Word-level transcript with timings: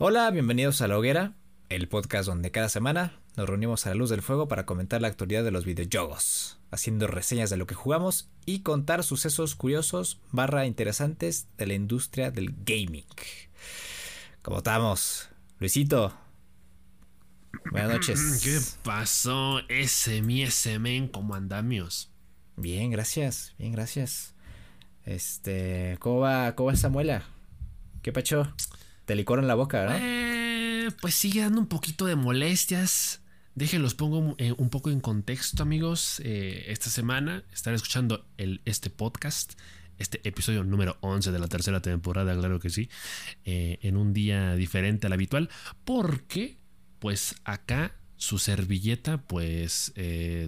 Hola, 0.00 0.30
bienvenidos 0.30 0.80
a 0.80 0.86
La 0.86 0.96
Hoguera, 0.96 1.32
el 1.68 1.88
podcast 1.88 2.28
donde 2.28 2.52
cada 2.52 2.68
semana 2.68 3.18
nos 3.36 3.48
reunimos 3.48 3.84
a 3.84 3.88
la 3.88 3.96
luz 3.96 4.10
del 4.10 4.22
fuego 4.22 4.46
para 4.46 4.64
comentar 4.64 5.02
la 5.02 5.08
actualidad 5.08 5.42
de 5.42 5.50
los 5.50 5.64
videojuegos, 5.64 6.60
haciendo 6.70 7.08
reseñas 7.08 7.50
de 7.50 7.56
lo 7.56 7.66
que 7.66 7.74
jugamos 7.74 8.30
y 8.46 8.60
contar 8.60 9.02
sucesos 9.02 9.56
curiosos 9.56 10.20
barra 10.30 10.66
interesantes 10.66 11.48
de 11.56 11.66
la 11.66 11.74
industria 11.74 12.30
del 12.30 12.54
gaming. 12.64 13.06
¿Cómo 14.42 14.58
estamos? 14.58 15.30
Luisito. 15.58 16.16
Buenas 17.72 17.90
noches. 17.90 18.40
¿Qué 18.44 18.60
pasó 18.84 19.62
ese 19.68 20.22
mi 20.22 20.44
ese 20.44 20.78
men 20.78 21.08
como 21.08 21.34
andamios? 21.34 22.08
Bien, 22.54 22.92
gracias, 22.92 23.56
bien, 23.58 23.72
gracias. 23.72 24.36
Este, 25.04 25.96
¿cómo 25.98 26.20
va, 26.20 26.54
cómo 26.54 26.68
va 26.68 26.74
esa 26.74 26.88
muela? 26.88 27.24
¿Qué 28.00 28.12
pacho? 28.12 28.54
Te 29.08 29.16
licor 29.16 29.38
en 29.38 29.48
la 29.48 29.54
boca, 29.54 29.86
¿no? 29.86 29.92
Eh, 29.96 30.90
pues 31.00 31.14
sigue 31.14 31.40
dando 31.40 31.60
un 31.60 31.66
poquito 31.66 32.04
de 32.04 32.14
molestias. 32.14 33.22
Déjenlos 33.54 33.94
pongo 33.94 34.34
eh, 34.36 34.52
un 34.58 34.68
poco 34.68 34.90
en 34.90 35.00
contexto, 35.00 35.62
amigos. 35.62 36.20
Eh, 36.22 36.66
esta 36.68 36.90
semana 36.90 37.42
estaré 37.50 37.76
escuchando 37.76 38.26
el, 38.36 38.60
este 38.66 38.90
podcast, 38.90 39.54
este 39.96 40.20
episodio 40.28 40.62
número 40.62 40.98
11 41.00 41.32
de 41.32 41.38
la 41.38 41.48
tercera 41.48 41.80
temporada, 41.80 42.36
claro 42.36 42.60
que 42.60 42.68
sí, 42.68 42.90
eh, 43.46 43.78
en 43.80 43.96
un 43.96 44.12
día 44.12 44.54
diferente 44.56 45.06
al 45.06 45.14
habitual, 45.14 45.48
porque 45.86 46.58
pues 46.98 47.34
acá 47.44 47.94
su 48.18 48.38
servilleta 48.38 49.22
pues 49.22 49.94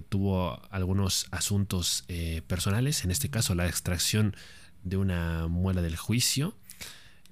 tuvo 0.09 0.61
algunos 0.69 1.25
asuntos 1.31 2.05
personales, 2.45 3.05
en 3.05 3.09
este 3.09 3.31
caso 3.31 3.55
la 3.55 3.65
extracción 3.65 4.35
de 4.83 4.97
una 4.97 5.47
muela 5.47 5.81
del 5.81 5.95
juicio, 5.95 6.55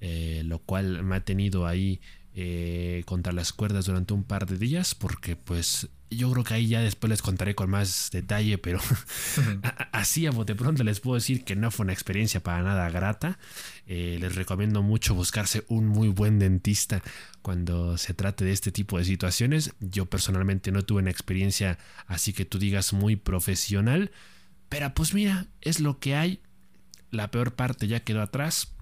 eh, 0.00 0.42
lo 0.44 0.58
cual 0.60 1.02
me 1.02 1.16
ha 1.16 1.24
tenido 1.24 1.66
ahí 1.66 2.00
eh, 2.32 3.02
contra 3.06 3.32
las 3.32 3.52
cuerdas 3.52 3.86
durante 3.86 4.14
un 4.14 4.24
par 4.24 4.46
de 4.46 4.56
días, 4.56 4.94
porque 4.94 5.36
pues 5.36 5.88
yo 6.10 6.30
creo 6.30 6.44
que 6.44 6.54
ahí 6.54 6.68
ya 6.68 6.80
después 6.80 7.08
les 7.10 7.22
contaré 7.22 7.54
con 7.54 7.70
más 7.70 8.10
detalle, 8.12 8.58
pero 8.58 8.80
así 9.92 10.26
a 10.26 10.30
bote 10.30 10.54
pronto 10.54 10.82
les 10.82 11.00
puedo 11.00 11.16
decir 11.16 11.44
que 11.44 11.54
no 11.54 11.70
fue 11.70 11.84
una 11.84 11.92
experiencia 11.92 12.42
para 12.42 12.62
nada 12.62 12.88
grata. 12.90 13.38
Eh, 13.86 14.18
les 14.20 14.34
recomiendo 14.34 14.82
mucho 14.82 15.14
buscarse 15.14 15.64
un 15.68 15.86
muy 15.86 16.08
buen 16.08 16.38
dentista 16.38 17.02
cuando 17.42 17.96
se 17.98 18.14
trate 18.14 18.44
de 18.44 18.52
este 18.52 18.72
tipo 18.72 18.98
de 18.98 19.04
situaciones. 19.04 19.74
Yo 19.80 20.06
personalmente 20.06 20.72
no 20.72 20.82
tuve 20.82 21.02
una 21.02 21.10
experiencia 21.10 21.78
así 22.06 22.32
que 22.32 22.44
tú 22.44 22.58
digas 22.58 22.92
muy 22.92 23.16
profesional, 23.16 24.10
pero 24.68 24.92
pues 24.94 25.14
mira, 25.14 25.46
es 25.60 25.80
lo 25.80 25.98
que 25.98 26.16
hay. 26.16 26.40
La 27.10 27.30
peor 27.30 27.54
parte 27.54 27.88
ya 27.88 28.00
quedó 28.00 28.22
atrás. 28.22 28.72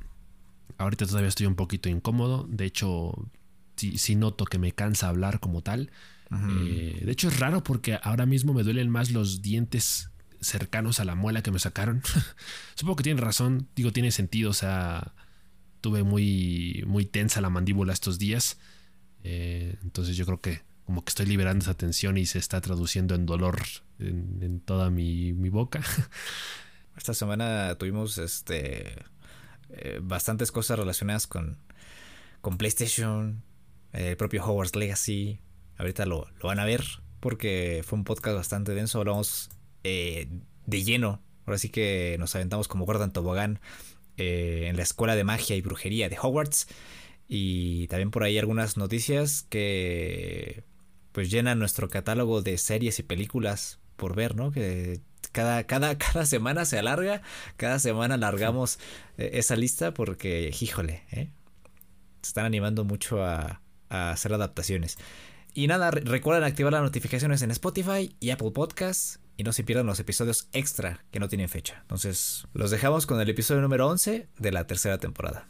Ahorita 0.76 1.06
todavía 1.06 1.28
estoy 1.28 1.46
un 1.46 1.54
poquito 1.54 1.88
incómodo. 1.88 2.46
De 2.48 2.64
hecho, 2.64 3.12
sí, 3.76 3.98
sí 3.98 4.16
noto 4.16 4.44
que 4.44 4.58
me 4.58 4.72
cansa 4.72 5.08
hablar 5.08 5.40
como 5.40 5.62
tal. 5.62 5.90
Eh, 6.30 7.00
de 7.04 7.10
hecho, 7.10 7.28
es 7.28 7.38
raro 7.40 7.64
porque 7.64 7.98
ahora 8.02 8.26
mismo 8.26 8.52
me 8.52 8.62
duelen 8.62 8.90
más 8.90 9.10
los 9.10 9.40
dientes 9.40 10.10
cercanos 10.40 11.00
a 11.00 11.04
la 11.04 11.14
muela 11.14 11.42
que 11.42 11.50
me 11.50 11.58
sacaron. 11.58 12.02
Supongo 12.74 12.96
que 12.96 13.04
tiene 13.04 13.20
razón. 13.20 13.68
Digo, 13.74 13.92
tiene 13.92 14.10
sentido. 14.10 14.50
O 14.50 14.54
sea, 14.54 15.14
tuve 15.80 16.02
muy, 16.02 16.84
muy 16.86 17.06
tensa 17.06 17.40
la 17.40 17.50
mandíbula 17.50 17.92
estos 17.92 18.18
días. 18.18 18.58
Eh, 19.24 19.76
entonces 19.82 20.16
yo 20.16 20.26
creo 20.26 20.40
que 20.40 20.62
como 20.84 21.04
que 21.04 21.10
estoy 21.10 21.26
liberando 21.26 21.64
esa 21.64 21.74
tensión 21.74 22.16
y 22.16 22.24
se 22.24 22.38
está 22.38 22.60
traduciendo 22.60 23.14
en 23.14 23.26
dolor 23.26 23.60
en, 23.98 24.38
en 24.40 24.60
toda 24.60 24.90
mi, 24.90 25.32
mi 25.32 25.48
boca. 25.50 25.82
Esta 26.96 27.14
semana 27.14 27.76
tuvimos 27.76 28.18
este 28.18 28.96
eh, 29.70 30.00
bastantes 30.02 30.52
cosas 30.52 30.78
relacionadas 30.78 31.26
con, 31.26 31.58
con 32.40 32.58
PlayStation, 32.58 33.42
el 33.92 34.16
propio 34.16 34.44
Hogwarts 34.44 34.76
Legacy. 34.76 35.40
Ahorita 35.76 36.06
lo, 36.06 36.26
lo 36.40 36.48
van 36.48 36.58
a 36.58 36.64
ver 36.64 36.84
porque 37.20 37.82
fue 37.84 37.98
un 37.98 38.04
podcast 38.04 38.36
bastante 38.36 38.74
denso. 38.74 38.98
Hablamos 38.98 39.50
eh, 39.84 40.28
de 40.66 40.84
lleno. 40.84 41.22
Ahora 41.46 41.58
sí 41.58 41.68
que 41.68 42.16
nos 42.18 42.34
aventamos 42.34 42.68
como 42.68 42.84
Gordon 42.84 43.12
Tobogán 43.12 43.60
eh, 44.16 44.66
en 44.68 44.76
la 44.76 44.82
escuela 44.82 45.16
de 45.16 45.24
magia 45.24 45.56
y 45.56 45.60
brujería 45.60 46.08
de 46.08 46.18
Hogwarts. 46.20 46.68
Y 47.26 47.86
también 47.88 48.10
por 48.10 48.22
ahí 48.22 48.38
algunas 48.38 48.76
noticias 48.76 49.42
que 49.48 50.64
pues 51.12 51.30
llenan 51.30 51.58
nuestro 51.58 51.88
catálogo 51.88 52.42
de 52.42 52.58
series 52.58 52.98
y 52.98 53.02
películas 53.02 53.80
por 53.96 54.14
ver, 54.14 54.36
¿no? 54.36 54.52
Que 54.52 55.00
cada, 55.32 55.64
cada, 55.64 55.96
cada 55.98 56.26
semana 56.26 56.64
se 56.64 56.78
alarga, 56.78 57.22
cada 57.56 57.78
semana 57.78 58.14
alargamos 58.14 58.78
eh, 59.16 59.30
esa 59.34 59.56
lista 59.56 59.92
porque, 59.94 60.54
híjole, 60.60 61.02
¿eh? 61.10 61.30
se 62.22 62.28
están 62.30 62.44
animando 62.46 62.84
mucho 62.84 63.24
a, 63.24 63.60
a 63.88 64.10
hacer 64.10 64.32
adaptaciones. 64.34 64.98
Y 65.54 65.66
nada, 65.66 65.90
re- 65.90 66.02
recuerden 66.02 66.44
activar 66.44 66.72
las 66.72 66.82
notificaciones 66.82 67.42
en 67.42 67.50
Spotify 67.50 68.14
y 68.20 68.30
Apple 68.30 68.50
Podcasts 68.52 69.20
y 69.36 69.44
no 69.44 69.52
se 69.52 69.64
pierdan 69.64 69.86
los 69.86 70.00
episodios 70.00 70.48
extra 70.52 71.04
que 71.10 71.20
no 71.20 71.28
tienen 71.28 71.48
fecha. 71.48 71.78
Entonces, 71.82 72.46
los 72.54 72.70
dejamos 72.70 73.06
con 73.06 73.20
el 73.20 73.28
episodio 73.28 73.60
número 73.62 73.86
11 73.88 74.28
de 74.38 74.52
la 74.52 74.66
tercera 74.66 74.98
temporada. 74.98 75.48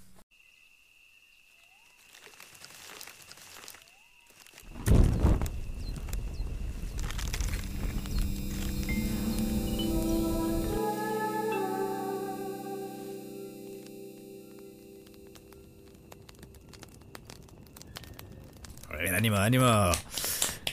Ánimo, 19.15 19.37
ánimo. 19.37 19.91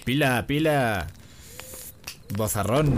Pila, 0.04 0.46
pila. 0.48 1.08
Bozarrón. 2.36 2.94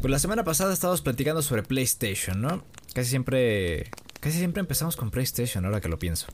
Pues 0.00 0.10
la 0.10 0.18
semana 0.18 0.44
pasada 0.44 0.72
estábamos 0.72 1.02
platicando 1.02 1.42
sobre 1.42 1.62
PlayStation, 1.62 2.40
¿no? 2.40 2.64
Casi 2.94 3.10
siempre. 3.10 3.90
Casi 4.20 4.38
siempre 4.38 4.60
empezamos 4.60 4.96
con 4.96 5.10
PlayStation, 5.10 5.64
ahora 5.64 5.80
que 5.80 5.88
lo 5.88 5.98
pienso. 5.98 6.26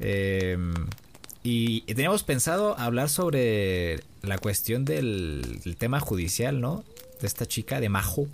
Eh, 0.00 0.58
y, 1.44 1.82
teníamos 1.82 2.24
pensado 2.24 2.76
hablar 2.78 3.08
sobre 3.08 4.00
la 4.22 4.38
cuestión 4.38 4.84
del, 4.84 5.60
del 5.64 5.76
tema 5.76 6.00
judicial, 6.00 6.60
¿no? 6.60 6.84
De 7.20 7.26
esta 7.26 7.46
chica, 7.46 7.80
de 7.80 7.88
Majo, 7.88 8.26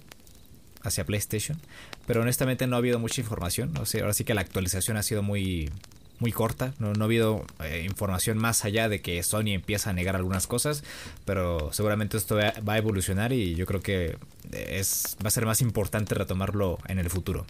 hacia 0.82 1.04
PlayStation. 1.04 1.60
Pero 2.06 2.22
honestamente 2.22 2.66
no 2.66 2.76
ha 2.76 2.78
habido 2.78 2.98
mucha 2.98 3.20
información. 3.20 3.76
O 3.76 3.84
sea, 3.84 4.00
ahora 4.02 4.14
sí 4.14 4.24
que 4.24 4.34
la 4.34 4.40
actualización 4.40 4.96
ha 4.96 5.02
sido 5.02 5.22
muy, 5.22 5.70
muy 6.20 6.32
corta. 6.32 6.74
No, 6.78 6.92
no 6.92 7.04
ha 7.04 7.06
habido 7.06 7.44
eh, 7.62 7.84
información 7.84 8.38
más 8.38 8.64
allá 8.64 8.88
de 8.88 9.00
que 9.00 9.22
Sony 9.22 9.48
empieza 9.48 9.90
a 9.90 9.92
negar 9.92 10.16
algunas 10.16 10.46
cosas. 10.46 10.84
Pero 11.24 11.72
seguramente 11.72 12.16
esto 12.16 12.36
va, 12.36 12.72
a 12.72 12.78
evolucionar 12.78 13.32
y 13.32 13.54
yo 13.54 13.66
creo 13.66 13.80
que 13.80 14.16
es, 14.52 15.16
va 15.24 15.28
a 15.28 15.30
ser 15.30 15.46
más 15.46 15.60
importante 15.60 16.14
retomarlo 16.14 16.78
en 16.86 16.98
el 16.98 17.10
futuro. 17.10 17.46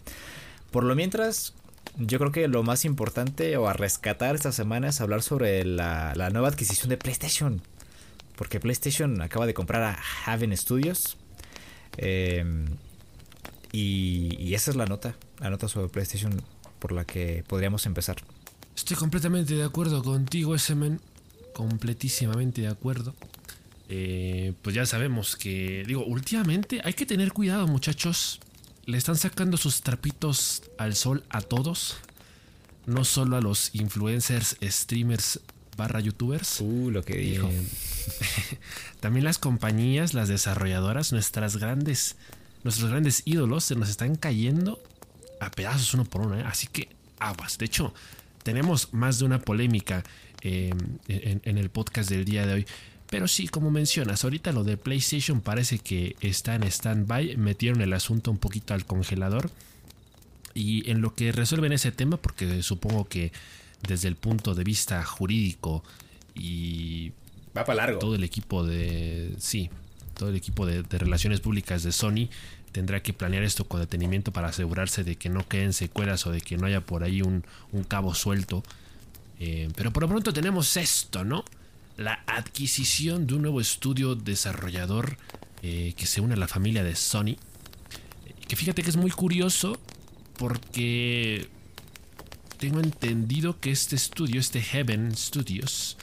Por 0.71 0.83
lo 0.83 0.95
mientras, 0.95 1.53
yo 1.97 2.19
creo 2.19 2.31
que 2.31 2.47
lo 2.47 2.63
más 2.63 2.85
importante 2.85 3.57
o 3.57 3.67
a 3.67 3.73
rescatar 3.73 4.35
esta 4.35 4.51
semana 4.51 4.89
es 4.89 5.01
hablar 5.01 5.21
sobre 5.23 5.65
la, 5.65 6.13
la 6.15 6.29
nueva 6.29 6.49
adquisición 6.49 6.89
de 6.89 6.97
PlayStation. 6.97 7.61
Porque 8.35 8.59
PlayStation 8.59 9.21
acaba 9.21 9.45
de 9.45 9.53
comprar 9.53 9.83
a 9.83 9.99
Haven 10.25 10.55
Studios. 10.55 11.17
Eh, 11.97 12.45
y, 13.71 14.35
y 14.39 14.53
esa 14.55 14.71
es 14.71 14.77
la 14.77 14.85
nota, 14.85 15.15
la 15.39 15.49
nota 15.49 15.67
sobre 15.67 15.89
PlayStation 15.89 16.41
por 16.79 16.91
la 16.91 17.05
que 17.05 17.43
podríamos 17.47 17.85
empezar. 17.85 18.15
Estoy 18.75 18.97
completamente 18.97 19.55
de 19.55 19.63
acuerdo 19.63 20.03
contigo, 20.03 20.55
ese 20.55 20.75
men. 20.75 21.01
Completísimamente 21.53 22.61
de 22.61 22.67
acuerdo. 22.67 23.13
Eh, 23.89 24.53
pues 24.61 24.75
ya 24.75 24.85
sabemos 24.85 25.35
que, 25.35 25.83
digo, 25.87 26.05
últimamente 26.05 26.79
hay 26.83 26.93
que 26.93 27.05
tener 27.05 27.33
cuidado, 27.33 27.67
muchachos. 27.67 28.39
Le 28.85 28.97
están 28.97 29.17
sacando 29.17 29.57
sus 29.57 29.81
trapitos 29.81 30.63
al 30.77 30.95
sol 30.95 31.23
a 31.29 31.41
todos. 31.41 31.97
No 32.85 33.03
solo 33.03 33.37
a 33.37 33.41
los 33.41 33.73
influencers, 33.73 34.57
streamers, 34.61 35.39
barra 35.75 35.99
youtubers. 35.99 36.61
Uh, 36.61 36.91
lo 36.91 37.03
que 37.03 37.17
dijo. 37.17 37.47
Eh, 37.47 37.65
también 38.99 39.23
las 39.23 39.39
compañías, 39.39 40.13
las 40.13 40.27
desarrolladoras, 40.27 41.11
nuestras 41.11 41.57
grandes, 41.57 42.15
nuestros 42.63 42.89
grandes 42.91 43.23
ídolos 43.25 43.63
se 43.63 43.75
nos 43.75 43.89
están 43.89 44.15
cayendo 44.15 44.81
a 45.39 45.49
pedazos 45.49 45.93
uno 45.95 46.05
por 46.05 46.21
uno. 46.21 46.37
¿eh? 46.37 46.43
Así 46.45 46.67
que 46.67 46.89
aguas. 47.19 47.57
De 47.57 47.65
hecho, 47.65 47.93
tenemos 48.43 48.93
más 48.93 49.19
de 49.19 49.25
una 49.25 49.39
polémica 49.39 50.03
eh, 50.41 50.73
en, 51.07 51.41
en 51.43 51.57
el 51.57 51.69
podcast 51.69 52.09
del 52.09 52.25
día 52.25 52.45
de 52.45 52.53
hoy. 52.53 52.65
Pero 53.09 53.27
sí, 53.27 53.47
como 53.47 53.71
mencionas, 53.71 54.23
ahorita 54.23 54.51
lo 54.51 54.63
de 54.63 54.77
PlayStation 54.77 55.41
parece 55.41 55.79
que 55.79 56.15
está 56.21 56.55
en 56.55 56.63
stand-by. 56.63 57.37
Metieron 57.37 57.81
el 57.81 57.93
asunto 57.93 58.29
un 58.29 58.37
poquito 58.37 58.73
al 58.73 58.85
congelador. 58.85 59.49
Y 60.53 60.89
en 60.89 61.01
lo 61.01 61.15
que 61.15 61.31
resuelven 61.31 61.71
ese 61.73 61.91
tema, 61.91 62.17
porque 62.17 62.61
supongo 62.63 63.07
que 63.07 63.31
desde 63.87 64.07
el 64.07 64.15
punto 64.15 64.53
de 64.55 64.63
vista 64.63 65.03
jurídico 65.03 65.83
y 66.35 67.11
Va 67.57 67.65
para 67.65 67.77
largo. 67.77 67.99
todo 67.99 68.15
el 68.15 68.23
equipo 68.23 68.63
de. 68.65 69.33
Sí, 69.39 69.69
todo 70.15 70.29
el 70.29 70.35
equipo 70.35 70.65
de, 70.65 70.83
de 70.83 70.97
relaciones 70.97 71.39
públicas 71.39 71.81
de 71.83 71.91
Sony 71.91 72.29
tendrá 72.71 73.01
que 73.01 73.13
planear 73.13 73.43
esto 73.43 73.65
con 73.65 73.79
detenimiento 73.79 74.31
para 74.31 74.49
asegurarse 74.49 75.03
de 75.03 75.15
que 75.15 75.29
no 75.29 75.47
queden 75.47 75.73
secuelas 75.73 76.25
o 76.27 76.31
de 76.31 76.41
que 76.41 76.57
no 76.57 76.67
haya 76.67 76.81
por 76.81 77.03
ahí 77.03 77.21
un, 77.21 77.43
un 77.71 77.83
cabo 77.83 78.13
suelto 78.13 78.63
Eh, 79.39 79.69
pero 79.75 79.91
por 79.93 80.03
lo 80.03 80.09
pronto 80.09 80.33
tenemos 80.33 80.75
esto, 80.75 81.23
¿no? 81.23 81.45
La 81.95 82.23
adquisición 82.27 83.25
de 83.25 83.35
un 83.35 83.41
nuevo 83.43 83.61
estudio 83.61 84.15
desarrollador 84.15 85.17
eh, 85.63 85.93
que 85.95 86.05
se 86.05 86.19
une 86.19 86.33
a 86.33 86.37
la 86.37 86.47
familia 86.47 86.83
de 86.83 86.95
Sony. 86.95 87.37
Que 88.47 88.55
fíjate 88.55 88.83
que 88.83 88.89
es 88.89 88.97
muy 88.97 89.11
curioso 89.11 89.79
porque 90.37 91.47
tengo 92.57 92.81
entendido 92.81 93.59
que 93.59 93.71
este 93.71 93.95
estudio, 93.95 94.39
este 94.39 94.61
Heaven 94.61 95.15
Studios, 95.15 95.97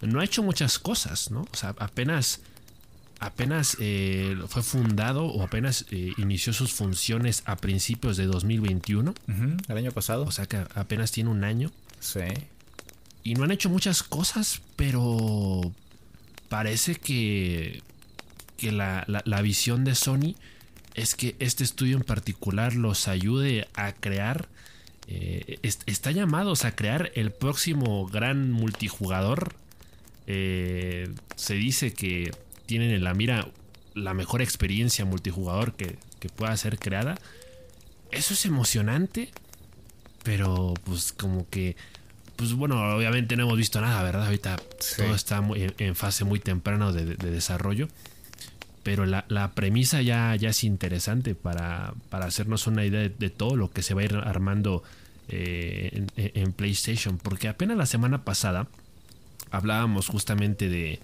no 0.00 0.20
ha 0.20 0.24
hecho 0.24 0.42
muchas 0.42 0.78
cosas, 0.78 1.30
¿no? 1.30 1.40
O 1.52 1.56
sea, 1.56 1.74
apenas 1.78 2.40
apenas 3.18 3.76
eh, 3.80 4.36
fue 4.48 4.62
fundado 4.62 5.26
o 5.26 5.42
apenas 5.42 5.86
eh, 5.90 6.12
inició 6.18 6.52
sus 6.52 6.72
funciones 6.72 7.42
a 7.46 7.56
principios 7.56 8.16
de 8.16 8.26
2021. 8.26 9.14
el 9.68 9.76
año 9.76 9.92
pasado. 9.92 10.24
O 10.24 10.30
sea 10.30 10.46
que 10.46 10.58
apenas 10.74 11.12
tiene 11.12 11.30
un 11.30 11.44
año. 11.44 11.70
Sí. 12.00 12.20
Y 13.24 13.34
no 13.34 13.44
han 13.44 13.50
hecho 13.50 13.70
muchas 13.70 14.02
cosas, 14.02 14.60
pero 14.76 15.72
parece 16.48 16.94
que, 16.96 17.82
que 18.56 18.70
la, 18.70 19.04
visión 19.42 19.84
de 19.84 19.94
Sony 19.94 20.36
es 20.94 21.14
que 21.14 21.34
este 21.38 21.64
estudio 21.64 21.96
en 21.96 22.04
particular 22.04 22.74
los 22.74 23.08
ayude 23.08 23.68
a 23.74 23.92
crear, 23.92 24.48
eh, 25.08 25.58
está 25.62 26.10
llamados 26.12 26.64
a 26.64 26.76
crear 26.76 27.10
el 27.14 27.32
próximo 27.32 28.06
gran 28.06 28.52
multijugador. 28.52 29.56
se 30.26 31.54
dice 31.54 31.92
que 31.94 32.30
tienen 32.66 32.90
en 32.90 33.04
la 33.04 33.14
mira 33.14 33.48
la 33.94 34.14
mejor 34.14 34.42
experiencia 34.42 35.04
multijugador 35.04 35.74
que, 35.74 35.96
pueda 36.34 36.56
ser 36.56 36.76
creada. 36.80 37.14
Eso 38.10 38.34
es 38.34 38.46
emocionante, 38.46 39.30
pero 40.24 40.74
pues 40.84 41.12
como 41.12 41.48
que 41.48 41.76
pues 42.34 42.52
bueno, 42.52 42.96
obviamente 42.96 43.36
no 43.36 43.44
hemos 43.44 43.56
visto 43.56 43.80
nada, 43.80 44.02
¿verdad? 44.02 44.26
Ahorita 44.26 44.56
todo 44.96 45.14
está 45.14 45.40
en, 45.54 45.94
fase 45.94 46.24
muy 46.24 46.40
temprana 46.40 46.90
de, 46.90 47.14
desarrollo. 47.14 47.88
Pero 48.82 49.06
la, 49.06 49.52
premisa 49.54 50.02
ya, 50.02 50.34
ya, 50.34 50.50
es 50.50 50.64
interesante 50.64 51.36
para, 51.36 51.94
hacernos 52.10 52.66
una 52.66 52.84
idea 52.84 53.08
de, 53.08 53.30
todo 53.30 53.56
lo 53.56 53.70
que 53.70 53.82
se 53.82 53.94
va 53.94 54.02
a 54.02 54.04
ir 54.04 54.16
armando 54.16 54.82
eh, 55.28 56.06
en, 56.16 56.52
PlayStation. 56.52 57.18
Porque 57.18 57.46
apenas 57.46 57.76
la 57.76 57.86
semana 57.86 58.24
pasada 58.24 58.66
hablábamos 59.52 60.08
justamente 60.08 60.68
de, 60.68 60.98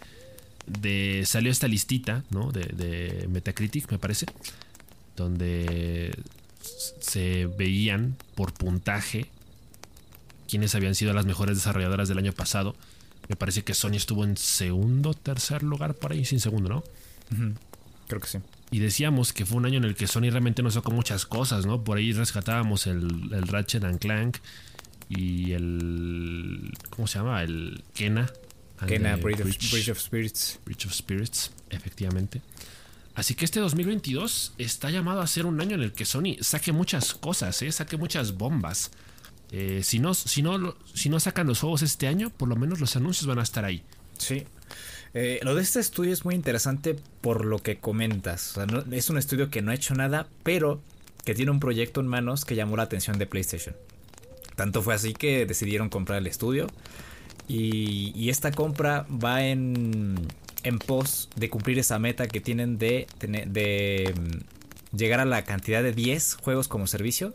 de 0.67 1.23
salió 1.27 1.51
esta 1.51 1.69
listita, 1.69 2.25
¿no? 2.31 2.53
De, 2.53 3.27
Metacritic, 3.31 3.91
me 3.91 3.99
parece, 3.99 4.27
donde 5.17 6.17
se 7.01 7.47
veían 7.47 8.17
por 8.35 8.53
puntaje 8.53 9.27
quiénes 10.49 10.75
habían 10.75 10.95
sido 10.95 11.13
las 11.13 11.27
mejores 11.27 11.57
desarrolladoras 11.57 12.09
del 12.09 12.19
año 12.19 12.33
pasado. 12.33 12.77
Me 13.29 13.37
parece 13.37 13.63
que 13.63 13.75
Sony 13.75 13.95
estuvo 13.95 14.25
en 14.25 14.37
segundo, 14.37 15.15
tercer 15.15 15.63
lugar 15.63 15.95
por 15.95 16.13
ahí, 16.13 16.25
sin 16.25 16.41
segundo, 16.41 16.69
¿no? 16.69 16.85
Creo 18.09 18.21
que 18.21 18.29
sí. 18.29 18.39
Y 18.71 18.79
decíamos 18.79 19.33
que 19.33 19.47
fue 19.47 19.59
un 19.59 19.67
año 19.67 19.79
en 19.79 19.85
el 19.85 19.95
que 19.95 20.07
Sony 20.07 20.31
realmente 20.31 20.63
nos 20.63 20.75
sacó 20.75 20.91
muchas 20.91 21.27
cosas, 21.27 21.67
¿no? 21.67 21.85
Por 21.85 21.99
ahí 21.99 22.13
rescatábamos 22.13 22.87
el, 22.87 23.31
el 23.33 23.47
Ratchet 23.49 23.85
and 23.85 23.99
Clank 23.99 24.39
y 25.09 25.53
el. 25.53 26.73
¿Cómo 26.91 27.07
se 27.07 27.19
llama? 27.19 27.43
El 27.43 27.83
Kena 27.95 28.31
Kena, 28.87 29.17
Bridge, 29.17 29.41
of, 29.41 29.51
Spirits. 29.99 30.59
Bridge 30.65 30.87
of 30.87 30.93
Spirits, 30.93 31.51
efectivamente. 31.71 32.41
Así 33.15 33.35
que 33.35 33.45
este 33.45 33.61
2022 33.61 34.55
está 34.59 34.91
llamado 34.91 35.21
a 35.21 35.27
ser 35.27 35.47
un 35.47 35.61
año 35.61 35.75
en 35.75 35.83
el 35.83 35.93
que 35.93 36.05
Sony 36.05 36.37
saque 36.41 36.73
muchas 36.73 37.15
cosas, 37.15 37.61
¿eh? 37.63 37.71
saque 37.71 37.97
muchas 37.97 38.37
bombas. 38.39 38.91
Eh, 39.51 39.83
si, 39.85 39.99
no, 39.99 40.15
si, 40.15 40.41
no, 40.43 40.75
si 40.95 41.11
no 41.11 41.21
sacan 41.21 41.47
los 41.47 41.61
juegos 41.61 41.83
este 41.83 42.09
año, 42.09 42.31
por 42.31 42.49
lo 42.49 42.57
menos 42.57 42.81
los 42.81 42.97
anuncios 42.97 43.27
van 43.27 43.39
a 43.39 43.43
estar 43.43 43.65
ahí. 43.67 43.83
Sí. 44.17 44.45
Eh, 45.15 45.41
lo 45.43 45.55
de 45.55 45.63
este 45.63 45.79
estudio 45.79 46.13
es 46.13 46.25
muy 46.25 46.35
interesante 46.35 46.97
por 47.21 47.45
lo 47.45 47.59
que 47.59 47.77
comentas. 47.77 48.55
es 48.91 49.11
un 49.11 49.19
estudio 49.19 49.51
que 49.51 49.61
no 49.61 49.71
ha 49.71 49.75
hecho 49.75 49.95
nada, 49.95 50.27
pero 50.43 50.81
que 51.27 51.35
tiene 51.35 51.51
un 51.51 51.61
proyecto 51.61 52.01
en 52.01 52.07
manos 52.07 52.47
que 52.47 52.55
llamó 52.55 52.79
la 52.79 52.85
atención 52.85 53.19
de 53.19 53.27
PlayStation. 53.27 53.77
Tanto 54.57 54.83
fue 54.83 54.95
así 54.95 55.13
que 55.13 55.45
decidieron 55.45 55.91
comprar 55.91 56.19
el 56.19 56.27
estudio. 56.27 56.67
Y, 57.49 58.29
esta 58.31 58.51
compra 58.51 59.07
va 59.11 59.45
en, 59.45 60.15
en 60.63 60.79
pos 60.79 61.29
de 61.37 61.51
cumplir 61.51 61.79
esa 61.79 61.99
meta 61.99 62.27
que 62.27 62.41
tienen 62.41 62.79
de, 62.79 63.07
de, 63.21 64.15
mm, 64.17 64.97
llegar 64.97 65.21
a 65.21 65.25
la 65.25 65.45
cantidad 65.45 65.83
de 65.83 65.93
10 65.93 66.35
juegos 66.37 66.69
como 66.69 66.87
servicio, 66.87 67.35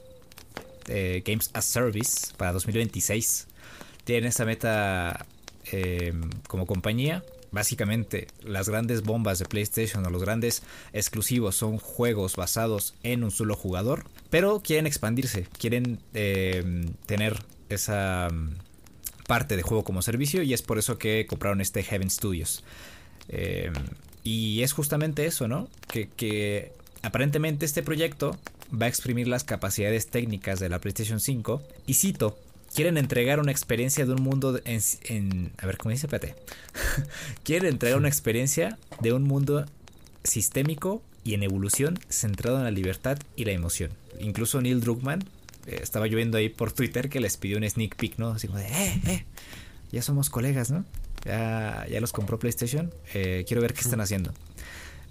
eh, 0.87 1.23
Games 1.25 1.51
as 1.53 1.65
Service, 1.65 2.33
para 2.37 2.53
2026. 2.53 3.47
Tienen 4.05 4.29
esa 4.29 4.45
meta 4.45 5.25
eh, 5.71 6.13
como 6.47 6.65
compañía. 6.65 7.23
Básicamente, 7.51 8.27
las 8.41 8.69
grandes 8.69 9.03
bombas 9.03 9.39
de 9.39 9.45
PlayStation 9.45 10.05
o 10.05 10.09
los 10.09 10.21
grandes 10.21 10.63
exclusivos 10.93 11.55
son 11.55 11.77
juegos 11.77 12.35
basados 12.35 12.95
en 13.03 13.23
un 13.23 13.31
solo 13.31 13.55
jugador, 13.55 14.05
pero 14.29 14.61
quieren 14.61 14.85
expandirse, 14.85 15.47
quieren 15.57 15.99
eh, 16.13 16.85
tener 17.05 17.37
esa 17.69 18.29
parte 19.27 19.55
de 19.55 19.61
juego 19.61 19.83
como 19.83 20.01
servicio 20.01 20.41
y 20.41 20.53
es 20.53 20.63
por 20.63 20.79
eso 20.79 20.97
que 20.97 21.27
compraron 21.27 21.61
este 21.61 21.83
Heaven 21.83 22.09
Studios. 22.09 22.63
Eh, 23.29 23.71
y 24.23 24.63
es 24.63 24.73
justamente 24.73 25.25
eso, 25.25 25.47
¿no? 25.47 25.69
Que, 25.87 26.73
aparentemente 27.03 27.65
este 27.65 27.83
proyecto 27.83 28.37
va 28.73 28.87
a 28.87 28.89
exprimir 28.89 29.27
las 29.27 29.43
capacidades 29.43 30.07
técnicas 30.07 30.59
de 30.59 30.69
la 30.69 30.79
PlayStation 30.79 31.19
5 31.19 31.61
y 31.85 31.93
cito, 31.93 32.37
quieren 32.73 32.97
entregar 32.97 33.39
una 33.39 33.51
experiencia 33.51 34.05
de 34.05 34.13
un 34.13 34.23
mundo 34.23 34.59
en... 34.65 35.51
a 35.57 35.65
ver, 35.65 35.77
¿cómo 35.77 35.91
dice? 35.91 36.07
Espérate. 36.07 36.35
quieren 37.43 37.69
entregar 37.69 37.99
una 37.99 38.09
experiencia 38.09 38.77
de 38.99 39.13
un 39.13 39.23
mundo 39.23 39.65
sistémico 40.23 41.01
y 41.23 41.33
en 41.33 41.43
evolución 41.43 41.99
centrado 42.09 42.57
en 42.57 42.63
la 42.63 42.71
libertad 42.71 43.19
y 43.35 43.45
la 43.45 43.51
emoción. 43.51 43.91
Incluso 44.19 44.61
Neil 44.61 44.81
Druckmann 44.81 45.23
eh, 45.67 45.79
estaba 45.81 46.07
lloviendo 46.07 46.37
ahí 46.37 46.49
por 46.49 46.71
Twitter 46.71 47.09
que 47.09 47.19
les 47.19 47.37
pidió 47.37 47.57
un 47.57 47.69
sneak 47.69 47.95
peek, 47.95 48.17
¿no? 48.17 48.31
Así 48.31 48.47
como 48.47 48.59
de, 48.59 48.67
eh, 48.67 49.01
eh, 49.05 49.25
ya 49.91 50.01
somos 50.01 50.29
colegas, 50.29 50.71
¿no? 50.71 50.85
Ya, 51.25 51.85
ya 51.89 51.99
los 51.99 52.13
compró 52.13 52.39
PlayStation, 52.39 52.93
eh, 53.13 53.45
quiero 53.47 53.61
ver 53.61 53.73
qué 53.73 53.81
están 53.81 54.01
haciendo. 54.01 54.33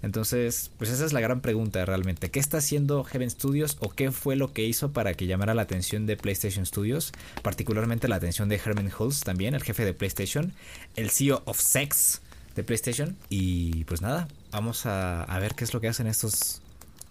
Entonces, 0.03 0.71
pues 0.77 0.91
esa 0.91 1.05
es 1.05 1.13
la 1.13 1.21
gran 1.21 1.41
pregunta 1.41 1.83
realmente. 1.83 2.29
¿Qué 2.29 2.39
está 2.39 2.57
haciendo 2.57 3.03
Heaven 3.03 3.31
Studios 3.31 3.77
o 3.79 3.89
qué 3.89 4.11
fue 4.11 4.35
lo 4.35 4.53
que 4.53 4.63
hizo 4.63 4.93
para 4.93 5.15
que 5.15 5.25
llamara 5.25 5.55
la 5.55 5.63
atención 5.63 6.05
de 6.05 6.17
PlayStation 6.17 6.65
Studios? 6.65 7.11
Particularmente 7.41 8.07
la 8.07 8.17
atención 8.17 8.47
de 8.47 8.61
Herman 8.63 8.91
Hulse 8.97 9.23
también, 9.25 9.55
el 9.55 9.63
jefe 9.63 9.85
de 9.85 9.93
PlayStation, 9.93 10.53
el 10.95 11.09
CEO 11.09 11.41
of 11.45 11.59
Sex 11.59 12.21
de 12.55 12.63
PlayStation. 12.63 13.17
Y 13.29 13.85
pues 13.85 14.01
nada, 14.01 14.27
vamos 14.51 14.85
a, 14.85 15.23
a 15.23 15.39
ver 15.39 15.55
qué 15.55 15.63
es 15.63 15.73
lo 15.73 15.81
que 15.81 15.87
hacen 15.87 16.05
estos, 16.05 16.61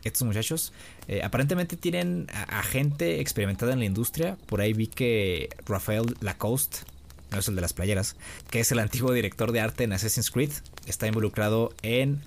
estos 0.05 0.23
muchachos. 0.23 0.73
Eh, 1.09 1.23
aparentemente 1.23 1.77
tienen 1.77 2.27
a, 2.33 2.63
gente 2.63 3.21
experimentada 3.21 3.73
en 3.73 3.79
la 3.79 3.85
industria. 3.85 4.37
Por 4.47 4.61
ahí 4.61 4.73
vi 4.73 4.89
que 4.89 5.51
Rafael 5.67 6.17
Lacoste, 6.21 6.79
no 7.31 7.39
es 7.39 7.49
el 7.49 7.55
de 7.55 7.61
las 7.61 7.73
playeras, 7.73 8.17
que 8.51 8.61
es 8.61 8.73
el 8.73 8.79
antiguo 8.79 9.13
director 9.13 9.53
de 9.53 9.61
arte 9.61 9.85
en 9.85 9.93
Assassin's 9.93 10.31
Creed, 10.31 10.51
está 10.87 11.07
involucrado 11.07 11.73
en 11.83 12.21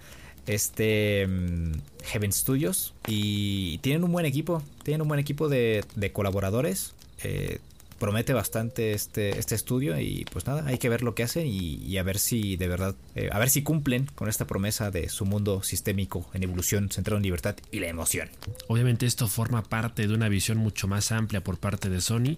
este 0.47 1.27
mm, 1.27 1.71
Heaven 2.05 2.31
Studios 2.31 2.93
y 3.07 3.77
tienen 3.79 4.03
un 4.03 4.11
buen 4.11 4.25
equipo, 4.25 4.63
tienen 4.83 5.01
un 5.01 5.07
buen 5.07 5.19
equipo 5.19 5.49
de, 5.49 5.83
de 5.95 6.11
colaboradores. 6.11 6.95
Eh, 7.23 7.59
promete 7.99 8.33
bastante 8.33 8.93
este, 8.93 9.37
este 9.37 9.55
estudio 9.55 9.99
y 9.99 10.25
pues 10.31 10.47
nada, 10.47 10.63
hay 10.65 10.77
que 10.77 10.89
ver 10.89 11.03
lo 11.03 11.13
que 11.13 11.23
hacen 11.23 11.45
y, 11.47 11.97
a 11.97 12.03
ver 12.03 12.17
si 12.17 12.55
de 12.55 12.67
verdad, 12.67 12.95
eh, 13.15 13.29
a 13.31 13.39
ver 13.39 13.49
si 13.49 13.61
cumplen 13.61 14.07
con 14.15 14.29
esta 14.29 14.47
promesa 14.47 14.89
de 14.89 15.09
su 15.09 15.25
mundo 15.25 15.61
sistémico 15.63 16.29
en 16.33 16.43
evolución, 16.43 16.89
centrado 16.89 17.17
en 17.17 17.23
libertad 17.23 17.55
y 17.71 17.79
la 17.79 17.87
emoción. 17.87 18.29
Obviamente 18.67 19.05
esto 19.05 19.27
forma 19.27 19.63
parte 19.63 20.07
de 20.07 20.13
una 20.13 20.29
visión 20.29 20.57
mucho 20.57 20.87
más 20.87 21.11
amplia 21.11 21.41
por 21.41 21.57
parte 21.57 21.89
de 21.89 22.01
Sony, 22.01 22.37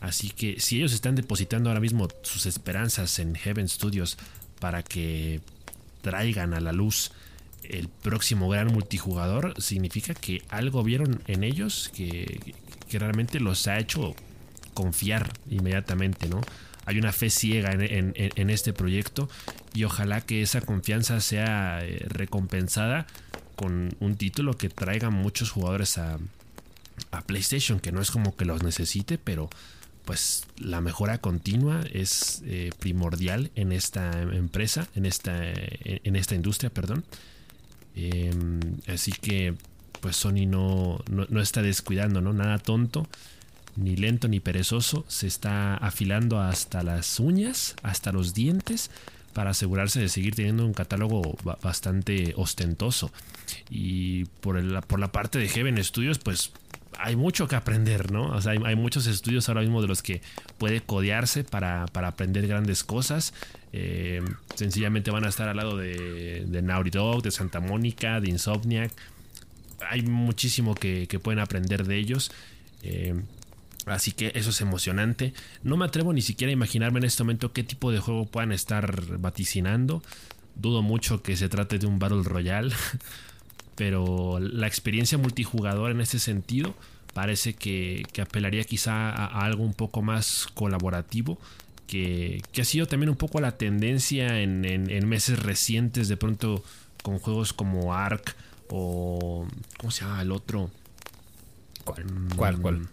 así 0.00 0.30
que 0.30 0.58
si 0.58 0.78
ellos 0.78 0.92
están 0.92 1.14
depositando 1.14 1.70
ahora 1.70 1.80
mismo 1.80 2.08
sus 2.22 2.46
esperanzas 2.46 3.18
en 3.18 3.34
Heaven 3.34 3.68
Studios 3.68 4.16
para 4.58 4.82
que 4.82 5.40
traigan 6.00 6.54
a 6.54 6.60
la 6.60 6.72
luz 6.72 7.12
el 7.62 7.88
próximo 7.88 8.48
gran 8.48 8.68
multijugador, 8.68 9.60
significa 9.60 10.14
que 10.14 10.42
algo 10.48 10.82
vieron 10.82 11.20
en 11.26 11.42
ellos 11.44 11.90
que, 11.94 12.54
que 12.88 12.98
realmente 12.98 13.40
los 13.40 13.66
ha 13.66 13.78
hecho 13.78 14.14
confiar 14.76 15.32
inmediatamente, 15.50 16.28
¿no? 16.28 16.42
Hay 16.84 16.98
una 16.98 17.12
fe 17.12 17.30
ciega 17.30 17.72
en, 17.72 18.50
este 18.50 18.72
proyecto 18.72 19.28
y 19.74 19.82
ojalá 19.82 20.20
que 20.20 20.42
esa 20.42 20.60
confianza 20.60 21.20
sea 21.20 21.80
eh, 21.82 22.04
recompensada 22.08 23.06
con 23.56 23.96
un 23.98 24.16
título 24.16 24.56
que 24.56 24.68
traiga 24.68 25.10
muchos 25.10 25.50
jugadores 25.50 25.98
a, 25.98 26.18
PlayStation, 27.26 27.80
que 27.80 27.92
no 27.92 28.02
es 28.02 28.10
como 28.10 28.36
que 28.36 28.44
los 28.44 28.62
necesite, 28.62 29.16
pero 29.16 29.48
pues 30.04 30.46
la 30.58 30.80
mejora 30.82 31.18
continua 31.18 31.80
es 31.92 32.42
eh, 32.44 32.70
primordial 32.78 33.50
en 33.54 33.72
esta 33.72 34.22
empresa, 34.22 34.86
en 34.94 35.06
esta, 35.06 35.34
en 35.42 36.14
esta 36.14 36.34
industria, 36.34 36.70
perdón. 36.70 37.04
Em, 37.94 38.60
así 38.86 39.12
que 39.12 39.54
pues 40.00 40.16
Sony 40.16 40.46
no, 40.46 41.00
no, 41.10 41.26
no, 41.28 41.40
está 41.40 41.62
descuidando, 41.62 42.20
¿no? 42.20 42.32
Nada 42.34 42.58
tonto 42.58 43.08
ni 43.76 43.96
lento 43.96 44.28
ni 44.28 44.40
perezoso, 44.40 45.04
se 45.08 45.26
está 45.26 45.76
afilando 45.76 46.40
hasta 46.40 46.82
las 46.82 47.20
uñas, 47.20 47.76
hasta 47.82 48.12
los 48.12 48.34
dientes, 48.34 48.90
para 49.32 49.50
asegurarse 49.50 50.00
de 50.00 50.08
seguir 50.08 50.34
teniendo 50.34 50.64
un 50.64 50.72
catálogo 50.72 51.36
bastante 51.62 52.32
ostentoso. 52.36 53.10
Y 53.68 54.24
por, 54.40 54.56
el, 54.56 54.80
por 54.86 54.98
la 54.98 55.12
parte 55.12 55.38
de 55.38 55.48
Heaven 55.48 55.82
Studios, 55.84 56.18
pues 56.18 56.52
hay 56.98 57.16
mucho 57.16 57.46
que 57.46 57.56
aprender, 57.56 58.10
¿no? 58.10 58.28
O 58.30 58.40
sea, 58.40 58.52
hay, 58.52 58.76
muchos 58.76 59.06
estudios 59.06 59.48
ahora 59.48 59.60
mismo 59.60 59.82
de 59.82 59.88
los 59.88 60.02
que 60.02 60.22
puede 60.58 60.80
codearse 60.80 61.44
para, 61.44 61.84
aprender 61.84 62.46
grandes 62.46 62.84
cosas. 62.84 63.34
Eh, 63.72 64.22
sencillamente 64.54 65.10
van 65.10 65.24
a 65.24 65.28
estar 65.28 65.48
al 65.48 65.56
lado 65.56 65.76
de, 65.76 66.46
de 66.46 67.20
de 67.22 67.30
Santa 67.30 67.60
Mónica, 67.60 68.20
de 68.20 68.30
Insomniac. 68.30 68.90
Hay 69.90 70.02
muchísimo 70.02 70.74
que, 70.74 71.06
pueden 71.22 71.40
aprender 71.40 71.84
de 71.84 71.98
ellos. 71.98 72.32
Eh, 72.82 73.14
Así 73.86 74.12
que 74.12 74.32
eso 74.34 74.50
es 74.50 74.60
emocionante. 74.60 75.32
No 75.62 75.76
me 75.76 75.84
atrevo 75.84 76.12
ni 76.12 76.20
siquiera 76.20 76.50
a 76.50 76.52
imaginarme 76.52 76.98
en 76.98 77.04
este 77.04 77.22
momento 77.22 77.52
qué 77.52 77.62
tipo 77.62 77.92
de 77.92 78.00
juego 78.00 78.26
puedan 78.26 78.52
estar 78.52 79.18
vaticinando. 79.18 80.02
Dudo 80.56 80.82
mucho 80.82 81.22
que 81.22 81.36
se 81.36 81.48
trate 81.48 81.78
de 81.78 81.86
un 81.86 81.98
Battle 81.98 82.24
Royale. 82.24 82.74
Pero 83.76 84.40
la 84.40 84.66
experiencia 84.66 85.18
multijugador 85.18 85.90
en 85.90 86.00
ese 86.00 86.18
sentido 86.18 86.74
parece 87.14 87.54
que, 87.54 88.02
apelaría 88.20 88.64
quizá 88.64 89.10
a, 89.10 89.44
algo 89.44 89.62
un 89.62 89.74
poco 89.74 90.02
más 90.02 90.48
colaborativo. 90.54 91.38
Que, 91.86 92.42
ha 92.60 92.64
sido 92.64 92.86
también 92.86 93.10
un 93.10 93.16
poco 93.16 93.40
la 93.40 93.56
tendencia 93.56 94.40
en, 94.40 94.64
en 94.64 95.08
meses 95.08 95.38
recientes 95.38 96.08
de 96.08 96.16
pronto 96.16 96.64
con 97.02 97.20
juegos 97.20 97.52
como 97.52 97.94
Ark 97.94 98.34
o... 98.68 99.46
¿Cómo 99.78 99.90
se 99.92 100.04
llama 100.04 100.22
el 100.22 100.32
otro? 100.32 100.70
¿Cuál? 101.84 102.04
¿Cuál? 102.34 102.60
¿Cuál? 102.60 102.88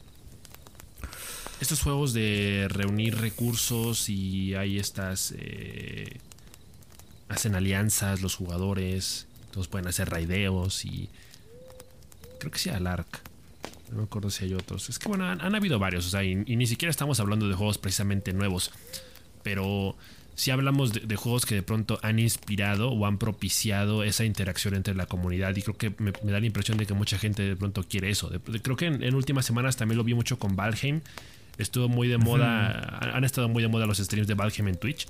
Estos 1.63 1.81
juegos 1.81 2.11
de 2.11 2.67
reunir 2.69 3.15
recursos 3.15 4.09
y 4.09 4.53
hay 4.53 4.77
estas... 4.79 5.33
Eh, 5.37 6.17
hacen 7.29 7.55
alianzas 7.55 8.21
los 8.21 8.35
jugadores, 8.35 9.27
todos 9.49 9.69
pueden 9.69 9.87
hacer 9.87 10.09
raideos 10.09 10.83
y... 10.83 11.07
Creo 12.37 12.51
que 12.51 12.59
sea 12.59 12.75
el. 12.75 12.83
No 12.83 12.97
me 13.93 14.03
acuerdo 14.03 14.29
si 14.29 14.43
hay 14.43 14.55
otros. 14.55 14.89
Es 14.89 14.99
que 14.99 15.07
bueno, 15.07 15.25
han, 15.25 15.55
habido 15.55 15.79
varios, 15.79 16.05
o 16.05 16.09
sea, 16.09 16.25
y, 16.25 16.35
ni 16.35 16.67
siquiera 16.67 16.89
estamos 16.89 17.21
hablando 17.21 17.47
de 17.47 17.55
juegos 17.55 17.77
precisamente 17.77 18.33
nuevos. 18.33 18.69
Pero 19.41 19.95
si 20.35 20.51
hablamos 20.51 20.91
de, 20.91 21.15
juegos 21.15 21.45
que 21.45 21.55
de 21.55 21.63
pronto 21.63 21.97
han 22.01 22.19
inspirado 22.19 22.91
o 22.91 23.05
han 23.05 23.17
propiciado 23.17 24.03
esa 24.03 24.25
interacción 24.25 24.73
entre 24.73 24.95
la 24.95 25.05
comunidad. 25.05 25.55
Y 25.55 25.61
creo 25.61 25.77
que 25.77 25.93
me, 25.97 26.11
da 26.11 26.41
la 26.41 26.45
impresión 26.45 26.77
de 26.77 26.85
que 26.85 26.93
mucha 26.93 27.17
gente 27.17 27.41
de 27.41 27.55
pronto 27.55 27.85
quiere 27.87 28.09
eso. 28.09 28.29
creo 28.61 28.75
que 28.75 28.87
en, 28.87 29.15
últimas 29.15 29.45
semanas 29.45 29.77
también 29.77 29.97
lo 29.97 30.03
vi 30.03 30.13
mucho 30.13 30.37
con 30.37 30.57
Valheim. 30.57 30.99
Estuvo 31.57 31.87
muy 31.87 32.07
de 32.07 32.17
moda, 32.17 32.99
han 33.13 33.23
estado 33.23 33.47
muy 33.47 33.61
de 33.61 33.69
moda 33.69 33.85
los 33.85 33.97
streams 33.97 34.27
de 34.27 34.33
Valheim 34.33 34.67
en 34.67 34.75
Twitch. 34.75 35.07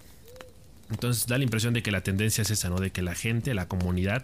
Entonces 0.89 1.25
da 1.25 1.37
la 1.37 1.43
impresión 1.43 1.73
de 1.73 1.81
que 1.81 1.91
la 1.91 2.01
tendencia 2.01 2.41
es 2.41 2.51
esa, 2.51 2.69
¿no? 2.69 2.77
De 2.77 2.91
que 2.91 3.01
la 3.01 3.15
gente, 3.15 3.53
la 3.53 3.67
comunidad, 3.67 4.23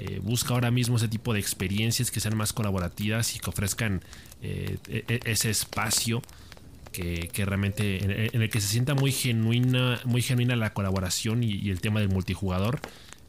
eh, 0.00 0.20
busca 0.22 0.54
ahora 0.54 0.70
mismo 0.70 0.96
ese 0.96 1.08
tipo 1.08 1.32
de 1.32 1.40
experiencias 1.40 2.10
que 2.10 2.20
sean 2.20 2.36
más 2.36 2.52
colaborativas 2.52 3.36
y 3.36 3.38
que 3.38 3.50
ofrezcan 3.50 4.02
eh, 4.42 4.78
e, 4.88 5.04
e, 5.08 5.20
ese 5.24 5.50
espacio 5.50 6.22
que, 6.92 7.44
realmente 7.44 8.28
en, 8.34 8.42
el 8.42 8.50
que 8.50 8.60
se 8.60 8.68
sienta 8.68 8.94
muy 8.94 9.12
genuina, 9.12 10.00
muy 10.04 10.22
genuina 10.22 10.56
la 10.56 10.72
colaboración 10.72 11.42
y, 11.42 11.70
el 11.70 11.80
tema 11.80 12.00
del 12.00 12.08
multijugador. 12.08 12.80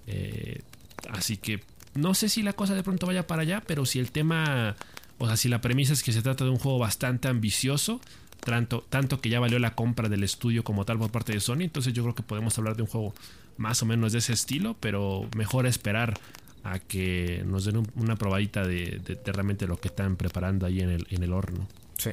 Eh, 0.07 0.61
así 1.09 1.37
que 1.37 1.61
no 1.93 2.13
sé 2.13 2.29
si 2.29 2.41
la 2.41 2.53
cosa 2.53 2.75
de 2.75 2.83
pronto 2.83 3.05
vaya 3.05 3.27
para 3.27 3.43
allá, 3.43 3.61
pero 3.65 3.85
si 3.85 3.99
el 3.99 4.11
tema, 4.11 4.75
o 5.17 5.27
sea, 5.27 5.37
si 5.37 5.49
la 5.49 5.61
premisa 5.61 5.93
es 5.93 6.03
que 6.03 6.11
se 6.11 6.21
trata 6.21 6.45
de 6.45 6.49
un 6.49 6.57
juego 6.57 6.79
bastante 6.79 7.27
ambicioso, 7.27 8.01
tanto, 8.39 8.85
tanto 8.89 9.21
que 9.21 9.29
ya 9.29 9.39
valió 9.39 9.59
la 9.59 9.75
compra 9.75 10.09
del 10.09 10.23
estudio 10.23 10.63
como 10.63 10.85
tal 10.85 10.97
por 10.97 11.11
parte 11.11 11.33
de 11.33 11.39
Sony. 11.39 11.61
Entonces 11.61 11.93
yo 11.93 12.03
creo 12.03 12.15
que 12.15 12.23
podemos 12.23 12.57
hablar 12.57 12.75
de 12.75 12.83
un 12.83 12.87
juego 12.87 13.13
más 13.57 13.81
o 13.83 13.85
menos 13.85 14.13
de 14.13 14.19
ese 14.19 14.33
estilo, 14.33 14.75
pero 14.79 15.27
mejor 15.35 15.65
esperar 15.65 16.19
a 16.63 16.79
que 16.79 17.43
nos 17.45 17.65
den 17.65 17.87
una 17.95 18.15
probadita 18.15 18.65
de, 18.65 19.01
realmente 19.25 19.67
lo 19.67 19.79
que 19.79 19.87
están 19.87 20.15
preparando 20.15 20.65
ahí 20.65 20.79
en 20.81 20.89
el, 20.89 21.07
en 21.09 21.23
el 21.23 21.33
horno. 21.33 21.67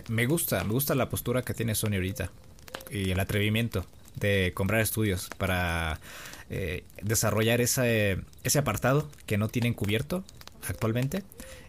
Me 0.08 0.26
gusta, 0.26 0.64
me 0.64 0.72
gusta 0.72 0.94
la 0.94 1.08
postura 1.08 1.42
que 1.42 1.54
tiene 1.54 1.74
Sony 1.74 1.94
ahorita 1.94 2.30
y 2.90 3.10
el 3.10 3.20
atrevimiento 3.20 3.86
de 4.16 4.52
comprar 4.54 4.80
estudios 4.80 5.28
para 5.38 6.00
eh, 6.50 6.84
desarrollar 7.02 7.60
ese, 7.60 8.18
ese 8.42 8.58
apartado 8.58 9.08
que 9.26 9.38
no 9.38 9.48
tienen 9.48 9.74
cubierto 9.74 10.24
actualmente 10.68 11.22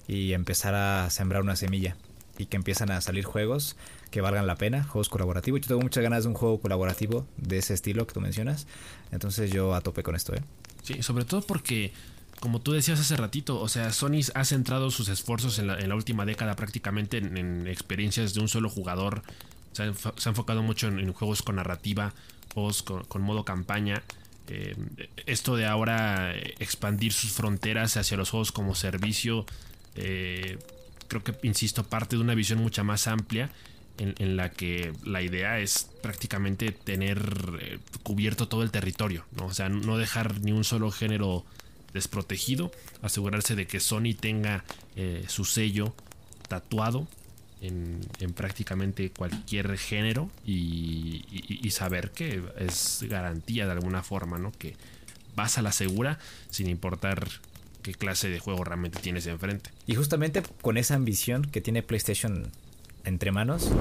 y 0.08 0.34
empezar 0.34 0.74
a 0.74 1.10
sembrar 1.10 1.42
una 1.42 1.56
semilla 1.56 1.96
y 2.38 2.46
que 2.46 2.58
empiezan 2.58 2.92
a 2.92 3.02
salir 3.02 3.26
juegos 3.26 3.76
que 4.10 4.22
valgan 4.22 4.48
la 4.48 4.56
pena, 4.56 4.84
juegos 4.84 5.10
colaborativos. 5.10 5.62
Yo 5.62 5.68
tengo 5.68 5.82
muchas 5.82 6.04
ganas 6.04 6.24
de 6.24 6.30
un 6.30 6.36
juego 6.36 6.60
colaborativo 6.60 7.28
de 7.38 7.58
ese 7.58 7.74
estilo 7.74 8.08
que 8.08 8.14
tú 8.14 8.22
mencionas. 8.22 8.68
Entonces 9.12 9.52
yo 9.52 9.74
a 9.74 9.82
tope 9.82 10.04
con 10.04 10.16
esto, 10.16 10.34
¿eh? 10.34 10.42
Sí, 10.84 11.04
sobre 11.04 11.26
todo 11.26 11.42
porque, 11.42 11.92
como 12.40 12.62
tú 12.62 12.72
decías 12.72 13.00
hace 13.00 13.18
ratito, 13.18 13.60
o 13.60 13.68
sea, 13.68 13.92
Sony 13.92 14.22
ha 14.34 14.46
centrado 14.46 14.92
sus 14.92 15.10
esfuerzos 15.10 15.60
en 15.60 15.68
la, 15.68 15.96
última 15.96 16.26
década 16.26 16.56
prácticamente 16.56 17.18
en, 17.18 17.68
experiencias 17.68 18.34
de 18.34 18.40
un 18.40 18.48
solo 18.48 18.70
jugador. 18.70 19.24
Se 19.74 19.84
ha, 19.84 19.88
enfocado 19.88 20.64
mucho 20.64 20.88
en, 20.88 21.12
juegos 21.14 21.42
con 21.42 21.58
narrativa, 21.58 22.14
juegos 22.54 22.84
con, 22.84 23.22
modo 23.22 23.44
campaña. 23.44 24.04
Eh, 24.48 24.76
esto 25.26 25.58
de 25.58 25.66
ahora 25.66 26.34
expandir 26.60 27.12
sus 27.12 27.32
fronteras 27.32 27.98
hacia 27.98 28.16
los 28.16 28.30
juegos 28.30 28.54
como 28.54 28.76
servicio, 28.76 29.46
eh, 29.96 30.58
creo 31.10 31.22
que, 31.24 31.36
insisto, 31.44 31.84
parte 31.84 32.16
de 32.16 32.22
una 32.22 32.34
visión 32.34 32.60
mucha 32.60 32.84
más 32.84 33.08
amplia 33.08 33.52
en, 33.98 34.38
la 34.38 34.50
que 34.51 34.94
la 35.04 35.22
idea 35.22 35.60
es 35.60 35.89
prácticamente 36.01 36.72
tener 36.72 37.20
eh, 37.62 37.80
cubierto 38.04 38.48
todo 38.48 38.63
el 38.63 38.72
territorio, 38.72 39.25
¿no? 39.36 39.48
O 39.48 39.54
sea, 39.54 39.70
no 39.70 39.98
dejar 39.98 40.42
ni 40.42 40.51
un 40.51 40.63
solo 40.63 40.92
género 40.92 41.46
desprotegido, 41.94 42.72
asegurarse 43.01 43.56
de 43.56 43.68
que 43.68 43.80
Sony 43.80 44.13
tenga 44.20 44.63
eh, 44.96 45.25
su 45.27 45.46
sello 45.46 45.96
tatuado 46.48 47.08
en, 47.62 48.01
prácticamente 48.36 49.10
cualquier 49.10 49.77
género 49.77 50.30
y, 50.46 51.70
saber 51.72 52.12
que 52.12 52.42
es 52.58 53.04
garantía 53.08 53.66
de 53.66 53.74
alguna 53.74 54.01
forma, 54.01 54.39
¿no? 54.39 54.51
Que 54.51 54.75
vas 55.36 55.58
a 55.58 55.62
la 55.62 55.72
segura 55.72 56.18
sin 56.50 56.68
importar 56.70 57.27
qué 57.84 57.94
clase 57.94 58.30
de 58.30 58.39
juego 58.39 58.63
realmente 58.63 59.00
tienes 59.00 59.27
enfrente. 59.27 59.70
Y 59.86 59.96
justamente 59.96 60.42
con 60.62 60.77
esa 60.77 60.96
ambición 60.96 61.44
que 61.44 61.62
tiene 61.62 61.84
PlayStation 61.84 62.51
entre 63.08 63.32
manos 63.32 63.72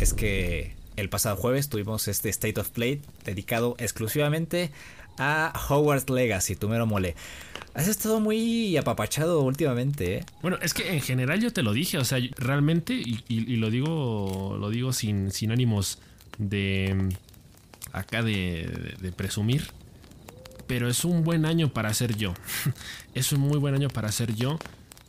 es 0.00 0.12
que 0.12 0.74
el 0.96 1.08
pasado 1.08 1.36
jueves 1.36 1.68
tuvimos 1.68 2.08
este 2.08 2.28
State 2.28 2.60
of 2.60 2.70
Play 2.70 3.00
dedicado 3.24 3.76
exclusivamente 3.78 4.70
a 5.18 5.52
Hogwarts 5.68 6.10
Legacy, 6.10 6.56
tu 6.56 6.68
mero 6.68 6.86
mole. 6.86 7.14
Has 7.74 7.88
estado 7.88 8.20
muy 8.20 8.76
apapachado 8.76 9.42
últimamente, 9.42 10.16
¿eh? 10.16 10.24
Bueno, 10.42 10.58
es 10.62 10.74
que 10.74 10.92
en 10.92 11.00
general 11.00 11.40
yo 11.40 11.52
te 11.52 11.62
lo 11.62 11.72
dije, 11.72 11.98
o 11.98 12.04
sea, 12.04 12.18
realmente, 12.36 12.94
y, 12.94 13.56
lo 13.56 13.70
digo, 13.70 14.56
lo 14.58 14.70
digo 14.70 14.92
sin, 14.92 15.30
sin 15.30 15.52
ánimos 15.52 15.98
de 16.38 17.16
acá 17.92 18.22
de, 18.22 18.96
de, 19.00 19.12
presumir, 19.12 19.70
pero 20.66 20.88
es 20.88 21.04
un 21.04 21.22
buen 21.22 21.46
año 21.46 21.72
para 21.72 21.92
ser 21.94 22.16
yo. 22.16 22.34
es 23.14 23.32
un 23.32 23.40
muy 23.40 23.58
buen 23.58 23.74
año 23.74 23.88
para 23.88 24.10
ser 24.10 24.34
yo. 24.34 24.58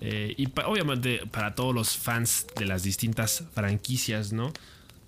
Eh, 0.01 0.34
y 0.38 0.48
obviamente 0.65 1.22
para 1.29 1.56
todos 1.56 1.75
los 1.75 1.98
fans 1.98 2.48
de 2.58 2.65
las 2.65 2.84
distintas 2.84 3.44
franquicias, 3.53 4.32
¿no? 4.32 4.53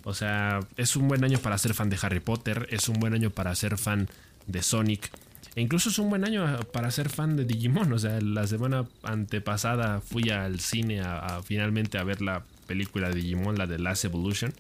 O 0.04 0.14
sea, 0.14 0.60
es 0.78 0.96
un 0.96 1.08
buen 1.08 1.24
año 1.24 1.40
para 1.40 1.58
ser 1.58 1.74
fan 1.74 1.90
de 1.90 1.98
Harry 2.02 2.20
Potter, 2.20 2.68
es 2.72 2.90
un 2.90 3.00
buen 3.00 3.14
año 3.14 3.30
para 3.30 3.54
ser 3.56 3.78
fan 3.78 4.10
de 4.48 4.64
Sonic. 4.64 5.12
E 5.56 5.62
incluso 5.62 5.90
es 5.90 6.00
un 6.00 6.10
buen 6.10 6.24
año 6.24 6.60
para 6.72 6.90
ser 6.92 7.10
fan 7.10 7.36
de 7.36 7.46
Digimon. 7.46 7.92
O 7.94 8.00
sea, 8.00 8.20
la 8.22 8.48
semana 8.48 8.86
antepasada 9.04 10.02
fui 10.02 10.30
al 10.30 10.60
cine 10.60 11.02
a, 11.02 11.42
finalmente 11.44 11.98
a 11.98 12.04
ver 12.04 12.22
la 12.22 12.44
película 12.68 13.10
de 13.10 13.16
Digimon, 13.16 13.58
la 13.58 13.68
de 13.68 13.78
Last 13.78 14.06
Evolution. 14.06 14.54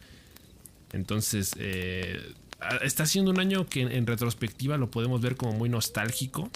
Entonces, 0.91 1.55
eh, 1.57 2.33
está 2.81 3.05
siendo 3.05 3.31
un 3.31 3.39
año 3.39 3.67
que 3.67 3.81
en 3.81 4.05
retrospectiva 4.05 4.77
lo 4.77 4.91
podemos 4.91 5.21
ver 5.21 5.37
como 5.37 5.53
muy 5.53 5.69
nostálgico 5.69 6.51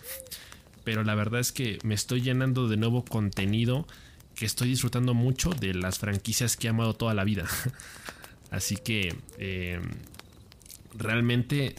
pero 0.86 1.04
la 1.04 1.16
verdad 1.16 1.42
es 1.42 1.52
que 1.52 1.80
me 1.84 1.96
estoy 1.96 2.22
llenando 2.22 2.70
de 2.70 2.78
nuevo 2.78 3.04
contenido 3.04 3.86
que 4.36 4.46
estoy 4.46 4.70
disfrutando 4.70 5.14
mucho 5.14 5.50
de 5.50 5.74
las 5.74 6.00
franquicias 6.00 6.56
que 6.56 6.68
he 6.68 6.70
amado 6.70 6.94
toda 6.94 7.14
la 7.14 7.24
vida. 7.24 7.46
Así 8.52 8.78
que 8.78 9.16
eh, 9.38 9.82
realmente 10.94 11.76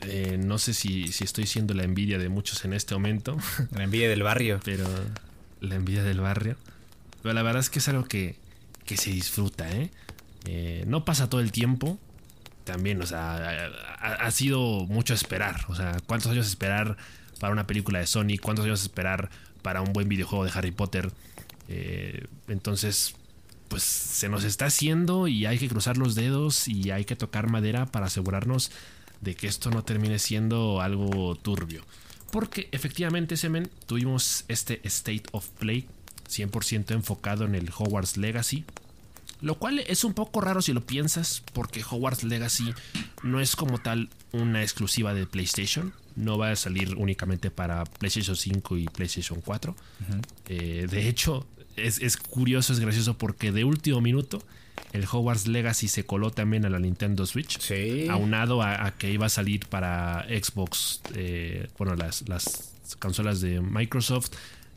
eh, 0.00 0.38
no 0.38 0.58
sé 0.58 0.74
si, 0.74 1.08
si, 1.08 1.24
estoy 1.24 1.46
siendo 1.46 1.74
la 1.74 1.82
envidia 1.82 2.18
de 2.18 2.28
muchos 2.28 2.64
en 2.64 2.72
este 2.72 2.94
momento. 2.94 3.36
La 3.72 3.84
envidia 3.84 4.08
del 4.08 4.22
barrio. 4.22 4.60
Pero 4.64 4.86
la 5.60 5.74
envidia 5.74 6.04
del 6.04 6.20
barrio. 6.20 6.56
Pero 7.22 7.34
la 7.34 7.42
verdad 7.42 7.60
es 7.60 7.68
que 7.68 7.80
es 7.80 7.88
algo 7.88 8.04
que, 8.04 8.36
que 8.84 8.96
se 8.96 9.10
disfruta, 9.10 9.68
¿eh? 9.70 9.90
¿eh? 10.46 10.84
No 10.86 11.04
pasa 11.04 11.28
todo 11.28 11.40
el 11.40 11.50
tiempo. 11.50 11.98
También, 12.62 13.02
o 13.02 13.06
sea, 13.06 13.72
ha, 13.98 14.12
ha 14.14 14.30
sido 14.30 14.86
mucho 14.86 15.14
esperar. 15.14 15.64
O 15.68 15.74
sea, 15.74 15.96
¿cuántos 16.06 16.30
años 16.30 16.46
esperar 16.46 16.96
para 17.38 17.52
una 17.52 17.66
película 17.66 17.98
de 17.98 18.06
Sony, 18.06 18.38
cuántos 18.40 18.64
años 18.64 18.82
esperar 18.82 19.30
para 19.62 19.82
un 19.82 19.92
buen 19.92 20.08
videojuego 20.08 20.44
de 20.44 20.50
Harry 20.54 20.70
Potter. 20.70 21.10
Eh, 21.68 22.26
entonces, 22.48 23.14
pues 23.68 23.82
se 23.82 24.28
nos 24.28 24.44
está 24.44 24.66
haciendo 24.66 25.28
y 25.28 25.46
hay 25.46 25.58
que 25.58 25.68
cruzar 25.68 25.96
los 25.96 26.14
dedos 26.14 26.68
y 26.68 26.90
hay 26.90 27.04
que 27.04 27.16
tocar 27.16 27.50
madera 27.50 27.86
para 27.86 28.06
asegurarnos 28.06 28.70
de 29.20 29.34
que 29.34 29.46
esto 29.46 29.70
no 29.70 29.84
termine 29.84 30.18
siendo 30.18 30.80
algo 30.80 31.34
turbio. 31.36 31.84
Porque 32.30 32.68
efectivamente, 32.72 33.36
Semen, 33.36 33.70
tuvimos 33.86 34.44
este 34.48 34.80
State 34.84 35.24
of 35.32 35.48
Play 35.58 35.86
100% 36.28 36.92
enfocado 36.92 37.44
en 37.44 37.54
el 37.54 37.70
Hogwarts 37.76 38.16
Legacy. 38.16 38.64
Lo 39.40 39.56
cual 39.56 39.78
es 39.80 40.04
un 40.04 40.14
poco 40.14 40.40
raro 40.40 40.62
si 40.62 40.72
lo 40.72 40.84
piensas, 40.84 41.42
porque 41.52 41.84
Hogwarts 41.88 42.24
Legacy 42.24 42.74
no 43.22 43.40
es 43.40 43.54
como 43.56 43.78
tal 43.78 44.10
una 44.32 44.62
exclusiva 44.62 45.14
de 45.14 45.26
PlayStation. 45.26 45.94
No 46.18 46.36
va 46.36 46.50
a 46.50 46.56
salir 46.56 46.96
únicamente 46.96 47.50
para 47.50 47.84
PlayStation 47.84 48.36
5 48.36 48.76
y 48.76 48.84
PlayStation 48.86 49.40
4. 49.40 49.74
Eh, 50.48 50.86
de 50.90 51.08
hecho, 51.08 51.46
es, 51.76 52.00
es, 52.00 52.16
curioso, 52.16 52.72
es 52.72 52.80
gracioso, 52.80 53.16
porque 53.16 53.52
de 53.52 53.64
último 53.64 54.00
minuto 54.00 54.42
el 54.92 55.04
Hogwarts 55.10 55.46
Legacy 55.46 55.88
se 55.88 56.04
coló 56.04 56.30
también 56.30 56.64
a 56.64 56.70
la 56.70 56.78
Nintendo 56.78 57.24
Switch. 57.26 57.58
Sí. 57.60 58.08
Aunado 58.08 58.62
a, 58.62 58.86
a 58.86 58.92
que 58.92 59.10
iba 59.10 59.26
a 59.26 59.28
salir 59.28 59.66
para 59.66 60.26
Xbox, 60.28 61.00
eh, 61.14 61.68
bueno, 61.78 61.94
las, 61.94 62.28
las 62.28 62.74
consolas 62.98 63.40
de 63.40 63.60
Microsoft 63.60 64.30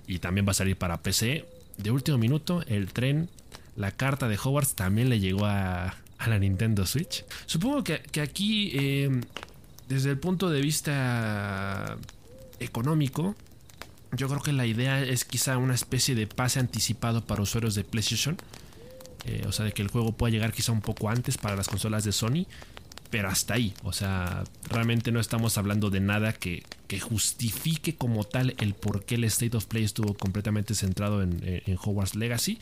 y 0.07 0.19
también 0.19 0.45
va 0.45 0.51
a 0.51 0.55
salir 0.55 0.75
para 0.75 1.01
PC. 1.01 1.45
De 1.77 1.91
último 1.91 2.17
minuto, 2.17 2.63
el 2.67 2.91
tren, 2.93 3.29
la 3.75 3.91
carta 3.91 4.27
de 4.27 4.37
Hogwarts 4.37 4.75
también 4.75 5.09
le 5.09 5.19
llegó 5.19 5.45
a, 5.45 5.95
a 6.17 6.27
la 6.29 6.37
Nintendo 6.37 6.85
Switch. 6.85 7.25
Supongo 7.45 7.83
que, 7.83 7.99
que 8.11 8.21
aquí, 8.21 8.71
eh, 8.73 9.21
desde 9.91 10.09
el 10.09 10.17
punto 10.17 10.49
de 10.49 10.61
vista 10.61 11.97
económico, 12.59 13.35
yo 14.13 14.29
creo 14.29 14.41
que 14.41 14.53
la 14.53 14.65
idea 14.65 15.01
es 15.01 15.25
quizá 15.25 15.57
una 15.57 15.73
especie 15.73 16.15
de 16.15 16.27
pase 16.27 16.59
anticipado 16.59 17.25
para 17.25 17.41
usuarios 17.41 17.75
de 17.75 17.83
PlayStation. 17.83 18.37
Eh, 19.25 19.43
o 19.47 19.51
sea, 19.51 19.65
de 19.65 19.73
que 19.73 19.81
el 19.81 19.89
juego 19.89 20.13
pueda 20.13 20.31
llegar 20.31 20.53
quizá 20.53 20.71
un 20.71 20.81
poco 20.81 21.09
antes 21.09 21.37
para 21.37 21.57
las 21.57 21.67
consolas 21.67 22.05
de 22.05 22.13
Sony. 22.13 22.45
Pero 23.09 23.27
hasta 23.27 23.55
ahí. 23.55 23.73
O 23.83 23.91
sea, 23.91 24.45
realmente 24.69 25.11
no 25.11 25.19
estamos 25.19 25.57
hablando 25.57 25.89
de 25.89 25.99
nada 25.99 26.31
que, 26.31 26.63
que 26.87 27.01
justifique 27.01 27.95
como 27.95 28.23
tal 28.23 28.55
el 28.59 28.73
por 28.73 29.03
qué 29.03 29.15
el 29.15 29.25
State 29.25 29.57
of 29.57 29.65
Play 29.65 29.83
estuvo 29.83 30.13
completamente 30.13 30.73
centrado 30.73 31.21
en, 31.21 31.63
Hogwarts 31.83 32.15
Legacy. 32.15 32.59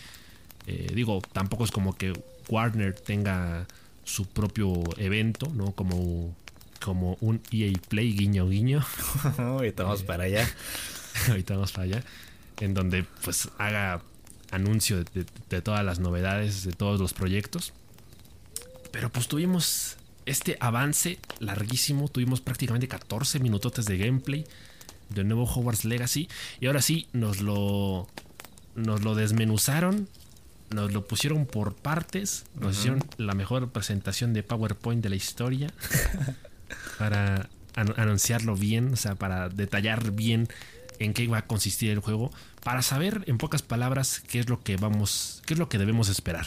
Eh, 0.65 0.91
digo, 0.95 1.21
tampoco 1.31 1.63
es 1.63 1.71
como 1.71 1.95
que 1.95 2.13
Warner 2.49 2.95
tenga 2.95 3.67
su 4.03 4.25
propio 4.25 4.73
evento, 4.97 5.51
¿no? 5.53 5.73
Como, 5.73 6.35
como 6.83 7.17
un 7.21 7.41
EA 7.51 7.71
Play 7.87 8.13
guiño 8.13 8.47
guiño. 8.47 8.85
Ahorita 9.37 9.83
vamos 9.83 10.03
para 10.03 10.25
allá. 10.25 10.47
Ahorita 11.29 11.55
vamos 11.55 11.71
para 11.71 11.83
allá. 11.83 12.03
En 12.59 12.73
donde 12.73 13.05
pues 13.23 13.49
haga 13.57 14.01
anuncio 14.51 14.97
de, 14.97 15.05
de, 15.13 15.25
de, 15.49 15.61
todas 15.61 15.85
las 15.85 15.99
novedades, 15.99 16.63
de 16.63 16.71
todos 16.71 16.99
los 16.99 17.13
proyectos. 17.13 17.73
Pero 18.91 19.11
pues 19.11 19.27
tuvimos 19.27 19.97
este 20.25 20.57
avance 20.59 21.19
larguísimo. 21.39 22.07
Tuvimos 22.07 22.41
prácticamente 22.41 22.87
14 22.87 23.39
minutos 23.39 23.85
de 23.85 23.97
gameplay 23.97 24.45
de 25.09 25.23
nuevo 25.23 25.43
Hogwarts 25.43 25.85
Legacy. 25.85 26.29
Y 26.59 26.67
ahora 26.67 26.81
sí, 26.81 27.07
nos 27.13 27.41
lo, 27.41 28.07
nos 28.75 29.01
lo 29.03 29.15
desmenuzaron. 29.15 30.07
Nos 30.69 30.93
lo 30.93 31.07
pusieron 31.07 31.45
por 31.45 31.75
partes. 31.75 32.45
Nos 32.55 32.63
uh 32.63 32.67
-huh. 32.67 32.79
hicieron 32.79 33.03
la 33.17 33.33
mejor 33.33 33.71
presentación 33.71 34.33
de 34.33 34.43
PowerPoint 34.43 35.01
de 35.01 35.09
la 35.09 35.15
historia. 35.15 35.73
para 36.97 37.49
an 37.75 37.93
anunciarlo 37.97 38.55
bien. 38.55 38.93
O 38.93 38.95
sea, 38.95 39.15
para 39.15 39.49
detallar 39.49 40.11
bien 40.11 40.47
en 40.99 41.13
qué 41.13 41.27
va 41.27 41.39
a 41.39 41.47
consistir 41.47 41.91
el 41.91 41.99
juego, 41.99 42.31
para 42.63 42.81
saber 42.81 43.23
en 43.27 43.37
pocas 43.37 43.61
palabras 43.61 44.21
qué 44.27 44.39
es 44.39 44.49
lo 44.49 44.61
que 44.61 44.75
vamos, 44.75 45.41
qué 45.45 45.53
es 45.53 45.59
lo 45.59 45.69
que 45.69 45.77
debemos 45.77 46.09
esperar. 46.09 46.45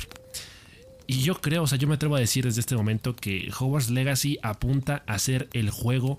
Y 1.07 1.23
yo 1.23 1.41
creo, 1.41 1.64
o 1.64 1.67
sea, 1.67 1.79
yo 1.79 1.88
me 1.88 1.95
atrevo 1.95 2.17
a 2.17 2.21
decir 2.21 2.45
desde 2.45 2.61
este 2.61 2.76
momento 2.76 3.17
que 3.17 3.50
Hogwarts 3.59 3.91
Legacy 3.91 4.38
apunta 4.43 5.02
a 5.07 5.19
ser 5.19 5.49
el 5.52 5.71
juego 5.71 6.19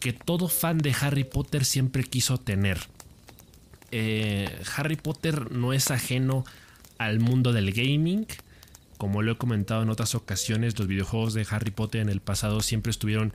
que 0.00 0.12
todo 0.12 0.48
fan 0.48 0.78
de 0.78 0.94
Harry 1.00 1.24
Potter 1.24 1.64
siempre 1.64 2.04
quiso 2.04 2.38
tener. 2.38 2.78
Eh, 3.90 4.48
Harry 4.76 4.96
Potter 4.96 5.50
no 5.50 5.72
es 5.72 5.90
ajeno 5.90 6.44
al 6.98 7.20
mundo 7.20 7.52
del 7.52 7.72
gaming. 7.72 8.26
Como 8.98 9.22
lo 9.22 9.32
he 9.32 9.36
comentado 9.36 9.82
en 9.82 9.90
otras 9.90 10.14
ocasiones, 10.14 10.78
los 10.78 10.88
videojuegos 10.88 11.32
de 11.32 11.46
Harry 11.50 11.70
Potter 11.70 12.02
en 12.02 12.08
el 12.08 12.20
pasado 12.20 12.60
siempre 12.60 12.90
estuvieron 12.90 13.32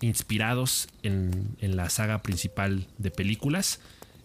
inspirados 0.00 0.88
en, 1.02 1.56
en, 1.60 1.76
la 1.76 1.90
saga 1.90 2.22
principal 2.22 2.86
de 2.98 3.10
películas. 3.10 3.80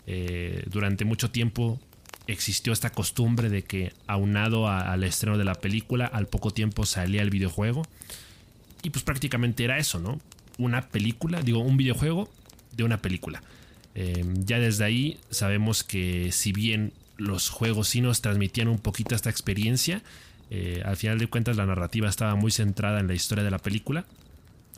Eh, 0.05 0.63
durante 0.69 1.05
mucho 1.05 1.31
tiempo 1.31 1.79
existió 2.27 2.73
esta 2.73 2.91
costumbre 2.91 3.49
de 3.49 3.63
que 3.63 3.93
aunado 4.07 4.67
al 4.67 5.03
estreno 5.03 5.37
de 5.37 5.45
la 5.45 5.55
película, 5.55 6.05
al 6.05 6.27
poco 6.27 6.51
tiempo 6.51 6.85
salía 6.85 7.21
el 7.21 7.29
videojuego. 7.29 7.83
Y 8.81 8.89
pues 8.89 9.03
prácticamente 9.03 9.63
era 9.63 9.77
eso, 9.77 9.99
¿no? 9.99 10.19
Una 10.57 10.89
película, 10.89 11.41
digo, 11.41 11.59
un 11.59 11.77
videojuego 11.77 12.29
de 12.75 12.83
una 12.83 13.01
película. 13.01 13.41
Eh, 13.95 14.25
ya 14.39 14.59
desde 14.59 14.83
ahí 14.83 15.19
sabemos 15.29 15.83
que 15.83 16.31
si 16.31 16.51
bien 16.51 16.93
los 17.17 17.49
juegos 17.49 17.87
sí 17.89 18.01
nos 18.01 18.21
transmitían 18.21 18.67
un 18.67 18.79
poquito 18.79 19.15
esta 19.15 19.29
experiencia, 19.29 20.01
eh, 20.53 20.81
al 20.85 20.95
final 20.95 21.17
de 21.19 21.27
cuentas 21.27 21.57
la 21.57 21.65
narrativa 21.65 22.07
estaba 22.07 22.35
muy 22.35 22.51
centrada 22.51 22.99
en 22.99 23.07
la 23.07 23.13
historia 23.13 23.43
de 23.43 23.51
la 23.51 23.59
película 23.59 24.05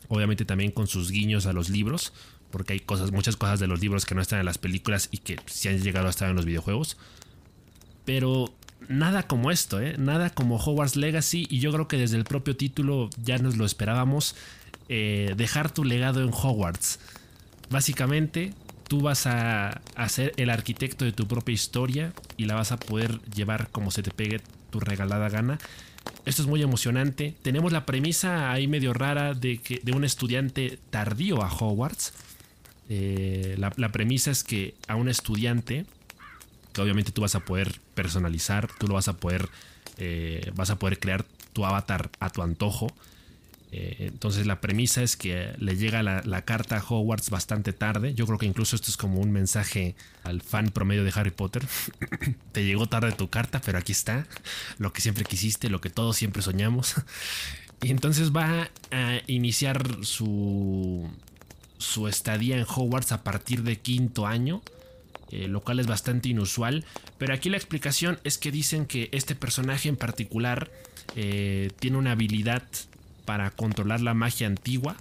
obviamente 0.08 0.44
también 0.44 0.70
con 0.70 0.86
sus 0.86 1.10
guiños 1.10 1.46
a 1.46 1.52
los 1.52 1.68
libros, 1.68 2.12
porque 2.50 2.74
hay 2.74 2.80
cosas, 2.80 3.12
muchas 3.12 3.36
cosas 3.36 3.60
de 3.60 3.66
los 3.66 3.80
libros 3.80 4.06
que 4.06 4.14
no 4.14 4.22
están 4.22 4.40
en 4.40 4.46
las 4.46 4.58
películas 4.58 5.08
y 5.10 5.18
que 5.18 5.38
sí 5.46 5.68
han 5.68 5.82
llegado 5.82 6.06
a 6.06 6.10
estar 6.10 6.28
en 6.30 6.36
los 6.36 6.44
videojuegos. 6.44 6.96
Pero 8.04 8.54
nada 8.88 9.24
como 9.24 9.50
esto, 9.50 9.80
¿eh? 9.80 9.96
nada 9.98 10.30
como 10.30 10.56
Hogwarts 10.56 10.96
Legacy, 10.96 11.46
y 11.50 11.58
yo 11.58 11.72
creo 11.72 11.88
que 11.88 11.98
desde 11.98 12.16
el 12.16 12.24
propio 12.24 12.56
título 12.56 13.10
ya 13.22 13.38
nos 13.38 13.56
lo 13.56 13.64
esperábamos, 13.64 14.36
eh, 14.88 15.34
dejar 15.36 15.72
tu 15.72 15.84
legado 15.84 16.22
en 16.22 16.30
Hogwarts. 16.32 17.00
Básicamente, 17.68 18.54
tú 18.86 19.00
vas 19.00 19.26
a, 19.26 19.80
a 19.96 20.08
ser 20.08 20.32
el 20.36 20.50
arquitecto 20.50 21.04
de 21.04 21.10
tu 21.10 21.26
propia 21.26 21.52
historia 21.52 22.12
y 22.36 22.44
la 22.44 22.54
vas 22.54 22.70
a 22.70 22.78
poder 22.78 23.20
llevar 23.22 23.70
como 23.70 23.90
se 23.90 24.04
te 24.04 24.12
pegue 24.12 24.40
regalada 24.80 25.28
gana. 25.28 25.58
Esto 26.24 26.42
es 26.42 26.48
muy 26.48 26.62
emocionante. 26.62 27.34
Tenemos 27.42 27.72
la 27.72 27.86
premisa 27.86 28.50
ahí 28.52 28.68
medio 28.68 28.92
rara 28.92 29.34
de, 29.34 29.58
que, 29.58 29.80
de 29.82 29.92
un 29.92 30.04
estudiante 30.04 30.78
tardío 30.90 31.42
a 31.42 31.52
Hogwarts. 31.52 32.12
Eh, 32.88 33.54
la, 33.58 33.72
la, 33.76 33.90
premisa 33.90 34.30
es 34.30 34.44
que 34.44 34.74
a 34.86 34.96
un 34.96 35.08
estudiante, 35.08 35.86
que 36.72 36.80
obviamente 36.80 37.12
tú 37.12 37.22
vas 37.22 37.34
a 37.34 37.40
poder 37.40 37.80
personalizar, 37.94 38.68
tú 38.78 38.86
lo 38.86 38.94
vas 38.94 39.08
a 39.08 39.14
poder, 39.14 39.48
eh, 39.98 40.50
vas 40.54 40.70
a 40.70 40.76
poder 40.76 40.98
crear 40.98 41.24
tu 41.52 41.64
avatar 41.64 42.10
a 42.20 42.30
tu 42.30 42.42
antojo. 42.42 42.88
Eh, 43.78 44.06
entonces 44.08 44.46
la 44.46 44.62
premisa 44.62 45.02
es 45.02 45.18
que 45.18 45.52
le 45.58 45.76
llega 45.76 46.02
la, 46.02 46.42
carta 46.46 46.78
a 46.78 46.82
Hogwarts 46.82 47.28
bastante 47.28 47.74
tarde. 47.74 48.14
Yo 48.14 48.24
creo 48.24 48.38
que 48.38 48.46
incluso 48.46 48.74
esto 48.74 48.90
es 48.90 48.96
como 48.96 49.20
un 49.20 49.30
mensaje 49.32 49.94
al 50.24 50.40
fan 50.40 50.70
promedio 50.70 51.04
de 51.04 51.12
Harry 51.14 51.30
Potter. 51.30 51.62
Te 52.52 52.64
llegó 52.64 52.86
tarde 52.86 53.12
tu 53.12 53.28
carta, 53.28 53.60
pero 53.60 53.76
aquí 53.76 53.92
está. 53.92 54.26
Lo 54.78 54.94
que 54.94 55.02
siempre 55.02 55.24
quisiste, 55.24 55.68
lo 55.68 55.82
que 55.82 55.90
todos 55.90 56.16
siempre 56.16 56.40
soñamos. 56.40 56.94
y 57.82 57.90
entonces 57.90 58.34
va 58.34 58.70
a 58.90 59.20
iniciar 59.26 59.86
su, 60.00 61.10
su 61.76 62.08
estadía 62.08 62.56
en 62.56 62.64
Hogwarts 62.66 63.12
a 63.12 63.22
partir 63.24 63.62
de 63.62 63.76
quinto 63.76 64.26
año. 64.26 64.62
Eh, 65.32 65.48
lo 65.48 65.60
cual 65.60 65.80
es 65.80 65.86
bastante 65.86 66.30
inusual. 66.30 66.86
Pero 67.18 67.34
aquí 67.34 67.50
la 67.50 67.58
explicación 67.58 68.20
es 68.24 68.38
que 68.38 68.50
dicen 68.50 68.86
que 68.86 69.10
este 69.12 69.34
personaje 69.34 69.90
en 69.90 69.96
particular 69.96 70.70
eh, 71.14 71.72
tiene 71.78 71.98
una 71.98 72.12
habilidad 72.12 72.62
para 73.26 73.50
controlar 73.50 74.00
la 74.00 74.14
magia 74.14 74.46
antigua, 74.46 74.96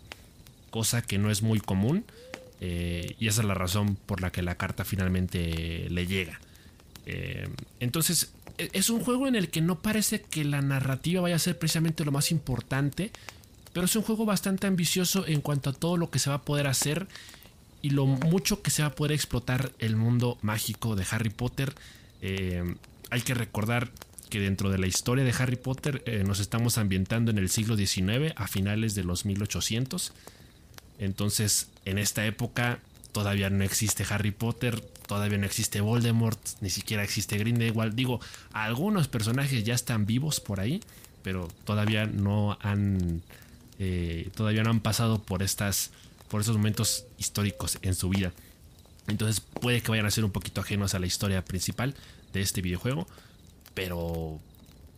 cosa 0.72 1.02
que 1.02 1.18
no 1.18 1.32
es 1.32 1.42
muy 1.42 1.62
común. 1.62 2.04
Eh, 2.60 3.16
y 3.20 3.28
esa 3.28 3.42
es 3.42 3.48
la 3.48 3.54
razón 3.54 3.96
por 3.96 4.22
la 4.22 4.32
que 4.32 4.42
la 4.42 4.56
carta 4.56 4.84
finalmente 4.84 5.88
le 5.90 6.08
llega. 6.08 6.40
Eh, 7.06 7.48
entonces, 7.80 8.34
es 8.58 8.90
un 8.90 9.02
juego 9.02 9.28
en 9.28 9.36
el 9.36 9.50
que 9.50 9.62
no 9.62 9.80
parece 9.80 10.22
que 10.22 10.44
la 10.44 10.62
narrativa 10.62 11.22
vaya 11.22 11.36
a 11.36 11.40
ser 11.40 11.58
precisamente 11.58 12.06
lo 12.06 12.12
más 12.12 12.32
importante, 12.32 13.12
pero 13.74 13.86
es 13.86 13.96
un 13.96 14.04
juego 14.04 14.26
bastante 14.26 14.68
ambicioso 14.68 15.26
en 15.28 15.42
cuanto 15.42 15.70
a 15.70 15.74
todo 15.74 15.98
lo 15.98 16.10
que 16.10 16.20
se 16.20 16.30
va 16.30 16.38
a 16.38 16.42
poder 16.42 16.68
hacer 16.68 17.08
y 17.82 17.90
lo 17.90 18.06
mucho 18.06 18.62
que 18.62 18.72
se 18.72 18.82
va 18.82 18.90
a 18.90 18.96
poder 18.96 19.12
explotar 19.12 19.72
el 19.80 19.96
mundo 19.96 20.38
mágico 20.42 20.96
de 20.96 21.06
Harry 21.12 21.30
Potter. 21.30 21.76
Eh, 22.22 22.76
hay 23.12 23.22
que 23.22 23.34
recordar 23.34 23.92
que 24.36 24.42
dentro 24.42 24.70
de 24.70 24.78
la 24.78 24.86
historia 24.86 25.24
de 25.24 25.34
Harry 25.40 25.56
Potter 25.56 26.04
eh, 26.06 26.26
nos 26.26 26.42
estamos 26.42 26.78
ambientando 26.78 27.32
en 27.32 27.38
el 27.38 27.48
siglo 27.48 27.78
XIX, 27.78 28.34
a 28.36 28.50
finales 28.50 28.94
de 28.94 29.06
los 29.06 29.24
1800. 29.24 30.12
Entonces, 31.00 31.70
en 31.86 31.98
esta 31.98 32.26
época 32.26 32.80
todavía 33.14 33.50
no 33.50 33.64
existe 33.64 34.06
Harry 34.10 34.32
Potter, 34.32 34.82
todavía 35.08 35.38
no 35.38 35.46
existe 35.46 35.80
Voldemort, 35.80 36.38
ni 36.60 36.70
siquiera 36.70 37.02
existe 37.02 37.38
Grindelwald. 37.38 37.96
Digo, 37.96 38.20
algunos 38.52 39.08
personajes 39.08 39.64
ya 39.64 39.74
están 39.74 40.06
vivos 40.06 40.42
por 40.42 40.60
ahí, 40.60 40.82
pero 41.24 41.48
todavía 41.64 42.06
no 42.06 42.58
han, 42.62 43.22
eh, 43.80 44.32
todavía 44.36 44.64
no 44.64 44.70
han 44.70 44.82
pasado 44.82 45.24
por 45.24 45.44
estas, 45.44 45.92
por 46.28 46.42
esos 46.42 46.58
momentos 46.58 47.06
históricos 47.18 47.80
en 47.84 47.96
su 47.96 48.10
vida. 48.10 48.34
Entonces 49.08 49.40
puede 49.40 49.80
que 49.80 49.92
vayan 49.92 50.08
a 50.08 50.12
ser 50.12 50.26
un 50.26 50.32
poquito 50.32 50.60
ajenos 50.60 50.94
a 50.94 51.00
la 51.00 51.06
historia 51.06 51.46
principal 51.46 51.96
de 52.34 52.42
este 52.42 52.62
videojuego 52.62 53.08
pero 53.76 54.42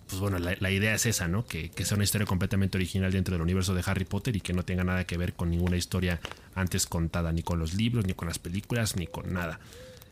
pues 0.07 0.21
bueno, 0.21 0.39
la, 0.39 0.71
idea 0.71 0.95
es 0.95 1.05
esa, 1.05 1.27
¿no? 1.27 1.45
Que, 1.45 1.69
que, 1.69 1.83
sea 1.83 1.95
una 1.95 2.05
historia 2.05 2.25
completamente 2.25 2.77
original 2.77 3.11
dentro 3.11 3.33
del 3.33 3.41
universo 3.41 3.75
de 3.75 3.83
Harry 3.85 4.05
Potter 4.05 4.37
y 4.37 4.39
que 4.39 4.53
no 4.53 4.63
tenga 4.63 4.85
nada 4.85 5.03
que 5.03 5.17
ver 5.17 5.33
con 5.33 5.49
ninguna 5.49 5.75
historia 5.75 6.21
antes 6.55 6.85
contada, 6.85 7.33
ni 7.33 7.43
con 7.43 7.59
los 7.59 7.73
libros, 7.73 8.05
ni 8.05 8.13
con 8.13 8.29
las 8.29 8.39
películas, 8.39 8.95
ni 8.95 9.05
con 9.05 9.33
nada. 9.33 9.59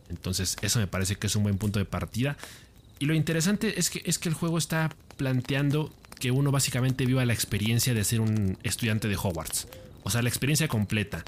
Entonces, 0.09 0.57
eso 0.61 0.79
me 0.79 0.87
parece 0.87 1.15
que 1.15 1.27
es 1.27 1.35
un 1.37 1.43
buen 1.43 1.57
punto 1.57 1.79
de 1.79 1.85
partida. 1.85 2.35
Y 2.99 3.05
lo 3.05 3.13
interesante 3.13 3.79
es 3.79 3.89
que, 3.89 4.01
es 4.05 4.19
que 4.19 4.27
el 4.27 4.35
juego 4.35 4.57
está 4.57 4.93
planteando 5.15 5.93
que 6.19 6.31
uno 6.31 6.51
básicamente 6.51 7.05
viva 7.05 7.25
la 7.25 7.33
experiencia 7.33 7.93
de 7.93 8.03
ser 8.03 8.19
un 8.19 8.57
estudiante 8.63 9.07
de 9.07 9.15
Hogwarts. 9.15 9.69
O 10.03 10.09
sea, 10.09 10.21
la 10.21 10.29
experiencia 10.29 10.67
completa. 10.67 11.23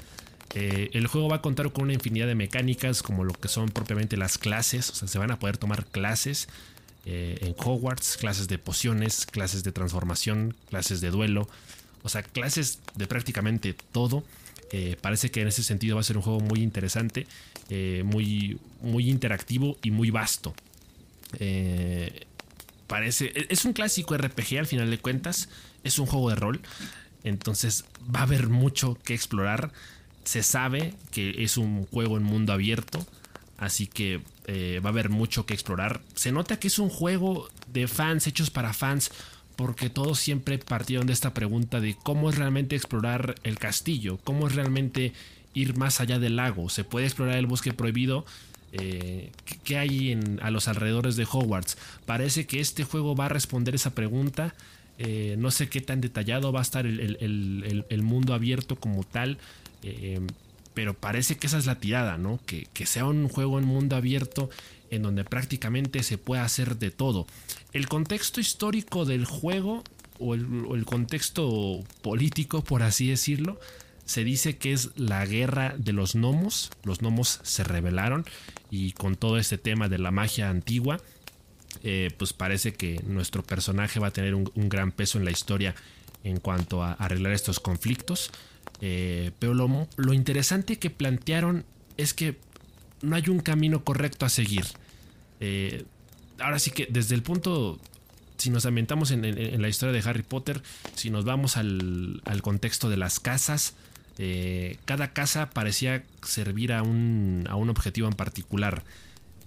Eh, 0.54 0.90
el 0.92 1.06
juego 1.06 1.28
va 1.28 1.36
a 1.36 1.42
contar 1.42 1.72
con 1.72 1.84
una 1.84 1.94
infinidad 1.94 2.26
de 2.26 2.34
mecánicas 2.34 3.02
como 3.02 3.24
lo 3.24 3.32
que 3.32 3.48
son 3.48 3.70
propiamente 3.70 4.18
las 4.18 4.36
clases. 4.36 4.90
O 4.90 4.94
sea, 4.94 5.08
se 5.08 5.18
van 5.18 5.30
a 5.30 5.38
poder 5.38 5.56
tomar 5.56 5.86
clases 5.86 6.48
eh, 7.08 7.38
en 7.40 7.54
Hogwarts, 7.56 8.18
clases 8.18 8.48
de 8.48 8.58
pociones, 8.58 9.24
clases 9.26 9.64
de 9.64 9.72
transformación, 9.72 10.54
clases 10.68 11.00
de 11.00 11.10
duelo. 11.10 11.48
O 12.02 12.08
sea, 12.08 12.22
clases 12.22 12.80
de 12.94 13.06
prácticamente 13.06 13.74
todo. 13.92 14.22
Eh, 14.70 14.96
parece 15.00 15.30
que 15.30 15.40
en 15.40 15.48
ese 15.48 15.62
sentido 15.62 15.96
va 15.96 16.02
a 16.02 16.04
ser 16.04 16.18
un 16.18 16.22
juego 16.22 16.40
muy 16.40 16.60
interesante, 16.60 17.26
muy, 18.04 18.58
muy 18.82 19.08
interactivo 19.08 19.76
y 19.82 19.90
muy 19.90 20.10
vasto. 20.10 20.54
parece. 22.86 23.26
E-, 23.26 23.46
es 23.48 23.64
un 23.64 23.72
clásico 23.72 24.16
RPG 24.16 24.58
al 24.58 24.66
final 24.66 24.90
de 24.90 24.98
cuentas. 24.98 25.48
Es 25.84 25.98
un 25.98 26.06
juego 26.06 26.30
de 26.30 26.36
rol. 26.36 26.60
Entonces 27.24 27.84
va 28.14 28.20
a 28.20 28.24
haber 28.24 28.48
mucho 28.48 28.98
que 29.02 29.14
explorar 29.14 29.72
se 30.28 30.42
sabe 30.42 30.92
que 31.10 31.42
es 31.42 31.56
un 31.56 31.86
juego 31.86 32.18
en 32.18 32.22
mundo 32.22 32.52
abierto, 32.52 33.06
así 33.56 33.86
que 33.86 34.20
eh, 34.50 34.80
va 34.82 34.88
a 34.88 34.92
haber 34.92 35.10
mucho 35.10 35.44
que 35.44 35.52
explorar. 35.52 36.00
Se 36.14 36.32
nota 36.32 36.58
que 36.58 36.68
es 36.68 36.78
un 36.78 36.88
juego 36.88 37.50
de 37.70 37.86
fans, 37.86 38.26
hechos 38.26 38.48
para 38.48 38.72
fans, 38.72 39.10
porque 39.56 39.90
todos 39.90 40.18
siempre 40.18 40.56
partieron 40.56 41.06
de 41.06 41.12
esta 41.12 41.34
pregunta 41.34 41.80
de 41.80 41.96
cómo 42.02 42.30
es 42.30 42.38
realmente 42.38 42.74
explorar 42.74 43.34
el 43.42 43.58
castillo, 43.58 44.18
cómo 44.24 44.46
es 44.46 44.54
realmente 44.54 45.12
ir 45.52 45.76
más 45.76 46.00
allá 46.00 46.18
del 46.18 46.36
lago, 46.36 46.70
se 46.70 46.82
puede 46.82 47.04
explorar 47.04 47.36
el 47.36 47.46
bosque 47.46 47.74
prohibido. 47.74 48.24
Eh, 48.72 49.32
¿Qué 49.64 49.76
hay 49.76 50.12
en, 50.12 50.40
a 50.42 50.50
los 50.50 50.66
alrededores 50.66 51.16
de 51.16 51.26
Hogwarts? 51.30 51.76
Parece 52.06 52.46
que 52.46 52.60
este 52.60 52.84
juego 52.84 53.14
va 53.14 53.26
a 53.26 53.28
responder 53.28 53.74
esa 53.74 53.94
pregunta. 53.94 54.54
Eh, 54.96 55.36
no 55.38 55.50
sé 55.50 55.68
qué 55.68 55.82
tan 55.82 56.00
detallado 56.00 56.52
va 56.52 56.60
a 56.60 56.62
estar 56.62 56.86
el 56.86 58.02
mundo 58.02 58.32
abierto 58.32 58.76
como 58.76 59.04
tal. 59.04 59.36
Pero 60.78 60.94
parece 60.94 61.36
que 61.36 61.48
esa 61.48 61.58
es 61.58 61.66
la 61.66 61.80
tirada, 61.80 62.18
¿no? 62.18 62.38
Que, 62.46 62.68
sea 62.86 63.04
un 63.04 63.28
juego 63.28 63.58
en 63.58 63.64
mundo 63.64 63.96
abierto 63.96 64.48
en 64.92 65.02
donde 65.02 65.24
prácticamente 65.24 66.04
se 66.04 66.18
puede 66.18 66.40
hacer 66.40 66.76
de 66.76 66.92
todo. 66.92 67.26
El 67.72 67.88
contexto 67.88 68.38
histórico 68.38 69.04
del 69.04 69.24
juego 69.24 69.82
o 70.20 70.34
el, 70.34 70.84
contexto 70.84 71.82
político, 72.00 72.62
por 72.62 72.84
así 72.84 73.08
decirlo, 73.08 73.58
se 74.04 74.22
dice 74.22 74.56
que 74.56 74.72
es 74.72 74.90
la 74.94 75.26
guerra 75.26 75.74
de 75.76 75.92
los 75.92 76.14
gnomos. 76.14 76.70
Los 76.84 77.00
gnomos 77.00 77.40
se 77.42 77.64
rebelaron 77.64 78.24
y 78.70 78.92
con 78.92 79.16
todo 79.16 79.36
este 79.36 79.58
tema 79.58 79.88
de 79.88 79.98
la 79.98 80.12
magia 80.12 80.48
antigua, 80.48 81.00
eh, 81.82 82.12
pues 82.16 82.32
parece 82.32 82.72
que 82.72 83.02
nuestro 83.04 83.42
personaje 83.42 83.98
va 83.98 84.06
a 84.06 84.12
tener 84.12 84.36
un, 84.36 84.48
gran 84.54 84.92
peso 84.92 85.18
en 85.18 85.24
la 85.24 85.32
historia 85.32 85.74
en 86.22 86.38
cuanto 86.38 86.84
a 86.84 86.92
arreglar 86.92 87.32
estos 87.32 87.58
conflictos. 87.58 88.30
Eh, 88.80 89.32
pero 89.38 89.54
lo, 89.54 90.12
interesante 90.12 90.78
que 90.78 90.90
plantearon 90.90 91.64
es 91.96 92.14
que 92.14 92.36
no 93.02 93.16
hay 93.16 93.28
un 93.28 93.40
camino 93.40 93.84
correcto 93.84 94.26
a 94.26 94.28
seguir. 94.28 94.64
Eh, 95.40 95.84
ahora 96.38 96.58
sí 96.58 96.70
que 96.70 96.86
desde 96.90 97.14
el 97.14 97.22
punto, 97.22 97.78
si 98.36 98.50
nos 98.50 98.66
ambientamos 98.66 99.10
en, 99.10 99.62
la 99.62 99.68
historia 99.68 99.92
de 99.92 100.08
Harry 100.08 100.22
Potter, 100.22 100.62
si 100.94 101.10
nos 101.10 101.24
vamos 101.24 101.56
al, 101.56 102.22
contexto 102.42 102.88
de 102.88 102.96
las 102.96 103.20
casas, 103.20 103.74
eh, 104.18 104.78
cada 104.84 105.12
casa 105.12 105.50
parecía 105.50 106.04
servir 106.22 106.72
a 106.72 106.82
un, 106.82 107.46
a 107.48 107.56
un 107.56 107.70
objetivo 107.70 108.08
en 108.08 108.14
particular. 108.14 108.82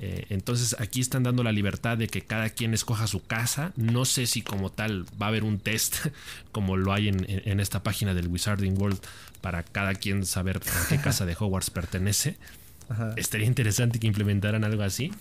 Eh, 0.03 0.25
entonces 0.29 0.75
aquí 0.79 0.99
están 0.99 1.21
dando 1.21 1.43
la 1.43 1.51
libertad 1.51 1.95
de 1.95 2.07
que 2.07 2.23
cada 2.23 2.49
quien 2.49 2.73
escoja 2.73 3.05
su 3.05 3.23
casa. 3.23 3.71
No 3.75 4.03
sé 4.05 4.25
si 4.25 4.41
como 4.41 4.71
tal 4.71 5.05
va 5.21 5.27
a 5.27 5.29
haber 5.29 5.43
un 5.43 5.59
test 5.59 6.07
como 6.51 6.75
lo 6.75 6.91
hay 6.91 7.07
en, 7.09 7.59
esta 7.59 7.83
página 7.83 8.15
del 8.15 8.27
Wizarding 8.27 8.81
World 8.81 8.99
para 9.41 9.61
cada 9.61 9.93
quien 9.93 10.25
saber 10.25 10.57
a 10.57 10.87
qué 10.89 10.97
casa 11.01 11.25
de 11.25 11.35
Hogwarts 11.39 11.69
pertenece. 11.69 12.37
Estaría 13.15 13.47
interesante 13.47 13.99
que 13.99 14.07
implementaran 14.07 14.65
algo 14.65 14.83
así. 14.83 15.11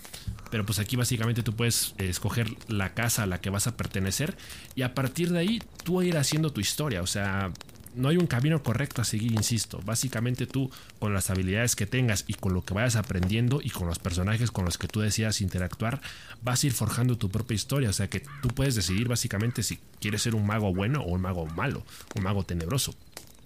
Pero 0.49 0.65
pues 0.65 0.79
aquí 0.79 0.95
básicamente 0.95 1.43
tú 1.43 1.55
puedes 1.55 1.93
escoger 1.99 2.49
la 2.67 2.93
casa 2.93 3.23
a 3.23 3.25
la 3.27 3.39
que 3.39 3.49
vas 3.49 3.67
a 3.67 3.77
pertenecer 3.77 4.35
y 4.75 4.81
a 4.81 4.93
partir 4.93 5.31
de 5.31 5.39
ahí 5.39 5.63
tú 5.85 6.01
ir 6.01 6.17
haciendo 6.17 6.51
tu 6.51 6.59
historia. 6.59 7.01
O 7.01 7.07
sea, 7.07 7.51
no 7.95 8.09
hay 8.09 8.17
un 8.17 8.27
camino 8.27 8.63
correcto 8.63 9.01
a 9.01 9.05
seguir, 9.05 9.31
insisto. 9.33 9.81
Básicamente 9.83 10.47
tú, 10.47 10.69
con 10.99 11.13
las 11.13 11.29
habilidades 11.29 11.75
que 11.75 11.85
tengas 11.85 12.23
y 12.27 12.35
con 12.35 12.53
lo 12.53 12.63
que 12.63 12.73
vayas 12.73 12.95
aprendiendo 12.95 13.59
y 13.63 13.69
con 13.69 13.87
los 13.87 13.99
personajes 13.99 14.51
con 14.51 14.65
los 14.65 14.77
que 14.77 14.87
tú 14.87 15.01
decidas 15.01 15.41
interactuar, 15.41 16.01
vas 16.41 16.63
a 16.63 16.67
ir 16.67 16.73
forjando 16.73 17.17
tu 17.17 17.29
propia 17.29 17.55
historia. 17.55 17.89
O 17.89 17.93
sea 17.93 18.09
que 18.09 18.21
tú 18.41 18.49
puedes 18.49 18.75
decidir 18.75 19.07
básicamente 19.07 19.63
si 19.63 19.79
quieres 19.99 20.21
ser 20.21 20.35
un 20.35 20.45
mago 20.45 20.73
bueno 20.73 21.01
o 21.01 21.09
un 21.09 21.21
mago 21.21 21.45
malo, 21.47 21.83
un 22.15 22.23
mago 22.23 22.43
tenebroso. 22.43 22.95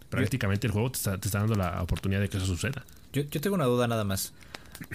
Prácticamente 0.10 0.68
el 0.68 0.74
juego 0.74 0.92
te 0.92 0.98
está, 0.98 1.18
dando 1.40 1.56
la 1.56 1.82
oportunidad 1.82 2.22
de 2.22 2.30
que 2.30 2.38
eso 2.38 2.46
suceda. 2.46 2.86
Yo, 3.14 3.28
tengo 3.28 3.56
una 3.56 3.66
duda 3.66 3.88
nada 3.88 4.04
más. 4.04 4.34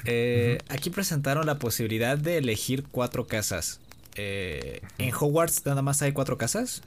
Eh, 0.04 0.58
aquí 0.68 0.90
presentaron 0.90 1.46
la 1.46 1.58
posibilidad 1.58 2.16
de 2.16 2.38
elegir 2.38 2.84
cuatro 2.90 3.26
casas. 3.26 3.80
Eh, 4.14 4.82
¿En 4.98 5.12
Hogwarts 5.14 5.64
nada 5.66 5.82
más 5.82 6.02
hay 6.02 6.12
cuatro 6.12 6.36
casas? 6.36 6.82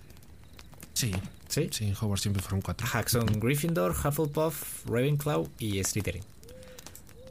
Sí. 0.94 1.12
¿Sí? 1.54 1.70
Sí, 1.72 1.86
en 1.86 1.94
Hogwarts 1.94 2.24
siempre 2.24 2.42
fueron 2.42 2.62
cuatro. 2.62 2.88
Ajá, 2.88 3.04
son 3.08 3.28
Gryffindor, 3.40 3.92
Hufflepuff, 3.92 4.88
Ravenclaw 4.88 5.48
y 5.60 5.84
Slytherin. 5.84 6.24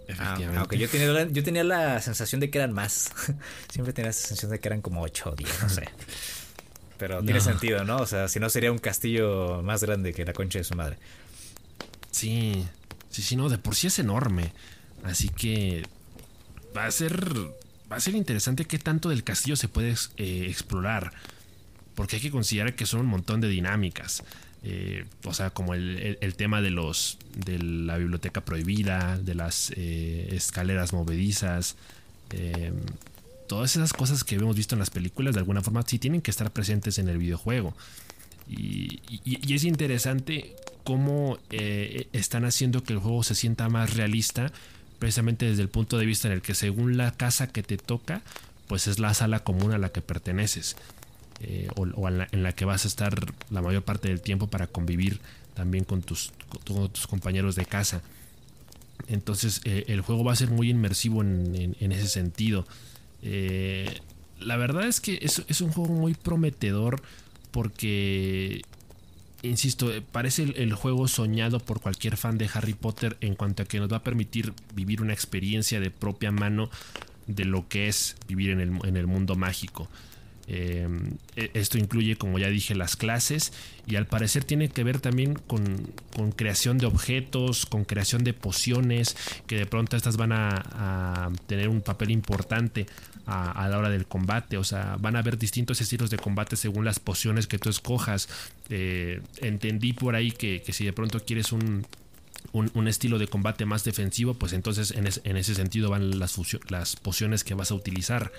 Efectivamente. 0.06 0.58
aunque 0.58 0.78
yo 0.78 0.88
tenía, 0.88 1.08
la, 1.08 1.28
yo 1.28 1.42
tenía 1.42 1.64
la 1.64 2.00
sensación 2.00 2.40
de 2.40 2.48
que 2.48 2.58
eran 2.58 2.72
más. 2.72 3.10
siempre 3.68 3.92
tenía 3.92 4.10
la 4.10 4.12
sensación 4.12 4.52
de 4.52 4.60
que 4.60 4.68
eran 4.68 4.80
como 4.80 5.02
8 5.02 5.30
o 5.30 5.34
10, 5.34 5.62
no 5.62 5.68
sé. 5.68 5.88
Pero 6.98 7.20
tiene 7.24 7.40
sentido, 7.40 7.82
¿no? 7.82 7.96
O 7.96 8.06
sea, 8.06 8.28
si 8.28 8.38
no 8.38 8.48
sería 8.48 8.70
un 8.70 8.78
castillo 8.78 9.60
más 9.64 9.82
grande 9.82 10.12
que 10.12 10.24
la 10.24 10.32
concha 10.32 10.60
de 10.60 10.64
su 10.64 10.76
madre. 10.76 10.98
Sí, 12.12 12.64
sí, 13.10 13.22
sí, 13.22 13.34
no, 13.34 13.48
de 13.48 13.58
por 13.58 13.74
sí 13.74 13.88
es 13.88 13.98
enorme. 13.98 14.52
Así 15.02 15.30
que 15.30 15.82
va 16.76 16.86
a 16.86 16.90
ser, 16.92 17.36
va 17.90 17.96
a 17.96 18.00
ser 18.00 18.14
interesante 18.14 18.66
qué 18.66 18.78
tanto 18.78 19.08
del 19.08 19.24
castillo 19.24 19.56
se 19.56 19.66
puede 19.66 19.96
eh, 20.16 20.46
explorar 20.48 21.12
porque 21.94 22.16
hay 22.16 22.22
que 22.22 22.30
considerar 22.30 22.74
que 22.74 22.86
son 22.86 23.00
un 23.00 23.06
montón 23.06 23.40
de 23.40 23.48
dinámicas. 23.48 24.22
Eh, 24.64 25.06
o 25.24 25.34
sea, 25.34 25.50
como 25.50 25.74
el, 25.74 26.34
tema 26.36 26.62
de 26.62 26.70
los 26.70 27.18
de 27.34 27.58
la 27.58 27.98
biblioteca 27.98 28.42
prohibida, 28.42 29.18
de 29.18 29.34
las 29.34 29.72
eh, 29.76 30.28
escaleras 30.32 30.92
movedizas, 30.92 31.76
eh, 32.30 32.72
todas 33.48 33.74
esas 33.74 33.92
cosas 33.92 34.22
que 34.22 34.36
hemos 34.36 34.56
visto 34.56 34.74
en 34.74 34.78
las 34.78 34.90
películas, 34.90 35.34
de 35.34 35.40
alguna 35.40 35.62
forma 35.62 35.82
sí 35.86 35.98
tienen 35.98 36.22
que 36.22 36.30
estar 36.30 36.50
presentes 36.52 36.98
en 36.98 37.08
el 37.08 37.18
videojuego. 37.18 37.74
Y, 38.48 39.00
y 39.24 39.54
es 39.54 39.64
interesante 39.64 40.54
cómo 40.84 41.38
están 42.12 42.44
haciendo 42.44 42.82
que 42.82 42.92
el 42.92 42.98
juego 42.98 43.22
se 43.22 43.34
sienta 43.34 43.68
más 43.68 43.94
realista, 43.94 44.52
precisamente 44.98 45.46
desde 45.46 45.62
el 45.62 45.68
punto 45.68 45.96
de 45.96 46.06
vista 46.06 46.28
en 46.28 46.34
el 46.34 46.42
que 46.42 46.54
según 46.54 46.96
la 46.96 47.12
casa 47.12 47.46
que 47.46 47.62
te 47.62 47.76
toca, 47.78 48.22
pues 48.66 48.88
es 48.88 48.98
la 48.98 49.14
sala 49.14 49.40
común 49.40 49.72
a 49.72 49.78
la 49.78 49.90
que 49.90 50.02
perteneces. 50.02 50.76
Eh, 51.44 51.66
o, 51.74 52.08
en, 52.08 52.42
la, 52.44 52.52
que 52.52 52.64
vas 52.64 52.84
a 52.84 52.88
estar 52.88 53.34
la 53.50 53.62
mayor 53.62 53.82
parte 53.82 54.06
del 54.06 54.20
tiempo 54.20 54.46
para 54.46 54.68
convivir 54.68 55.18
también 55.54 55.82
con 55.82 56.00
tus, 56.02 56.30
compañeros 57.08 57.56
de 57.56 57.64
casa. 57.66 58.00
Entonces 59.08 59.60
eh, 59.64 59.84
el 59.88 60.02
juego 60.02 60.22
va 60.22 60.32
a 60.32 60.36
ser 60.36 60.50
muy 60.50 60.70
inmersivo 60.70 61.22
en, 61.22 61.76
ese 61.80 62.06
sentido. 62.06 62.64
Eh, 63.22 63.92
la 64.38 64.56
verdad 64.56 64.86
es 64.86 65.00
que 65.00 65.18
es, 65.20 65.42
es, 65.48 65.60
un 65.60 65.72
juego 65.72 65.92
muy 65.92 66.14
prometedor 66.14 67.02
porque, 67.50 68.62
insisto, 69.42 69.90
parece 70.12 70.44
el, 70.44 70.72
juego 70.74 71.08
soñado 71.08 71.58
por 71.58 71.80
cualquier 71.80 72.16
fan 72.16 72.38
de 72.38 72.48
Harry 72.54 72.74
Potter 72.74 73.16
en 73.20 73.34
cuanto 73.34 73.64
a 73.64 73.66
que 73.66 73.80
nos 73.80 73.90
va 73.90 73.96
a 73.96 74.02
permitir 74.04 74.52
vivir 74.76 75.02
una 75.02 75.12
experiencia 75.12 75.80
de 75.80 75.90
propia 75.90 76.30
mano 76.30 76.70
de 77.26 77.44
lo 77.44 77.66
que 77.66 77.88
es 77.88 78.14
vivir 78.28 78.50
en 78.50 78.96
el 78.96 79.06
mundo 79.08 79.34
mágico. 79.34 79.88
Eh, 80.54 80.86
e-, 81.34 81.50
esto 81.54 81.78
incluye, 81.78 82.16
como 82.16 82.38
ya 82.38 82.48
dije, 82.48 82.74
las 82.74 82.94
clases 82.94 83.54
y 83.86 83.96
al 83.96 84.06
parecer 84.06 84.44
tiene 84.44 84.68
que 84.68 84.84
ver 84.84 85.00
también 85.00 85.34
con, 85.34 85.64
creación 86.36 86.76
de 86.76 86.84
objetos, 86.84 87.64
con 87.64 87.84
creación 87.84 88.22
de 88.22 88.34
pociones, 88.34 89.16
que 89.46 89.56
de 89.56 89.66
pronto 89.66 89.96
estas 89.96 90.18
van 90.18 90.32
a, 90.32 91.32
tener 91.46 91.68
un 91.68 91.80
papel 91.80 92.10
importante 92.10 92.86
a, 93.26 93.66
la 93.68 93.78
hora 93.78 93.88
del 93.88 94.06
combate. 94.06 94.58
O 94.58 94.64
sea, 94.64 94.96
van 95.00 95.16
a 95.16 95.20
haber 95.20 95.38
distintos 95.38 95.80
estilos 95.80 96.10
de 96.10 96.18
combate 96.18 96.56
según 96.56 96.84
las 96.84 97.00
pociones 97.00 97.46
que 97.46 97.58
tú 97.58 97.70
escojas. 97.70 98.28
Eh, 98.68 99.22
entendí 99.38 99.94
por 99.94 100.14
ahí 100.14 100.32
que, 100.32 100.62
si 100.70 100.84
de 100.84 100.92
pronto 100.92 101.20
quieres 101.24 101.52
un, 101.52 101.86
un, 102.52 102.88
estilo 102.88 103.18
de 103.18 103.26
combate 103.26 103.64
más 103.64 103.84
defensivo, 103.84 104.34
pues 104.34 104.52
entonces 104.52 104.92
en, 104.92 105.06
ese 105.06 105.54
sentido 105.54 105.88
van 105.88 106.18
las, 106.18 106.36
las 106.68 106.96
pociones 106.96 107.42
que 107.42 107.54
vas 107.54 107.70
a 107.70 107.74
utilizar. 107.74 108.32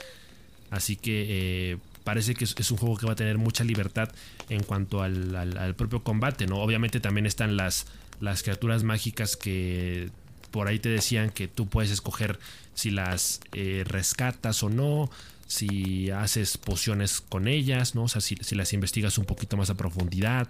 Así 0.69 0.95
que 0.95 1.71
eh, 1.71 1.78
parece 2.04 2.36
que 2.36 2.46
es, 2.46 2.72
un 2.72 2.78
juego 2.78 2.98
que 2.98 3.06
va 3.06 3.13
a 3.13 3.16
tener 3.16 3.38
mucha 3.38 3.63
libertad 3.63 4.10
en 4.50 4.63
cuanto 4.63 5.02
al, 5.02 5.76
propio 5.76 6.04
combate, 6.04 6.48
¿no? 6.48 6.58
Obviamente 6.58 7.00
también 7.00 7.26
están 7.26 7.58
las, 7.58 7.86
las 8.20 8.44
criaturas 8.44 8.84
mágicas 8.84 9.38
que 9.38 10.10
por 10.52 10.68
ahí 10.68 10.80
te 10.80 10.89
decían 10.89 11.32
que 11.32 11.48
tú 11.48 11.68
puedes 11.68 11.92
escoger 11.92 12.39
si 12.76 12.92
las 12.92 13.42
eh, 13.54 13.84
rescatas 13.88 14.62
o 14.63 14.70
no, 14.70 15.10
si 15.48 16.10
haces 16.12 16.58
pociones 16.58 17.22
con 17.22 17.48
ellas, 17.48 17.96
¿no? 17.96 18.04
O 18.04 18.08
sea, 18.08 18.22
si, 18.22 18.36
las 18.56 18.74
investigas 18.74 19.18
un 19.18 19.26
poquito 19.26 19.58
más 19.58 19.70
a 19.70 19.76
profundidad. 19.76 20.48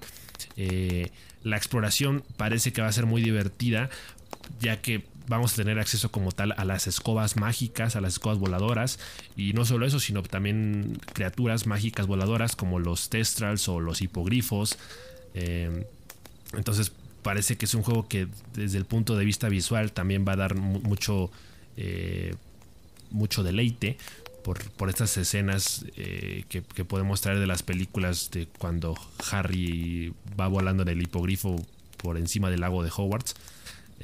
Eh, 0.57 1.09
la 1.43 1.57
exploración 1.57 2.23
parece 2.37 2.73
que 2.73 2.81
va 2.81 2.87
a 2.87 2.91
ser 2.91 3.05
muy 3.05 3.21
divertida, 3.21 3.89
ya 4.59 4.81
que 4.81 5.05
vamos 5.27 5.53
a 5.53 5.55
tener 5.57 5.79
acceso 5.79 6.11
como 6.11 6.31
tal 6.31 6.53
a 6.57 6.65
las 6.65 6.87
escobas 6.87 7.35
mágicas, 7.37 7.95
a 7.95 8.01
las 8.01 8.13
escobas 8.13 8.37
voladoras, 8.37 8.99
y 9.35 9.53
no 9.53 9.65
solo 9.65 9.85
eso, 9.85 9.99
sino 9.99 10.23
también 10.23 10.99
criaturas 11.13 11.67
mágicas 11.67 12.07
voladoras 12.07 12.55
como 12.55 12.79
los 12.79 13.09
testrals 13.09 13.67
o 13.69 13.79
los 13.79 14.01
hipogrifos. 14.01 14.77
Eh, 15.33 15.85
entonces 16.53 16.91
parece 17.23 17.57
que 17.57 17.65
es 17.65 17.73
un 17.73 17.83
juego 17.83 18.07
que 18.07 18.27
desde 18.53 18.77
el 18.77 18.85
punto 18.85 19.17
de 19.17 19.25
vista 19.25 19.49
visual 19.49 19.91
también 19.91 20.25
va 20.27 20.33
a 20.33 20.37
dar 20.37 20.55
mucho, 20.55 21.31
eh, 21.77 22.35
mucho 23.11 23.43
deleite 23.43 23.97
por, 24.43 24.89
estas 24.89 25.15
escenas 25.17 25.85
eh, 25.95 26.43
que, 26.49 26.61
podemos 26.61 27.21
traer 27.21 27.39
de 27.39 27.47
las 27.47 27.63
películas 27.63 28.29
de 28.31 28.47
cuando 28.57 28.95
Harry 29.31 30.13
va 30.39 30.47
volando 30.47 30.83
en 30.83 30.89
el 30.89 31.01
hipogrifo 31.01 31.65
por 31.97 32.17
encima 32.17 32.49
del 32.49 32.61
lago 32.61 32.83
de 32.83 32.91
Hogwarts. 32.95 33.35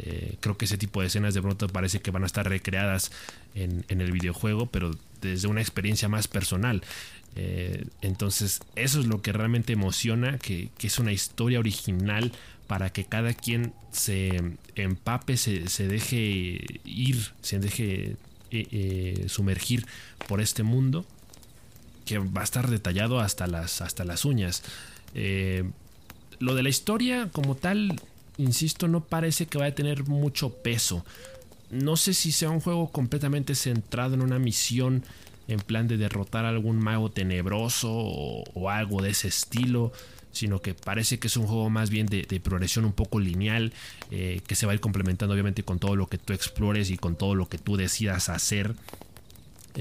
Eh, 0.02 0.38
creo 0.40 0.58
que 0.58 0.66
ese 0.66 0.78
tipo 0.78 1.02
de 1.02 1.08
escenas 1.08 1.34
de 1.34 1.42
pronto 1.42 1.68
parece 1.68 2.00
que 2.00 2.12
van 2.12 2.24
a 2.24 2.26
estar 2.26 2.48
recreadas 2.48 3.12
en, 3.54 3.84
el 3.90 4.12
videojuego, 4.12 4.68
pero 4.68 4.96
desde 5.22 5.48
una 5.48 5.62
experiencia 5.62 6.08
más 6.08 6.28
personal. 6.28 6.82
Eh, 7.36 7.86
entonces, 8.02 8.62
eso 8.76 9.02
es 9.02 9.08
lo 9.08 9.22
que 9.22 9.34
realmente 9.34 9.74
emociona, 9.74 10.38
que, 10.38 10.70
es 10.82 11.00
una 11.00 11.12
historia 11.12 11.60
original 11.60 12.32
para 12.68 12.92
que 12.92 13.04
cada 13.04 13.34
quien 13.34 13.74
se 13.92 14.42
empape, 14.76 15.36
se, 15.36 15.68
se 15.68 15.88
deje 15.88 16.62
ir, 16.86 17.32
se 17.42 17.60
deje 17.60 18.16
eh, 18.52 19.26
sumergir 19.28 19.86
por 20.28 20.40
este 20.40 20.64
mundo 20.64 21.06
que 22.06 22.20
va 22.20 22.42
a 22.42 22.44
estar 22.44 22.70
detallado 22.70 23.20
hasta 23.20 23.48
las, 23.48 23.82
hasta 23.82 24.06
las 24.06 24.24
uñas. 24.24 24.64
Lo 26.40 26.56
de 26.56 26.64
la 26.64 26.70
historia 26.70 27.28
como 27.34 27.56
tal, 27.56 28.00
insisto, 28.39 28.88
no 28.88 29.02
parece 29.02 29.45
que 29.45 29.58
vaya 29.58 29.71
a 29.71 29.75
tener 29.75 30.06
mucho 30.06 30.49
peso. 30.49 31.06
No 31.69 31.95
sé 31.95 32.13
si 32.13 32.32
sea 32.32 32.49
un 32.49 32.62
juego 32.62 32.91
completamente 32.91 33.54
centrado 33.54 34.15
en 34.15 34.21
una 34.21 34.39
misión 34.39 35.04
en 35.47 35.60
plan 35.60 35.88
de 35.88 35.97
derrotar 35.97 36.45
a 36.45 36.49
algún 36.49 36.80
mago 36.80 37.12
tenebroso 37.12 37.91
o 37.91 38.69
algo 38.69 39.02
de 39.02 39.12
ese 39.12 39.28
estilo 39.28 39.91
sino 40.32 40.62
que 40.62 40.73
parece 40.73 41.19
que 41.19 41.28
es 41.28 41.38
un 41.38 41.47
juego 41.47 41.69
más 41.69 41.89
bien 41.89 42.06
de, 42.06 42.23
progresión 42.39 42.86
un 42.86 42.93
poco 42.93 43.19
lineal, 43.19 43.73
eh, 44.12 44.41
que 44.47 44.56
se 44.56 44.65
va 44.65 44.71
a 44.71 44.75
ir 44.75 44.82
complementando 44.82 45.34
obviamente 45.34 45.63
con 45.63 45.80
todo 45.80 45.95
lo 45.95 46.08
que 46.08 46.17
tú 46.17 46.34
explores 46.34 46.89
y 46.91 46.97
con 46.97 47.15
todo 47.15 47.36
lo 47.36 47.49
que 47.49 47.58
tú 47.58 47.78
decidas 47.78 48.30
hacer. 48.30 48.75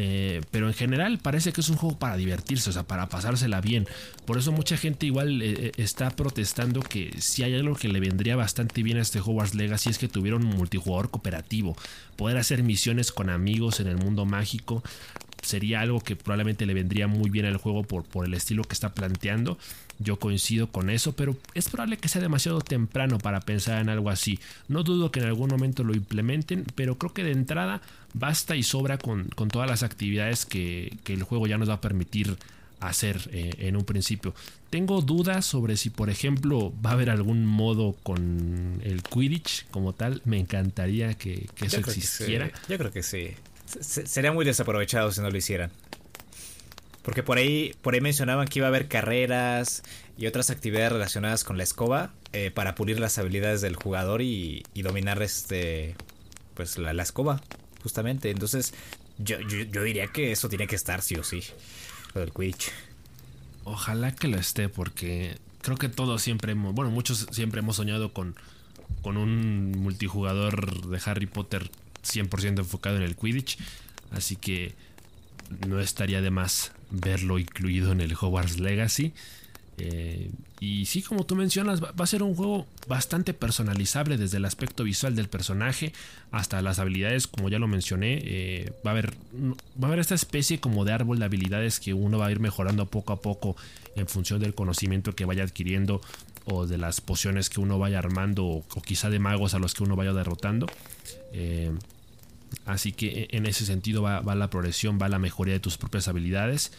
Eh, 0.00 0.42
pero 0.52 0.68
en 0.68 0.74
general 0.74 1.18
parece 1.18 1.52
que 1.52 1.60
es 1.60 1.68
un 1.70 1.76
juego 1.76 1.98
para 1.98 2.16
divertirse, 2.16 2.70
o 2.70 2.72
sea, 2.72 2.84
para 2.84 3.08
pasársela 3.08 3.60
bien. 3.60 3.88
Por 4.26 4.38
eso 4.38 4.52
mucha 4.52 4.76
gente 4.76 5.06
igual 5.06 5.42
eh, 5.42 5.72
está 5.76 6.10
protestando 6.10 6.82
que 6.82 7.16
si 7.18 7.42
hay 7.42 7.56
algo 7.56 7.74
que 7.74 7.88
le 7.88 7.98
vendría 7.98 8.36
bastante 8.36 8.84
bien 8.84 8.98
a 8.98 9.00
este 9.00 9.18
Hogwarts 9.18 9.56
Legacy 9.56 9.90
es 9.90 9.98
que 9.98 10.06
tuviera 10.06 10.36
un 10.36 10.44
multijugador 10.44 11.10
cooperativo. 11.10 11.76
Poder 12.14 12.36
hacer 12.36 12.62
misiones 12.62 13.10
con 13.10 13.28
amigos 13.28 13.80
en 13.80 13.88
el 13.88 13.96
mundo 13.96 14.24
mágico 14.24 14.84
sería 15.42 15.80
algo 15.80 16.00
que 16.00 16.16
probablemente 16.16 16.66
le 16.66 16.74
vendría 16.74 17.06
muy 17.06 17.30
bien 17.30 17.46
al 17.46 17.56
juego 17.56 17.82
por, 17.82 18.04
por 18.04 18.26
el 18.26 18.34
estilo 18.34 18.64
que 18.64 18.74
está 18.74 18.94
planteando. 18.94 19.58
Yo 19.98 20.18
coincido 20.18 20.68
con 20.68 20.90
eso, 20.90 21.12
pero 21.16 21.36
es 21.54 21.68
probable 21.68 21.96
que 21.96 22.08
sea 22.08 22.22
demasiado 22.22 22.60
temprano 22.60 23.18
para 23.18 23.40
pensar 23.40 23.80
en 23.80 23.88
algo 23.88 24.10
así. 24.10 24.38
No 24.68 24.84
dudo 24.84 25.10
que 25.10 25.20
en 25.20 25.26
algún 25.26 25.50
momento 25.50 25.82
lo 25.82 25.94
implementen, 25.94 26.64
pero 26.76 26.96
creo 26.98 27.12
que 27.12 27.24
de 27.24 27.32
entrada 27.32 27.82
basta 28.14 28.54
y 28.54 28.62
sobra 28.62 28.98
con, 28.98 29.28
todas 29.28 29.68
las 29.68 29.82
actividades 29.82 30.46
que, 30.46 30.96
el 31.06 31.22
juego 31.24 31.46
ya 31.46 31.58
nos 31.58 31.68
va 31.68 31.74
a 31.74 31.80
permitir 31.80 32.36
hacer 32.80 33.28
eh, 33.32 33.50
en 33.58 33.76
un 33.76 33.84
principio. 33.84 34.34
Tengo 34.70 35.02
dudas 35.02 35.44
sobre 35.46 35.76
si, 35.76 35.90
por 35.90 36.10
ejemplo, 36.10 36.72
va 36.84 36.90
a 36.90 36.92
haber 36.92 37.10
algún 37.10 37.44
modo 37.44 37.96
con 38.04 38.80
el 38.84 39.02
Quidditch 39.02 39.66
como 39.70 39.94
tal. 39.94 40.22
Me 40.24 40.38
encantaría 40.38 41.14
que, 41.14 41.48
eso 41.60 41.78
existiera. 41.78 42.52
Yo 42.68 42.78
creo 42.78 42.92
que 42.92 43.02
sí. 43.02 43.30
Sería 43.80 44.32
muy 44.32 44.44
desaprovechado 44.44 45.12
si 45.12 45.20
no 45.20 45.30
lo 45.30 45.36
hicieran. 45.36 45.70
Porque 47.02 47.22
por 47.22 47.38
ahí, 47.38 47.74
por 47.80 47.94
ahí 47.94 48.00
mencionaban 48.00 48.48
que 48.48 48.58
iba 48.58 48.66
a 48.66 48.68
haber 48.68 48.88
carreras 48.88 49.82
y 50.18 50.26
otras 50.26 50.50
actividades 50.50 50.92
relacionadas 50.92 51.42
con 51.42 51.56
la 51.56 51.62
escoba 51.62 52.12
eh, 52.32 52.50
para 52.50 52.74
pulir 52.74 53.00
las 53.00 53.16
habilidades 53.18 53.62
del 53.62 53.76
jugador 53.76 54.20
y, 54.20 54.62
dominar 54.74 55.22
este 55.22 55.96
pues 56.54 56.76
la, 56.76 56.90
escoba, 57.02 57.40
justamente. 57.82 58.30
Entonces, 58.30 58.74
yo, 59.16 59.40
yo, 59.40 59.82
diría 59.82 60.08
que 60.08 60.32
eso 60.32 60.48
tiene 60.48 60.66
que 60.66 60.76
estar 60.76 61.00
sí 61.00 61.14
o 61.14 61.24
sí. 61.24 61.42
Lo 62.14 62.20
del 62.20 62.32
Quidditch. 62.32 62.70
Ojalá 63.64 64.14
que 64.14 64.28
lo 64.28 64.36
esté, 64.36 64.68
porque 64.68 65.38
creo 65.62 65.76
que 65.76 65.88
todos 65.88 66.20
siempre 66.20 66.52
hemos, 66.52 66.74
bueno, 66.74 66.90
muchos 66.90 67.26
siempre 67.30 67.60
hemos 67.60 67.76
soñado 67.76 68.12
con, 68.12 68.34
con 69.02 69.16
un 69.16 69.72
multijugador 69.72 70.88
de 70.88 71.00
Harry 71.06 71.26
Potter 71.26 71.70
100% 72.04 72.58
enfocado 72.58 72.96
en 72.96 73.02
el 73.02 73.16
Quidditch. 73.16 73.58
Así 74.10 74.36
que 74.36 74.74
no 75.66 75.80
estaría 75.80 76.20
de 76.20 76.30
más 76.30 76.72
verlo 76.90 77.38
incluido 77.38 77.92
en 77.92 78.00
el 78.00 78.14
Hogwarts 78.14 78.58
Legacy. 78.58 79.12
Eh, 79.80 80.30
y 80.60 80.86
sí, 80.86 81.02
como 81.02 81.24
tú 81.24 81.36
mencionas, 81.36 81.82
va, 81.82 81.92
a 81.96 82.06
ser 82.06 82.24
un 82.24 82.34
juego 82.34 82.66
bastante 82.88 83.32
personalizable 83.32 84.16
desde 84.16 84.38
el 84.38 84.44
aspecto 84.44 84.82
visual 84.82 85.14
del 85.14 85.28
personaje 85.28 85.92
hasta 86.32 86.60
las 86.62 86.80
habilidades, 86.80 87.28
como 87.28 87.48
ya 87.48 87.60
lo 87.60 87.68
mencioné. 87.68 88.20
Eh, 88.24 88.72
va, 88.84 88.90
a 88.90 88.92
haber, 88.92 89.14
va 89.80 89.84
a 89.84 89.86
haber 89.86 90.00
esta 90.00 90.16
especie 90.16 90.58
como 90.58 90.84
de 90.84 90.92
árbol 90.92 91.20
de 91.20 91.26
habilidades 91.26 91.78
que 91.78 91.94
uno 91.94 92.18
va 92.18 92.26
a 92.26 92.32
ir 92.32 92.40
mejorando 92.40 92.86
poco 92.86 93.12
a 93.12 93.22
poco 93.22 93.56
en 93.94 94.08
función 94.08 94.40
del 94.40 94.54
conocimiento 94.54 95.14
que 95.14 95.24
vaya 95.24 95.44
adquiriendo 95.44 96.00
o 96.50 96.66
de 96.66 96.78
las 96.78 97.00
pociones 97.00 97.50
que 97.50 97.60
uno 97.60 97.78
vaya 97.78 97.98
armando 97.98 98.44
o, 98.46 98.64
quizá 98.84 99.10
de 99.10 99.18
magos 99.18 99.54
a 99.54 99.58
los 99.58 99.74
que 99.74 99.82
uno 99.82 99.96
vaya 99.96 100.12
derrotando. 100.12 100.66
Eh, 101.32 101.72
Así 102.66 102.92
que 102.92 103.22
e, 103.22 103.36
en 103.36 103.46
ese 103.46 103.66
sentido 103.66 104.02
va, 104.02 104.34
la 104.34 104.50
progresión, 104.50 104.98
va 105.00 105.08
la 105.08 105.18
mejoría 105.18 105.54
de 105.54 105.60
tus 105.60 105.76
propias 105.76 106.08
habilidades. 106.08 106.72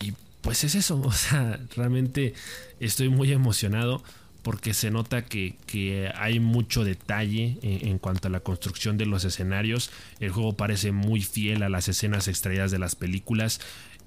Y 0.00 0.14
pues 0.40 0.64
es 0.64 0.74
eso, 0.74 1.00
o 1.04 1.12
sea, 1.12 1.60
realmente 1.76 2.34
estoy 2.80 3.08
muy 3.08 3.32
emocionado 3.32 4.02
porque 4.42 4.72
se 4.72 4.90
nota 4.90 5.24
que, 5.24 6.12
hay 6.14 6.40
mucho 6.40 6.84
detalle 6.84 7.58
en, 7.62 7.98
cuanto 7.98 8.28
a 8.28 8.30
la 8.30 8.40
construcción 8.40 8.96
de 8.96 9.04
los 9.04 9.24
escenarios. 9.24 9.90
El 10.20 10.30
juego 10.30 10.56
parece 10.56 10.92
muy 10.92 11.22
fiel 11.22 11.62
a 11.62 11.68
las 11.68 11.88
escenas 11.88 12.28
extraídas 12.28 12.70
de 12.70 12.78
las 12.78 12.94
películas. 12.94 13.60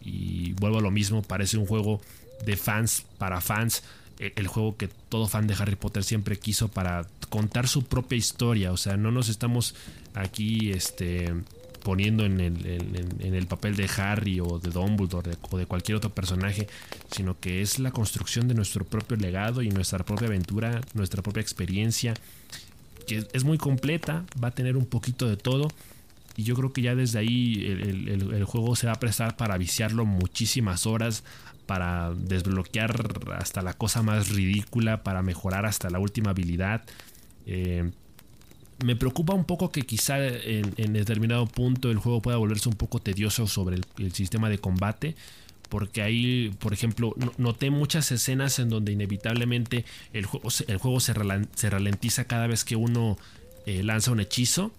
Y 0.03 0.53
vuelvo 0.53 0.79
a 0.79 0.81
lo 0.81 0.89
mismo, 0.89 1.21
parece 1.21 1.57
un 1.57 1.67
juego 1.67 2.01
de 2.43 2.57
fans 2.57 3.05
para 3.19 3.39
fans 3.39 3.83
el 4.21 4.47
juego 4.47 4.77
que 4.77 4.87
todo 4.87 5.27
fan 5.27 5.47
de 5.47 5.55
Harry 5.55 5.75
Potter 5.75 6.03
siempre 6.03 6.37
quiso 6.37 6.67
para 6.67 7.07
contar 7.29 7.67
su 7.67 7.83
propia 7.83 8.17
historia. 8.17 8.71
O 8.71 8.77
sea, 8.77 8.97
no 8.97 9.11
nos 9.11 9.29
estamos 9.29 9.75
aquí 10.13 10.71
este, 10.71 11.33
poniendo 11.81 12.25
en 12.25 12.39
el, 12.39 13.47
papel 13.47 13.75
de 13.75 13.89
Harry 13.97 14.39
o 14.39 14.59
de 14.59 14.69
Dumbledore 14.69 15.31
o 15.49 15.57
de 15.57 15.65
cualquier 15.65 15.97
otro 15.97 16.11
personaje, 16.11 16.67
sino 17.11 17.39
que 17.39 17.61
es 17.61 17.79
la 17.79 17.91
construcción 17.91 18.47
de 18.47 18.53
nuestro 18.53 18.85
propio 18.85 19.17
legado 19.17 19.61
y 19.61 19.69
nuestra 19.69 20.05
propia 20.05 20.27
aventura, 20.27 20.81
nuestra 20.93 21.21
propia 21.21 21.41
experiencia, 21.41 22.13
que 23.07 23.25
es 23.33 23.43
muy 23.43 23.57
completa, 23.57 24.25
va 24.41 24.49
a 24.49 24.51
tener 24.51 24.77
un 24.77 24.85
poquito 24.85 25.27
de 25.27 25.37
todo. 25.37 25.67
Y 26.37 26.43
yo 26.43 26.55
creo 26.55 26.71
que 26.71 26.81
ya 26.81 26.95
desde 26.95 27.19
ahí 27.19 27.65
el, 27.65 28.43
juego 28.45 28.75
se 28.75 28.87
va 28.87 28.93
a 28.93 28.99
prestar 28.99 29.35
para 29.35 29.57
viciarlo 29.57 30.05
muchísimas 30.05 30.85
horas, 30.85 31.23
para 31.65 32.13
desbloquear 32.13 32.93
hasta 33.37 33.61
la 33.61 33.73
cosa 33.73 34.01
más 34.01 34.29
ridícula, 34.29 35.03
para 35.03 35.21
mejorar 35.21 35.65
hasta 35.65 35.89
la 35.89 35.99
última 35.99 36.31
habilidad. 36.31 36.83
Eh, 37.45 37.91
me 38.83 38.95
preocupa 38.95 39.33
un 39.33 39.45
poco 39.45 39.71
que 39.71 39.83
quizá 39.83 40.17
en, 40.25 40.93
determinado 40.93 41.45
punto 41.45 41.91
el 41.91 41.97
juego 41.97 42.21
pueda 42.21 42.37
volverse 42.37 42.69
un 42.69 42.75
poco 42.75 42.99
tedioso 42.99 43.47
sobre 43.47 43.79
el, 43.97 44.13
sistema 44.13 44.49
de 44.49 44.57
combate. 44.57 45.15
Porque 45.69 46.01
ahí, 46.01 46.53
por 46.59 46.73
ejemplo, 46.73 47.15
noté 47.37 47.69
muchas 47.69 48.11
escenas 48.11 48.59
en 48.59 48.67
donde 48.67 48.91
inevitablemente 48.91 49.85
el 50.11 50.25
juego, 50.25 50.49
el 50.67 50.77
juego 50.77 50.99
se, 50.99 51.13
ralentiza 51.13 52.25
cada 52.25 52.47
vez 52.47 52.65
que 52.65 52.75
uno 52.75 53.17
eh, 53.65 53.81
lanza 53.81 54.11
un 54.11 54.19
hechizo. 54.19 54.73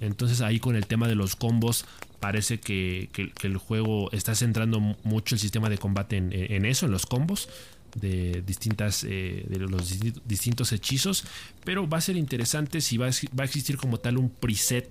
Entonces 0.00 0.40
ahí 0.40 0.58
con 0.58 0.76
el 0.76 0.86
tema 0.86 1.06
de 1.08 1.14
los 1.14 1.36
combos 1.36 1.84
parece 2.20 2.58
que, 2.58 3.08
el 3.42 3.56
juego 3.56 4.10
está 4.12 4.34
centrando 4.34 4.80
mucho 4.80 5.34
el 5.34 5.40
sistema 5.40 5.68
de 5.68 5.78
combate 5.78 6.16
en, 6.16 6.64
eso, 6.64 6.86
en 6.86 6.92
los 6.92 7.06
combos 7.06 7.48
de 7.94 8.42
distintas 8.46 9.02
eh, 9.02 9.44
de 9.48 9.58
los 9.58 9.98
distintos 10.24 10.70
hechizos 10.70 11.24
pero 11.64 11.88
va 11.88 11.98
a 11.98 12.00
ser 12.00 12.16
interesante 12.16 12.80
si 12.80 12.98
va 12.98 13.06
a, 13.06 13.44
existir 13.44 13.76
como 13.78 13.98
tal 13.98 14.16
un 14.16 14.30
preset 14.30 14.88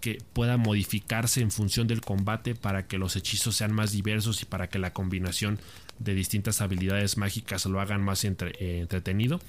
que 0.00 0.18
pueda 0.32 0.56
modificarse 0.56 1.42
en 1.42 1.52
función 1.52 1.86
del 1.86 2.00
combate 2.00 2.56
para 2.56 2.88
que 2.88 2.98
los 2.98 3.14
hechizos 3.14 3.54
sean 3.54 3.72
más 3.72 3.92
diversos 3.92 4.42
y 4.42 4.46
para 4.46 4.68
que 4.68 4.80
la 4.80 4.92
combinación 4.92 5.60
de 6.00 6.14
distintas 6.14 6.60
habilidades 6.60 7.18
mágicas 7.18 7.66
lo 7.66 7.80
hagan 7.80 8.02
más 8.02 8.24
eh, 8.24 8.30
entretenido. 8.58 9.40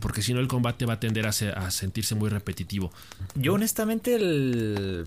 Porque 0.00 0.22
si 0.22 0.34
no 0.34 0.40
el 0.40 0.48
combate 0.48 0.84
va 0.86 0.94
a 0.94 1.00
tender 1.00 1.26
a, 1.26 1.32
sentirse 1.32 2.14
muy 2.14 2.28
repetitivo. 2.28 2.92
Yo 3.34 3.54
honestamente 3.54 4.14
el, 4.14 5.06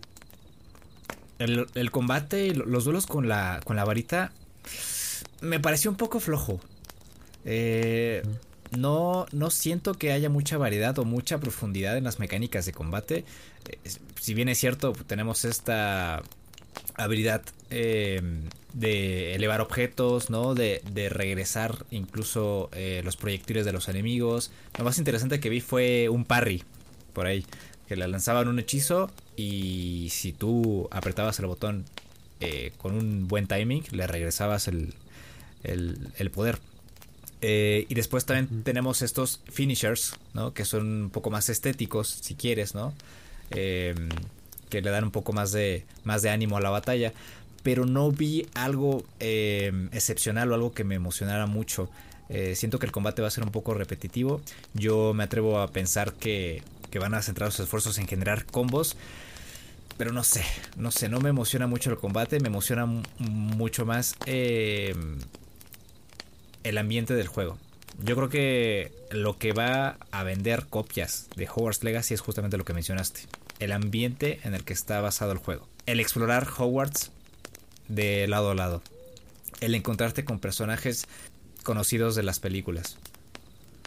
el, 1.39 1.91
combate 1.91 2.53
los 2.53 2.85
duelos 2.85 3.05
con 3.05 3.27
la, 3.27 3.61
con 3.63 3.75
la 3.75 3.85
varita 3.85 4.31
me 5.41 5.59
pareció 5.59 5.91
un 5.91 5.97
poco 5.97 6.19
flojo. 6.19 6.59
Eh, 7.45 8.23
no, 8.71 9.25
no 9.31 9.49
siento 9.49 9.93
que 9.93 10.11
haya 10.11 10.29
mucha 10.29 10.57
variedad 10.57 10.97
o 10.99 11.05
mucha 11.05 11.39
profundidad 11.39 11.97
en 11.97 12.03
las 12.03 12.19
mecánicas 12.19 12.65
de 12.65 12.73
combate. 12.73 13.25
Eh, 13.69 13.77
si 14.19 14.33
bien 14.33 14.49
es 14.49 14.57
cierto, 14.57 14.93
tenemos 14.93 15.45
esta 15.45 16.23
habilidad 16.95 17.41
eh, 17.69 18.21
de 18.79 19.35
elevar 19.35 19.61
objetos, 19.61 20.29
¿no? 20.29 20.55
De, 20.55 20.81
regresar 21.09 21.85
incluso 21.91 22.69
eh, 22.73 23.01
los 23.03 23.17
proyectiles 23.17 23.65
de 23.65 23.73
los 23.73 23.89
enemigos. 23.89 24.51
Lo 24.77 24.83
más 24.83 24.97
interesante 24.97 25.39
que 25.39 25.49
vi 25.49 25.61
fue 25.61 26.09
un 26.09 26.25
parry 26.25 26.63
por 27.13 27.27
ahí, 27.27 27.45
que 27.87 27.95
le 27.95 28.07
lanzaban 28.07 28.47
un 28.47 28.59
hechizo 28.59 29.09
y 29.35 30.09
si 30.11 30.33
tú 30.33 30.87
apretabas 30.91 31.39
el 31.39 31.47
botón 31.47 31.85
con 32.77 32.93
un 32.93 33.27
buen 33.27 33.47
timing, 33.47 33.83
le 33.91 34.05
regresabas 34.05 34.67
el, 34.67 34.93
el 35.63 36.31
poder. 36.31 36.59
Eh, 37.41 37.85
y 37.87 37.93
después 37.93 38.25
también 38.25 38.63
tenemos 38.63 39.01
estos 39.01 39.41
finishers, 39.51 40.15
¿no? 40.33 40.53
Que 40.53 40.65
son 40.65 41.03
un 41.03 41.09
poco 41.09 41.29
más 41.29 41.49
estéticos, 41.49 42.07
si 42.07 42.35
quieres, 42.35 42.73
¿no? 42.73 42.93
Em, 43.51 44.09
que 44.69 44.81
le 44.81 44.89
dan 44.89 45.03
un 45.03 45.11
poco 45.11 45.33
más 45.33 45.51
de, 45.51 45.85
más 46.03 46.21
de 46.21 46.29
ánimo 46.29 46.57
a 46.57 46.61
la 46.61 46.69
batalla. 46.69 47.13
Pero 47.67 47.85
no 47.85 48.13
vi 48.13 48.47
algo 48.53 49.03
em, 49.19 49.89
excepcional 49.91 50.49
o 50.49 50.55
algo 50.55 50.71
que 50.71 50.85
me 50.85 50.95
emocionara 50.95 51.47
mucho. 51.47 51.89
Eh, 52.29 52.55
siento 52.55 52.79
que 52.79 52.85
el 52.85 52.93
combate 52.93 53.21
va 53.21 53.27
a 53.27 53.31
ser 53.31 53.43
un 53.43 53.51
poco 53.51 53.73
repetitivo. 53.73 54.39
Yo 54.73 55.13
me 55.13 55.25
atrevo 55.25 55.59
a 55.59 55.67
pensar 55.67 56.13
que, 56.13 56.63
van 56.97 57.13
a 57.13 57.21
centrar 57.21 57.51
sus 57.51 57.65
esfuerzos 57.65 57.97
en 57.97 58.07
generar 58.07 58.45
combos. 58.45 58.95
Pero 59.97 60.13
no 60.13 60.23
sé, 60.23 60.45
no 60.77 60.91
sé, 60.91 61.09
no 61.09 61.19
me 61.19 61.27
emociona 61.27 61.67
mucho 61.67 61.91
el 61.91 61.97
combate. 61.97 62.39
Me 62.39 62.47
emociona 62.47 62.85
mucho 63.17 63.85
más 63.85 64.15
em, 64.25 65.17
el 66.63 66.77
ambiente 66.77 67.15
del 67.15 67.27
juego. 67.27 67.57
Yo 68.01 68.15
creo 68.15 68.29
que 68.29 68.93
lo 69.11 69.37
que 69.37 69.51
va 69.51 69.97
a 70.11 70.23
vender 70.23 70.67
copias 70.67 71.27
de 71.35 71.49
Hogwarts 71.49 71.83
Legacy 71.83 72.13
es 72.13 72.21
justamente 72.21 72.55
lo 72.55 72.63
que 72.63 72.71
mencionaste. 72.71 73.23
El 73.59 73.73
ambiente 73.73 74.39
en 74.45 74.53
el 74.53 74.63
que 74.63 74.71
está 74.71 75.01
basado 75.01 75.33
el 75.33 75.37
juego. 75.39 75.67
El 75.85 75.99
explorar 75.99 76.47
Hogwarts 76.57 77.11
de 77.87 78.27
lado 78.27 78.51
a 78.51 78.55
lado. 78.55 78.81
El 79.61 79.75
encontrarte 79.75 80.25
con 80.25 80.39
personajes 80.39 81.05
conocidos 81.63 82.15
de 82.15 82.23
las 82.23 82.39
películas. 82.39 82.97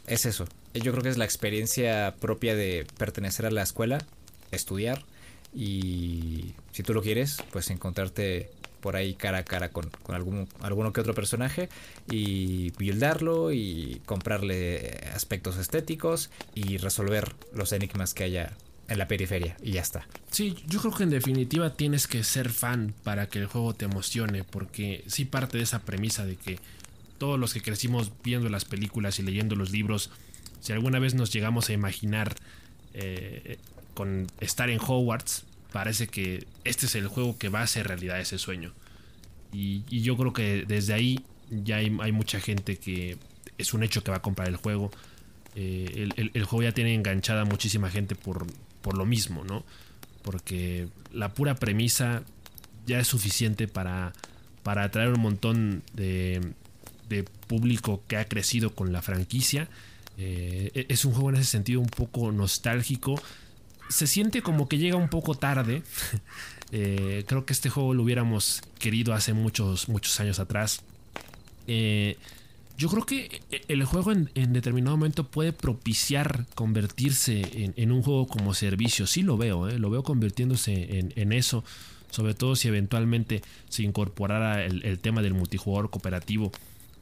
Es 0.06 0.26
eso. 0.26 0.46
Yo 0.74 0.92
creo 0.92 1.02
que 1.02 1.08
es 1.08 1.18
la 1.18 1.24
experiencia 1.24 2.14
propia 2.20 2.54
de 2.54 2.86
pertenecer 2.98 3.46
a 3.46 3.50
la 3.50 3.62
escuela, 3.62 4.04
estudiar 4.50 5.04
y 5.54 6.54
si 6.72 6.82
tú 6.82 6.94
lo 6.94 7.02
quieres, 7.02 7.38
pues 7.52 7.70
encontrarte 7.70 8.50
por 8.80 8.96
ahí 8.96 9.14
cara 9.14 9.38
a 9.38 9.44
cara 9.44 9.70
con, 9.70 9.90
con 10.02 10.14
algún, 10.14 10.48
alguno 10.60 10.92
que 10.92 11.00
otro 11.00 11.14
personaje 11.14 11.68
y 12.10 12.70
buildarlo 12.72 13.52
y 13.52 14.00
comprarle 14.06 15.00
aspectos 15.14 15.58
estéticos 15.58 16.30
y 16.54 16.78
resolver 16.78 17.34
los 17.52 17.72
enigmas 17.72 18.14
que 18.14 18.24
haya 18.24 18.52
en 18.90 18.98
la 18.98 19.08
periferia 19.08 19.56
y 19.62 19.72
ya 19.72 19.80
está. 19.80 20.06
Sí, 20.30 20.56
yo 20.66 20.80
creo 20.80 20.92
que 20.92 21.04
en 21.04 21.10
definitiva 21.10 21.74
tienes 21.74 22.06
que 22.06 22.22
ser 22.24 22.50
fan 22.50 22.92
para 23.04 23.28
que 23.28 23.38
el 23.38 23.46
juego 23.46 23.72
te 23.72 23.86
emocione 23.86 24.44
porque 24.44 25.04
sí 25.06 25.24
parte 25.24 25.58
de 25.58 25.64
esa 25.64 25.80
premisa 25.80 26.26
de 26.26 26.36
que 26.36 26.58
todos 27.18 27.38
los 27.38 27.54
que 27.54 27.62
crecimos 27.62 28.12
viendo 28.24 28.48
las 28.48 28.64
películas 28.64 29.18
y 29.18 29.22
leyendo 29.22 29.54
los 29.54 29.70
libros, 29.70 30.10
si 30.60 30.72
alguna 30.72 30.98
vez 30.98 31.14
nos 31.14 31.32
llegamos 31.32 31.68
a 31.68 31.72
imaginar 31.72 32.34
eh, 32.94 33.58
con 33.94 34.26
estar 34.40 34.70
en 34.70 34.80
Hogwarts, 34.80 35.44
parece 35.72 36.08
que 36.08 36.46
este 36.64 36.86
es 36.86 36.94
el 36.96 37.06
juego 37.06 37.38
que 37.38 37.48
va 37.48 37.60
a 37.60 37.64
hacer 37.64 37.86
realidad 37.86 38.20
ese 38.20 38.38
sueño. 38.38 38.72
Y, 39.52 39.82
yo 40.00 40.16
creo 40.16 40.32
que 40.32 40.64
desde 40.66 40.94
ahí 40.94 41.20
ya 41.50 41.76
hay, 41.76 41.90
mucha 41.90 42.40
gente 42.40 42.76
que 42.76 43.18
es 43.58 43.74
un 43.74 43.82
hecho 43.82 44.02
que 44.02 44.10
va 44.10 44.18
a 44.18 44.22
comprar 44.22 44.48
el 44.48 44.56
juego. 44.56 44.90
Eh, 45.54 46.08
el, 46.16 46.44
juego 46.44 46.62
ya 46.62 46.72
tiene 46.72 46.94
enganchada 46.94 47.44
muchísima 47.44 47.90
gente 47.90 48.14
por, 48.14 48.46
por 48.82 48.96
lo 48.96 49.06
mismo, 49.06 49.44
¿no? 49.44 49.64
Porque 50.22 50.88
la 51.12 51.32
pura 51.34 51.54
premisa 51.54 52.22
ya 52.86 52.98
es 52.98 53.08
suficiente 53.08 53.68
para, 53.68 54.12
para 54.62 54.84
atraer 54.84 55.10
un 55.12 55.20
montón 55.20 55.82
de, 55.94 56.52
de 57.08 57.24
público 57.24 58.02
que 58.08 58.16
ha 58.16 58.26
crecido 58.26 58.74
con 58.74 58.92
la 58.92 59.02
franquicia. 59.02 59.68
Eh, 60.18 60.70
e, 60.74 60.86
es 60.88 61.04
un 61.04 61.12
juego 61.12 61.30
en 61.30 61.36
ese 61.36 61.50
sentido 61.50 61.80
un 61.80 61.88
poco 61.88 62.32
nostálgico 62.32 63.20
se 63.90 64.06
siente 64.06 64.40
como 64.40 64.68
que 64.68 64.78
llega 64.78 64.96
un 64.96 65.08
poco 65.08 65.34
tarde. 65.34 65.82
Eh, 66.72 67.24
creo 67.26 67.44
que 67.44 67.52
este 67.52 67.68
juego 67.68 67.94
lo 67.94 68.04
hubiéramos 68.04 68.62
querido 68.78 69.12
hace 69.12 69.32
muchos, 69.32 69.88
muchos 69.88 70.20
años 70.20 70.38
atrás. 70.38 70.82
Eh, 71.66 72.16
yo 72.80 72.88
creo 72.88 73.04
que 73.04 73.42
el 73.68 73.84
juego 73.84 74.10
en, 74.10 74.52
determinado 74.54 74.96
momento 74.96 75.24
puede 75.24 75.52
propiciar 75.52 76.46
convertirse 76.54 77.72
en, 77.76 77.92
un 77.92 78.02
juego 78.02 78.26
como 78.26 78.54
servicio. 78.54 79.06
Sí 79.06 79.22
lo 79.22 79.36
veo, 79.36 79.68
eh, 79.68 79.78
lo 79.78 79.90
veo 79.90 80.02
convirtiéndose 80.02 81.12
en, 81.14 81.32
eso. 81.32 81.62
Sobre 82.10 82.32
todo 82.32 82.56
si 82.56 82.68
eventualmente 82.68 83.42
se 83.68 83.82
incorporara 83.82 84.64
el, 84.64 84.98
tema 84.98 85.20
del 85.20 85.34
multijugador 85.34 85.90
cooperativo. 85.90 86.52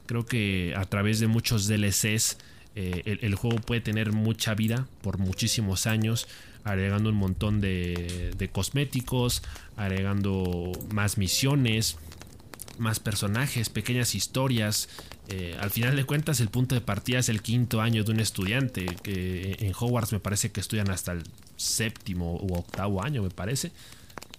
Creo 0.05 0.25
que 0.25 0.73
a 0.75 0.83
través 0.83 1.21
de 1.21 1.27
muchos 1.27 1.67
DLCs 1.67 2.37
el, 2.75 3.35
juego 3.35 3.55
puede 3.61 3.79
tener 3.79 4.11
mucha 4.11 4.55
vida 4.55 4.85
por 5.01 5.17
muchísimos 5.17 5.87
años 5.87 6.27
agregando 6.65 7.09
un 7.09 7.15
montón 7.15 7.61
de, 7.61 8.49
cosméticos, 8.51 9.43
agregando 9.77 10.73
más 10.91 11.17
misiones, 11.17 11.97
más 12.79 12.99
personajes, 12.99 13.69
pequeñas 13.69 14.15
historias. 14.15 14.89
Eh, 15.27 15.55
al 15.59 15.69
final 15.69 15.95
de 15.95 16.03
cuentas, 16.05 16.39
el 16.39 16.49
punto 16.49 16.75
de 16.75 16.81
partida 16.81 17.19
es 17.19 17.29
el 17.29 17.41
quinto 17.41 17.81
año 17.81 18.03
de 18.03 18.11
un 18.11 18.19
estudiante, 18.19 18.85
que 19.03 19.57
en 19.59 19.73
Hogwarts 19.77 20.13
me 20.13 20.19
parece 20.19 20.51
que 20.51 20.59
estudian 20.59 20.89
hasta 20.89 21.11
el 21.11 21.23
séptimo 21.57 22.37
u 22.41 22.55
octavo 22.55 23.03
año, 23.03 23.21
me 23.21 23.29
parece. 23.29 23.71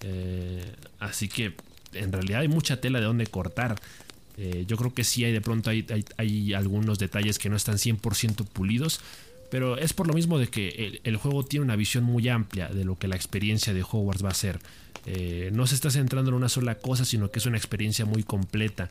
Eh, 0.02 0.64
así 0.98 1.28
que 1.28 1.54
en 1.92 2.12
realidad 2.12 2.40
hay 2.40 2.48
mucha 2.48 2.80
tela 2.80 2.98
de 2.98 3.06
donde 3.06 3.26
cortar. 3.26 3.80
Eh, 4.36 4.64
yo 4.66 4.76
creo 4.76 4.94
que 4.94 5.04
sí 5.04 5.24
hay 5.24 5.32
de 5.32 5.40
pronto 5.40 5.70
hay, 5.70 6.54
algunos 6.54 6.98
detalles 6.98 7.38
que 7.38 7.50
no 7.50 7.56
están 7.56 7.76
100% 7.76 8.46
pulidos, 8.46 9.00
pero 9.50 9.76
es 9.76 9.92
por 9.92 10.06
lo 10.06 10.14
mismo 10.14 10.38
de 10.38 10.48
que 10.48 11.00
el, 11.02 11.16
juego 11.16 11.44
tiene 11.44 11.64
una 11.64 11.76
visión 11.76 12.04
muy 12.04 12.28
amplia 12.28 12.68
de 12.68 12.84
lo 12.84 12.98
que 12.98 13.08
la 13.08 13.16
experiencia 13.16 13.74
de 13.74 13.82
Hogwarts 13.82 14.24
va 14.24 14.30
a 14.30 14.34
ser. 14.34 14.60
Eh, 15.06 15.50
no 15.52 15.66
se 15.66 15.74
está 15.74 15.90
centrando 15.90 16.30
en 16.30 16.36
una 16.36 16.48
sola 16.48 16.76
cosa, 16.76 17.04
sino 17.04 17.30
que 17.30 17.38
es 17.38 17.46
una 17.46 17.56
experiencia 17.56 18.04
muy 18.04 18.22
completa. 18.22 18.90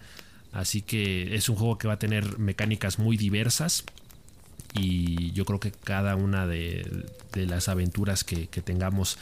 Así 0.51 0.81
que 0.81 1.35
es 1.35 1.49
un 1.49 1.55
juego 1.55 1.77
que 1.77 1.87
va 1.87 1.95
a 1.95 1.99
tener 1.99 2.39
mecánicas 2.39 2.99
muy 2.99 3.17
diversas. 3.17 3.83
Y 4.73 5.31
yo 5.31 5.45
creo 5.45 5.59
que 5.59 5.71
cada 5.71 6.15
una 6.15 6.45
de, 6.47 7.05
las 7.33 7.69
aventuras 7.69 8.23
que, 8.23 8.47
tengamos, 8.47 9.17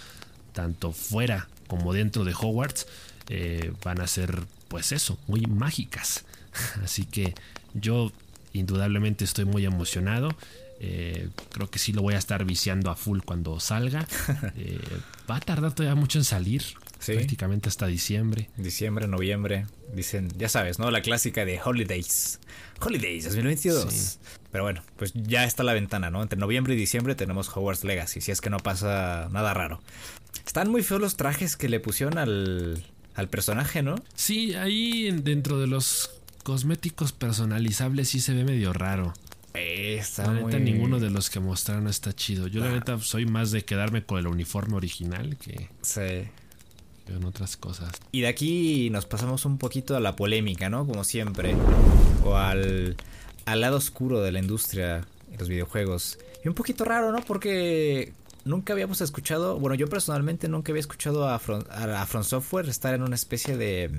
tanto 0.53 0.91
fuera 0.91 1.47
como 1.67 1.93
dentro 1.93 2.23
de 2.23 2.33
Hogwarts, 2.33 2.87
eh, 3.29 3.73
van 3.83 4.01
a 4.01 4.07
ser, 4.07 4.43
pues 4.67 4.91
eso, 4.91 5.17
muy 5.27 5.41
mágicas. 5.41 6.25
Así 6.83 7.05
que 7.05 7.33
yo 7.73 8.11
indudablemente 8.53 9.23
estoy 9.25 9.45
muy 9.45 9.65
emocionado. 9.65 10.29
Eh, 10.79 11.29
creo 11.51 11.69
que 11.69 11.79
sí 11.79 11.91
lo 11.91 12.01
voy 12.01 12.13
a 12.13 12.17
estar 12.17 12.45
viciando 12.45 12.91
a 12.91 12.95
full 12.95 13.19
cuando 13.21 13.59
salga. 13.59 14.07
Eh, 14.55 14.79
va 15.29 15.37
a 15.37 15.39
tardar 15.39 15.73
todavía 15.73 15.95
mucho 15.95 16.17
en 16.17 16.23
salir. 16.23 16.63
Prácticamente 17.05 17.69
hasta 17.69 17.85
diciembre. 17.85 18.49
Diciembre, 18.57 19.07
noviembre. 19.07 19.67
Dicen, 19.93 20.31
ya 20.37 20.49
sabes, 20.49 20.79
¿no? 20.79 20.89
La 20.89 21.01
clásica 21.01 21.45
de 21.45 21.59
Holidays. 21.63 22.39
Holidays 22.81 23.25
2022. 23.25 24.19
Pero 24.51 24.63
bueno, 24.63 24.81
pues 24.97 25.13
ya 25.13 25.43
está 25.43 25.63
la 25.63 25.73
ventana, 25.73 26.09
¿no? 26.09 26.23
Entre 26.23 26.39
noviembre 26.39 26.73
y 26.73 26.77
diciembre 26.77 27.13
tenemos 27.13 27.55
Hogwarts 27.55 27.83
Legacy, 27.83 28.21
si 28.21 28.31
es 28.31 28.41
que 28.41 28.49
no 28.49 28.57
pasa 28.57 29.29
nada 29.31 29.53
raro. 29.53 29.81
Están 30.45 30.69
muy 30.69 30.81
feos 30.81 31.01
los 31.01 31.17
trajes 31.17 31.55
que 31.55 31.69
le 31.69 31.79
pusieron 31.79 32.17
al, 32.17 32.83
al 33.13 33.29
personaje, 33.29 33.83
¿no? 33.83 33.95
Sí, 34.15 34.55
ahí 34.55 35.11
dentro 35.11 35.59
de 35.59 35.67
los 35.67 36.11
cosméticos 36.43 37.11
personalizables 37.11 38.09
sí 38.09 38.21
se 38.21 38.33
ve 38.33 38.43
medio 38.43 38.73
raro 38.73 39.13
la 39.53 40.33
neta, 40.33 40.59
ninguno 40.59 40.99
de 40.99 41.09
los 41.09 41.29
que 41.29 41.39
mostraron 41.39 41.87
está 41.87 42.13
chido. 42.13 42.47
Yo, 42.47 42.61
la 42.61 42.67
ah. 42.67 42.73
neta, 42.73 42.99
soy 42.99 43.25
más 43.25 43.51
de 43.51 43.65
quedarme 43.65 44.03
con 44.03 44.19
el 44.19 44.27
uniforme 44.27 44.75
original 44.75 45.37
que, 45.37 45.69
sí. 45.81 46.01
en 46.01 47.25
otras 47.25 47.57
cosas. 47.57 47.91
Y 48.11 48.21
de 48.21 48.27
aquí 48.27 48.89
nos 48.89 49.05
pasamos 49.05 49.45
un 49.45 49.57
poquito 49.57 49.95
a 49.95 49.99
la 49.99 50.15
polémica, 50.15 50.69
¿no? 50.69 50.85
Como 50.85 51.03
siempre. 51.03 51.55
O 52.23 52.35
al, 52.35 52.95
al 53.45 53.61
lado 53.61 53.77
oscuro 53.77 54.21
de 54.21 54.31
la 54.31 54.39
industria 54.39 55.07
de 55.31 55.37
los 55.37 55.49
videojuegos. 55.49 56.19
Y 56.43 56.47
un 56.47 56.53
poquito 56.53 56.85
raro, 56.85 57.11
¿no? 57.11 57.21
Porque 57.21 58.13
nunca 58.45 58.73
habíamos 58.73 59.01
escuchado, 59.01 59.59
bueno, 59.59 59.75
yo 59.75 59.87
personalmente 59.87 60.47
nunca 60.47 60.71
había 60.71 60.81
escuchado 60.81 61.27
a 61.27 61.39
From, 61.39 61.63
a 61.69 62.05
From 62.05 62.23
Software 62.23 62.67
estar 62.69 62.93
en 62.93 63.03
una 63.03 63.15
especie 63.15 63.57
de 63.57 63.91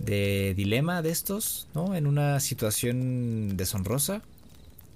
de 0.00 0.54
dilema 0.56 1.02
de 1.02 1.10
estos, 1.10 1.68
¿no? 1.74 1.94
En 1.94 2.06
una 2.06 2.40
situación 2.40 3.56
deshonrosa 3.56 4.22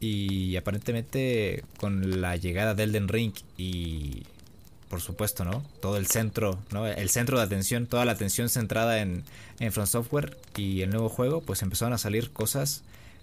y 0.01 0.57
aparentemente 0.57 1.65
con 1.79 2.21
la 2.21 2.37
llegada 2.37 2.75
de 2.75 2.85
Elden 2.85 3.09
Ring 3.09 3.33
y 3.57 4.23
por 4.89 5.01
supuesto, 5.01 5.45
¿no? 5.45 5.65
Todo 5.81 5.97
el 5.97 6.07
centro, 6.07 6.59
¿no? 6.71 6.87
El 6.87 7.11
centro 7.11 7.37
de 7.37 7.45
atención, 7.45 7.87
toda 7.87 8.05
la 8.05 8.13
atención 8.13 8.49
centrada 8.49 9.01
en, 9.01 9.25
en 9.61 9.73
From 9.73 9.87
Software 9.87 10.37
y 10.57 10.83
el 10.83 10.91
nuevo 10.91 11.09
juego, 11.09 11.41
pues 11.41 11.63
empezaron 11.63 11.93
a 11.93 11.99
salir 11.99 12.31
cosas 12.31 12.83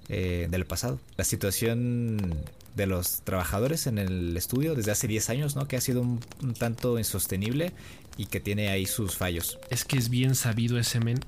eh, 0.10 0.48
del 0.52 0.66
pasado. 0.66 1.00
La 1.18 1.24
situación 1.24 2.36
de 2.76 2.88
los 2.88 3.22
trabajadores 3.22 3.88
en 3.88 3.98
el 3.98 4.36
estudio 4.38 4.76
desde 4.76 4.92
hace 4.92 5.08
10 5.08 5.30
años, 5.30 5.56
¿no? 5.56 5.68
Que 5.68 5.78
ha 5.78 5.82
sido 5.82 6.02
un, 6.02 6.20
un 6.42 6.54
tanto 6.54 7.00
insostenible 7.00 7.72
y 8.18 8.26
que 8.26 8.40
tiene 8.40 8.70
ahí 8.70 8.86
sus 8.86 9.16
fallos. 9.16 9.58
Es 9.70 9.86
que 9.86 9.98
es 9.98 10.10
bien 10.10 10.36
sabido 10.36 10.78
ese 10.78 11.00
men 11.00 11.20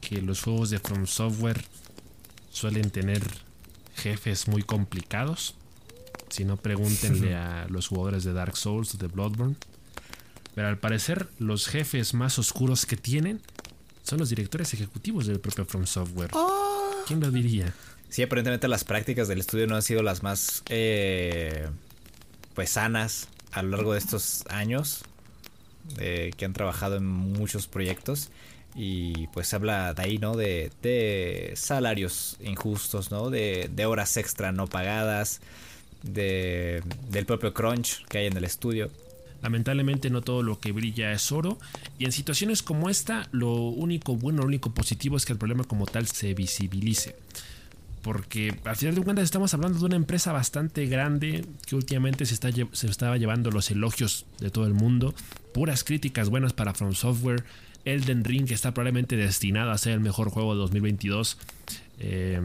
que 0.00 0.22
los 0.22 0.42
juegos 0.42 0.70
de 0.70 0.78
From 0.78 1.06
Software 1.06 1.64
suelen 2.50 2.90
tener 2.90 3.22
jefes 3.96 4.48
muy 4.48 4.62
complicados. 4.62 5.54
Si 6.28 6.44
no, 6.44 6.56
pregúntenle 6.56 7.34
a 7.36 7.66
los 7.68 7.88
jugadores 7.88 8.24
de 8.24 8.32
Dark 8.32 8.56
Souls 8.56 8.94
o 8.94 8.98
de 8.98 9.06
Bloodborne. 9.08 9.56
Pero 10.54 10.68
al 10.68 10.78
parecer, 10.78 11.28
los 11.38 11.68
jefes 11.68 12.14
más 12.14 12.38
oscuros 12.38 12.84
que 12.86 12.96
tienen 12.96 13.40
son 14.02 14.18
los 14.18 14.30
directores 14.30 14.72
ejecutivos 14.74 15.26
del 15.26 15.38
propio 15.38 15.64
From 15.64 15.86
Software. 15.86 16.30
¿Quién 17.06 17.20
lo 17.20 17.30
diría? 17.30 17.74
Sí, 18.08 18.22
aparentemente 18.22 18.68
las 18.68 18.84
prácticas 18.84 19.28
del 19.28 19.40
estudio 19.40 19.66
no 19.66 19.76
han 19.76 19.82
sido 19.82 20.02
las 20.02 20.22
más 20.22 20.62
eh, 20.68 21.68
pues 22.54 22.70
sanas 22.70 23.28
a 23.52 23.62
lo 23.62 23.76
largo 23.76 23.92
de 23.92 23.98
estos 23.98 24.44
años 24.48 25.02
eh, 25.98 26.32
que 26.36 26.44
han 26.44 26.54
trabajado 26.54 26.96
en 26.96 27.06
muchos 27.06 27.66
proyectos 27.66 28.30
y 28.74 29.26
pues 29.28 29.52
habla 29.54 29.94
de 29.94 30.02
ahí, 30.02 30.18
¿no? 30.18 30.36
De, 30.36 30.70
de 30.82 31.52
salarios 31.56 32.36
injustos, 32.40 33.10
¿no? 33.10 33.30
De, 33.30 33.70
de, 33.74 33.86
horas 33.86 34.16
extra 34.16 34.52
no 34.52 34.66
pagadas, 34.66 35.40
de, 36.02 36.82
del 37.10 37.26
propio 37.26 37.52
crunch 37.54 38.04
que 38.06 38.18
hay 38.18 38.26
en 38.26 38.36
el 38.36 38.44
estudio. 38.44 38.90
Lamentablemente 39.42 40.10
no 40.10 40.20
todo 40.20 40.42
lo 40.42 40.58
que 40.58 40.72
brilla 40.72 41.12
es 41.12 41.30
oro 41.30 41.58
y 41.98 42.04
en 42.04 42.12
situaciones 42.12 42.62
como 42.62 42.90
esta 42.90 43.28
lo 43.30 43.52
único 43.54 44.16
bueno, 44.16 44.42
lo 44.42 44.48
único 44.48 44.74
positivo 44.74 45.16
es 45.16 45.24
que 45.24 45.32
el 45.32 45.38
problema 45.38 45.64
como 45.64 45.86
tal 45.86 46.06
se 46.06 46.34
visibilice. 46.34 47.16
Porque 48.02 48.54
al 48.64 48.76
final 48.76 48.94
de 48.94 49.02
cuentas 49.02 49.24
estamos 49.24 49.52
hablando 49.54 49.78
de 49.78 49.84
una 49.84 49.96
empresa 49.96 50.32
bastante 50.32 50.86
grande 50.86 51.44
que 51.66 51.74
últimamente 51.76 52.26
se, 52.26 52.34
está, 52.34 52.48
se 52.72 52.86
estaba 52.86 53.16
llevando 53.16 53.50
los 53.50 53.70
elogios 53.70 54.24
de 54.40 54.50
todo 54.50 54.66
el 54.66 54.74
mundo, 54.74 55.14
puras 55.52 55.84
críticas 55.84 56.28
buenas 56.30 56.52
para 56.52 56.74
From 56.74 56.94
Software, 56.94 57.44
Elden 57.92 58.24
Ring 58.24 58.50
está 58.50 58.72
probablemente 58.72 59.16
destinado 59.16 59.70
a 59.70 59.78
ser 59.78 59.94
el 59.94 60.00
mejor 60.00 60.30
juego 60.30 60.54
de 60.54 60.60
2022. 60.60 61.38
Eh, 62.00 62.40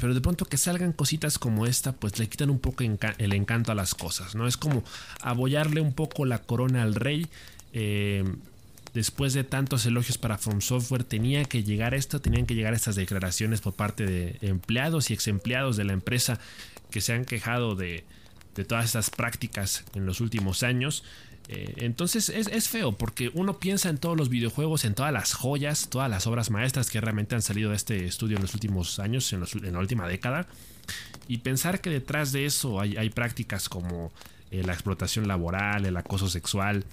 pero 0.00 0.14
de 0.14 0.20
pronto 0.20 0.44
que 0.44 0.56
salgan 0.56 0.92
cositas 0.92 1.38
como 1.38 1.66
esta, 1.66 1.92
pues 1.92 2.18
le 2.18 2.28
quitan 2.28 2.50
un 2.50 2.58
poco 2.58 2.84
el 2.84 3.32
encanto 3.32 3.72
a 3.72 3.74
las 3.74 3.94
cosas, 3.94 4.34
¿no? 4.34 4.46
Es 4.46 4.56
como 4.56 4.84
abollarle 5.22 5.80
un 5.80 5.92
poco 5.92 6.24
la 6.24 6.42
corona 6.42 6.82
al 6.82 6.94
rey. 6.94 7.26
Eh, 7.72 8.24
después 8.94 9.32
de 9.32 9.44
tantos 9.44 9.86
elogios 9.86 10.18
para 10.18 10.38
From 10.38 10.60
Software, 10.60 11.04
tenía 11.04 11.44
que 11.44 11.62
llegar 11.64 11.94
esto, 11.94 12.20
tenían 12.20 12.46
que 12.46 12.54
llegar 12.54 12.74
estas 12.74 12.96
declaraciones 12.96 13.60
por 13.60 13.74
parte 13.74 14.06
de 14.06 14.38
empleados 14.42 15.10
y 15.10 15.14
ex 15.14 15.26
empleados 15.26 15.76
de 15.76 15.84
la 15.84 15.94
empresa 15.94 16.38
que 16.90 17.00
se 17.00 17.12
han 17.14 17.24
quejado 17.24 17.74
de 17.74 18.04
todas 18.66 18.84
estas 18.84 19.10
prácticas 19.10 19.84
en 19.94 20.04
los 20.04 20.20
últimos 20.20 20.62
años. 20.62 21.04
Eh, 21.50 21.74
entonces 21.78 22.28
es, 22.28 22.46
es, 22.48 22.68
feo 22.68 22.92
porque 22.92 23.30
uno 23.32 23.58
piensa 23.58 23.88
en 23.88 23.96
todos 23.96 24.18
los 24.18 24.28
videojuegos, 24.28 24.84
en 24.84 24.94
todas 24.94 25.14
las 25.14 25.32
joyas, 25.32 25.88
todas 25.88 26.10
las 26.10 26.26
obras 26.26 26.50
maestras 26.50 26.90
que 26.90 27.00
realmente 27.00 27.34
han 27.34 27.40
salido 27.40 27.70
de 27.70 27.76
este 27.76 28.04
estudio 28.04 28.36
en 28.36 28.42
los 28.42 28.52
últimos 28.52 28.98
años, 28.98 29.32
en, 29.32 29.72
la 29.72 29.78
última 29.78 30.06
década, 30.06 30.46
y 31.26 31.38
pensar 31.38 31.80
que 31.80 31.88
detrás 31.88 32.32
de 32.32 32.44
eso 32.44 32.80
hay, 32.80 32.98
hay 32.98 33.08
prácticas 33.08 33.70
como 33.70 34.12
eh, 34.50 34.62
la 34.62 34.74
explotación 34.74 35.26
laboral, 35.26 35.86
el 35.86 35.96
acoso 35.96 36.28
sexual, 36.28 36.84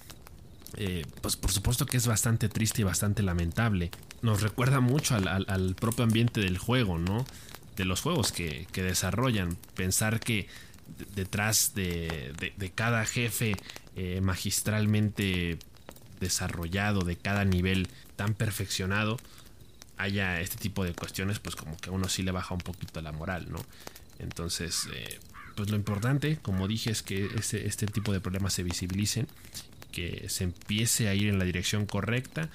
eh, 0.78 1.06
pues 1.22 1.36
por 1.36 1.52
supuesto 1.52 1.86
que 1.86 1.98
es 1.98 2.08
bastante 2.08 2.48
triste 2.48 2.82
y 2.82 2.86
bastante 2.86 3.24
lamentable. 3.24 3.92
Nos 4.22 4.42
recuerda 4.42 4.80
mucho 4.80 5.16
al, 5.16 5.46
al, 5.50 5.76
propio 5.76 6.06
ambiente 6.06 6.40
del 6.40 6.58
juego, 6.58 6.98
¿no? 6.98 7.26
De 7.76 7.84
los 7.84 8.00
juegos 8.00 8.32
que, 8.32 8.68
que 8.72 8.84
desarrollan. 8.84 9.58
Pensar 9.76 10.22
que 10.22 10.48
detrás 11.14 11.74
de, 11.76 12.34
de, 12.40 12.54
de 12.56 12.72
cada 12.72 13.06
jefe 13.06 13.58
eh, 13.96 14.22
magistralmente 14.22 15.58
desarrollado, 16.20 17.02
de 17.02 17.16
cada 17.16 17.46
nivel 17.46 17.88
tan 18.16 18.34
perfeccionado, 18.34 19.18
haya 19.98 20.42
este 20.42 20.58
tipo 20.58 20.84
de 20.84 20.94
cuestiones, 20.94 21.40
pues 21.40 21.56
como 21.56 21.78
que 21.78 21.90
a 21.90 21.94
uno 21.94 22.10
sí 22.10 22.24
le 22.24 22.32
baja 22.32 22.54
un 22.54 22.62
poquito 22.62 23.02
la 23.02 23.12
moral, 23.12 23.48
¿no? 23.50 23.64
Entonces, 24.20 24.88
eh, 24.94 25.20
pues 25.56 25.70
lo 25.70 25.76
importante, 25.76 26.38
como 26.42 26.68
dije, 26.68 26.92
es 26.92 27.02
que 27.02 27.30
este, 27.36 27.68
este 27.68 27.88
tipo 27.88 28.12
de 28.12 28.20
problemas 28.20 28.54
se 28.54 28.64
visibilicen, 28.64 29.28
que 29.92 30.28
se 30.28 30.44
empiece 30.44 31.08
a 31.08 31.16
ir 31.16 31.30
en 31.30 31.40
la 31.40 31.46
dirección 31.46 31.86
correcta, 31.86 32.50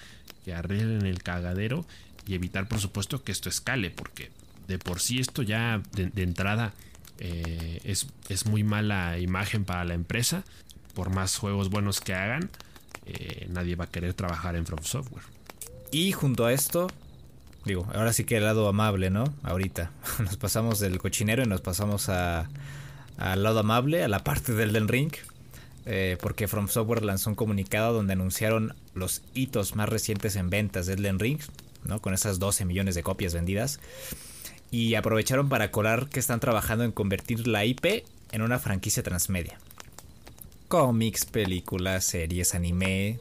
que 0.45 0.55
arreglen 0.55 1.07
el 1.07 1.22
cagadero 1.22 1.86
y 2.26 2.34
evitar, 2.34 2.68
por 2.68 2.80
supuesto, 2.80 3.24
que 3.24 3.32
esto 3.32 3.49
escale, 3.49 3.91
porque 3.91 4.30
de 4.68 4.78
por 4.78 5.01
sí 5.01 5.18
esto 5.18 5.43
ya 5.43 5.82
de, 5.93 6.22
entrada 6.22 6.74
eh, 7.18 7.80
es, 7.84 8.07
es, 8.28 8.47
muy 8.47 8.62
mala 8.62 9.18
imagen 9.18 9.64
para 9.64 9.84
la 9.84 9.95
empresa. 9.95 10.45
Por 10.95 11.11
más 11.11 11.36
juegos 11.36 11.70
buenos 11.70 12.01
que 12.01 12.14
hagan, 12.14 12.51
eh, 13.07 13.47
nadie 13.51 13.76
va 13.76 13.84
a 13.84 13.91
querer 13.91 14.14
trabajar 14.14 14.57
en 14.57 14.66
From 14.66 14.82
Software. 14.82 15.24
Y 15.91 16.12
junto 16.12 16.47
a 16.47 16.53
esto, 16.53 16.88
digo, 17.64 17.86
ahora 17.95 18.12
sí 18.12 18.24
que 18.24 18.36
el 18.36 18.45
lado 18.45 18.68
amable, 18.68 19.11
¿no? 19.11 19.24
Ahorita 19.43 19.91
nos 20.18 20.36
pasamos 20.36 20.80
del 20.80 20.99
cochinero 20.99 21.43
y 21.43 21.47
nos 21.47 21.61
pasamos 21.61 22.09
al 22.09 22.49
lado 23.18 23.61
amable, 23.61 24.05
a 24.05 24.09
la 24.09 24.22
parte 24.24 24.53
del 24.53 24.72
Den 24.72 24.88
Ring. 24.88 25.12
Eh, 25.86 26.18
porque 26.20 26.47
From 26.47 26.68
Software 26.68 27.05
lanzó 27.05 27.30
un 27.30 27.36
comunicado 27.36 27.95
donde 27.95 28.12
anunciaron 28.12 28.74
los 28.95 29.22
hitos 29.34 29.74
más 29.76 29.88
recientes 29.88 30.36
en 30.36 30.51
ventas 30.51 30.86
de 30.86 30.95
Elden 30.95 31.18
Ring, 31.18 31.41
¿no? 31.84 32.01
Con 32.01 32.14
esas 32.14 32.38
12 32.38 32.64
millones 32.64 32.95
de 32.95 33.03
copias 33.03 33.34
vendidas. 33.34 33.80
Y 34.70 34.95
aprovecharon 34.95 35.49
para 35.49 35.70
colar 35.70 36.09
que 36.09 36.20
están 36.20 36.38
trabajando 36.38 36.84
en 36.84 36.93
convertir 36.93 37.49
la 37.49 37.64
IP 37.64 38.05
en 38.30 38.43
una 38.43 38.59
franquicia 38.59 39.03
transmedia. 39.03 39.59
Cómics, 40.70 41.24
películas, 41.24 42.04
series, 42.04 42.54
anime, 42.54 43.18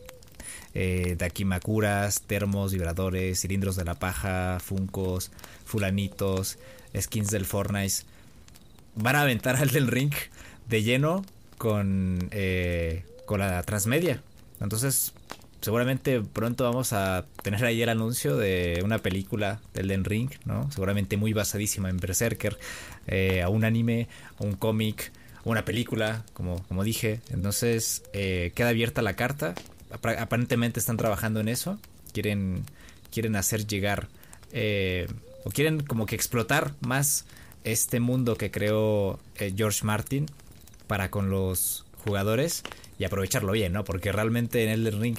eh, 0.75 1.15
dakimakuras, 1.17 2.21
termos, 2.21 2.73
vibradores, 2.73 3.39
cilindros 3.39 3.75
de 3.75 3.85
la 3.85 3.95
paja, 3.95 4.59
funcos, 4.59 5.31
fulanitos, 5.65 6.59
skins 6.95 7.31
del 7.31 7.45
Fortnite. 7.45 8.03
Van 8.93 9.15
a 9.15 9.23
aventar 9.23 9.55
al 9.55 9.69
del 9.69 9.87
ring 9.87 10.13
de 10.67 10.83
lleno 10.83 11.25
con, 11.57 12.29
eh, 12.29 13.03
con 13.25 13.39
la 13.39 13.63
transmedia. 13.63 14.21
Entonces, 14.61 15.13
seguramente 15.59 16.21
pronto 16.21 16.65
vamos 16.65 16.93
a 16.93 17.25
tener 17.41 17.65
ahí 17.65 17.81
el 17.81 17.89
anuncio 17.89 18.37
de 18.37 18.79
una 18.85 18.99
película 18.99 19.59
del 19.73 19.87
Den 19.87 20.05
Ring, 20.05 20.29
¿no? 20.45 20.71
Seguramente 20.71 21.17
muy 21.17 21.33
basadísima 21.33 21.89
en 21.89 21.97
Berserker, 21.97 22.59
eh, 23.07 23.41
a 23.41 23.49
un 23.49 23.63
anime, 23.63 24.07
a 24.39 24.43
un 24.43 24.53
cómic, 24.53 25.11
una 25.43 25.65
película, 25.65 26.25
como, 26.33 26.63
como 26.67 26.83
dije. 26.83 27.21
Entonces, 27.29 28.03
eh, 28.13 28.51
queda 28.55 28.69
abierta 28.69 29.01
la 29.01 29.15
carta. 29.15 29.55
Aparentemente 29.91 30.79
están 30.79 30.97
trabajando 30.97 31.39
en 31.39 31.47
eso. 31.47 31.79
Quieren, 32.13 32.63
quieren 33.11 33.35
hacer 33.35 33.65
llegar, 33.67 34.07
eh, 34.51 35.07
o 35.43 35.51
quieren 35.51 35.81
como 35.81 36.05
que 36.05 36.15
explotar 36.15 36.73
más 36.81 37.25
este 37.63 37.99
mundo 37.99 38.35
que 38.35 38.51
creó 38.51 39.19
eh, 39.35 39.53
George 39.55 39.85
Martin 39.85 40.25
para 40.87 41.11
con 41.11 41.29
los 41.29 41.85
jugadores 42.03 42.63
y 42.97 43.03
aprovecharlo 43.03 43.51
bien, 43.51 43.73
¿no? 43.73 43.83
Porque 43.83 44.11
realmente 44.11 44.63
en 44.63 44.69
Elden 44.69 45.01
Ring 45.01 45.17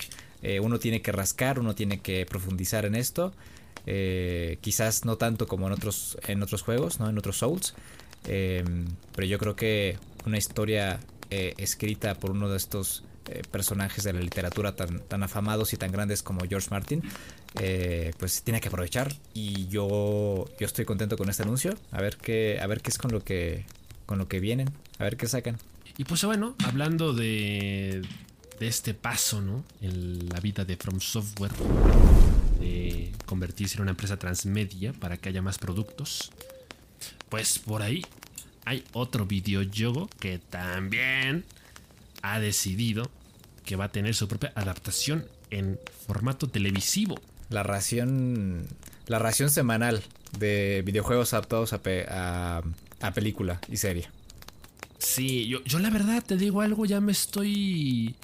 uno 0.63 0.79
tiene 0.79 1.03
que 1.03 1.13
rascar, 1.13 1.59
uno 1.59 1.75
tiene 1.75 2.01
que 2.01 2.25
profundizar 2.25 2.87
en 2.87 2.95
esto. 2.95 3.35
Quizás 4.61 5.05
no 5.05 5.17
tanto 5.17 5.47
como 5.47 5.67
en 5.67 5.75
otros, 5.75 6.17
en 6.27 6.43
otros 6.43 6.63
juegos, 6.63 6.99
¿no? 6.99 7.11
En 7.11 7.19
otros 7.19 7.37
Souls. 7.37 7.75
Pero 8.23 9.27
yo 9.27 9.39
creo 9.39 9.55
que 9.55 9.99
una 10.27 10.39
historia 10.39 11.01
eh, 11.31 11.55
escrita 11.59 12.15
por 12.15 12.31
uno 12.31 12.49
de 12.49 12.57
estos 12.57 13.05
eh, 13.27 13.43
personajes 13.51 14.05
de 14.05 14.13
la 14.13 14.21
literatura 14.21 14.77
tan, 14.77 15.01
tan, 15.01 15.23
afamados 15.23 15.73
y 15.73 15.77
tan 15.77 15.93
grandes 15.93 16.23
como 16.23 16.41
George 16.49 16.69
Martin, 16.71 17.03
pues 18.19 18.43
tiene 18.43 18.61
que 18.61 18.69
aprovechar. 18.69 19.15
Y 19.35 19.67
yo, 19.69 20.49
yo 20.59 20.67
estoy 20.67 20.85
contento 20.85 21.17
con 21.17 21.29
este 21.29 21.43
anuncio. 21.43 21.75
A 21.91 22.01
ver 22.01 22.17
qué, 22.17 22.59
a 22.61 22.67
ver 22.67 22.81
qué 22.81 22.91
es 22.91 22.99
con 22.99 23.13
lo 23.13 23.23
que, 23.23 23.65
con 24.07 24.19
lo 24.19 24.29
que 24.29 24.41
vienen. 24.41 24.71
A 24.99 25.05
ver 25.05 25.17
qué 25.17 25.27
sacan. 25.27 25.59
Y 25.99 26.05
pues 26.05 26.25
bueno, 26.25 26.55
hablando 26.65 27.13
de, 27.13 28.03
de 28.61 28.69
este 28.69 28.95
paso, 28.95 29.41
¿no? 29.41 29.65
En 29.81 30.29
la 30.29 30.39
vida 30.39 30.65
de 30.65 30.77
From 30.77 31.01
Software, 31.01 31.51
de 32.61 33.11
convertirse 33.25 33.77
en 33.77 33.83
una 33.83 33.93
empresa 33.93 34.19
transmedia 34.19 34.93
para 34.93 35.17
que 35.17 35.31
haya 35.31 35.41
más 35.41 35.59
productos. 35.59 36.31
Pues 37.31 37.59
por 37.59 37.81
ahí 37.81 38.05
hay 38.65 38.85
otro 38.93 39.27
videojuego 39.27 40.09
que 40.19 40.39
también 40.39 41.45
ha 42.23 42.41
decidido 42.41 43.11
que 43.65 43.77
va 43.77 43.87
a 43.87 43.93
tener 43.93 44.15
su 44.15 44.29
propia 44.29 44.53
adaptación 44.55 45.27
en 45.51 45.79
formato 46.07 46.49
televisivo. 46.49 47.21
La 47.49 47.63
ración. 47.63 48.67
La 49.07 49.19
ración 49.19 49.51
semanal 49.51 50.03
de 50.39 50.83
videojuegos 50.85 51.33
adaptados 51.35 51.73
a, 51.73 51.81
a, 52.09 52.63
a 53.01 53.13
película 53.13 53.61
y 53.69 53.77
serie. 53.77 54.09
Sí, 54.99 55.49
yo, 55.49 55.65
yo 55.65 55.79
la 55.79 55.91
verdad 55.91 56.23
te 56.25 56.37
digo 56.37 56.61
algo, 56.61 56.85
ya 56.85 57.01
me 57.01 57.13
estoy 57.13 58.15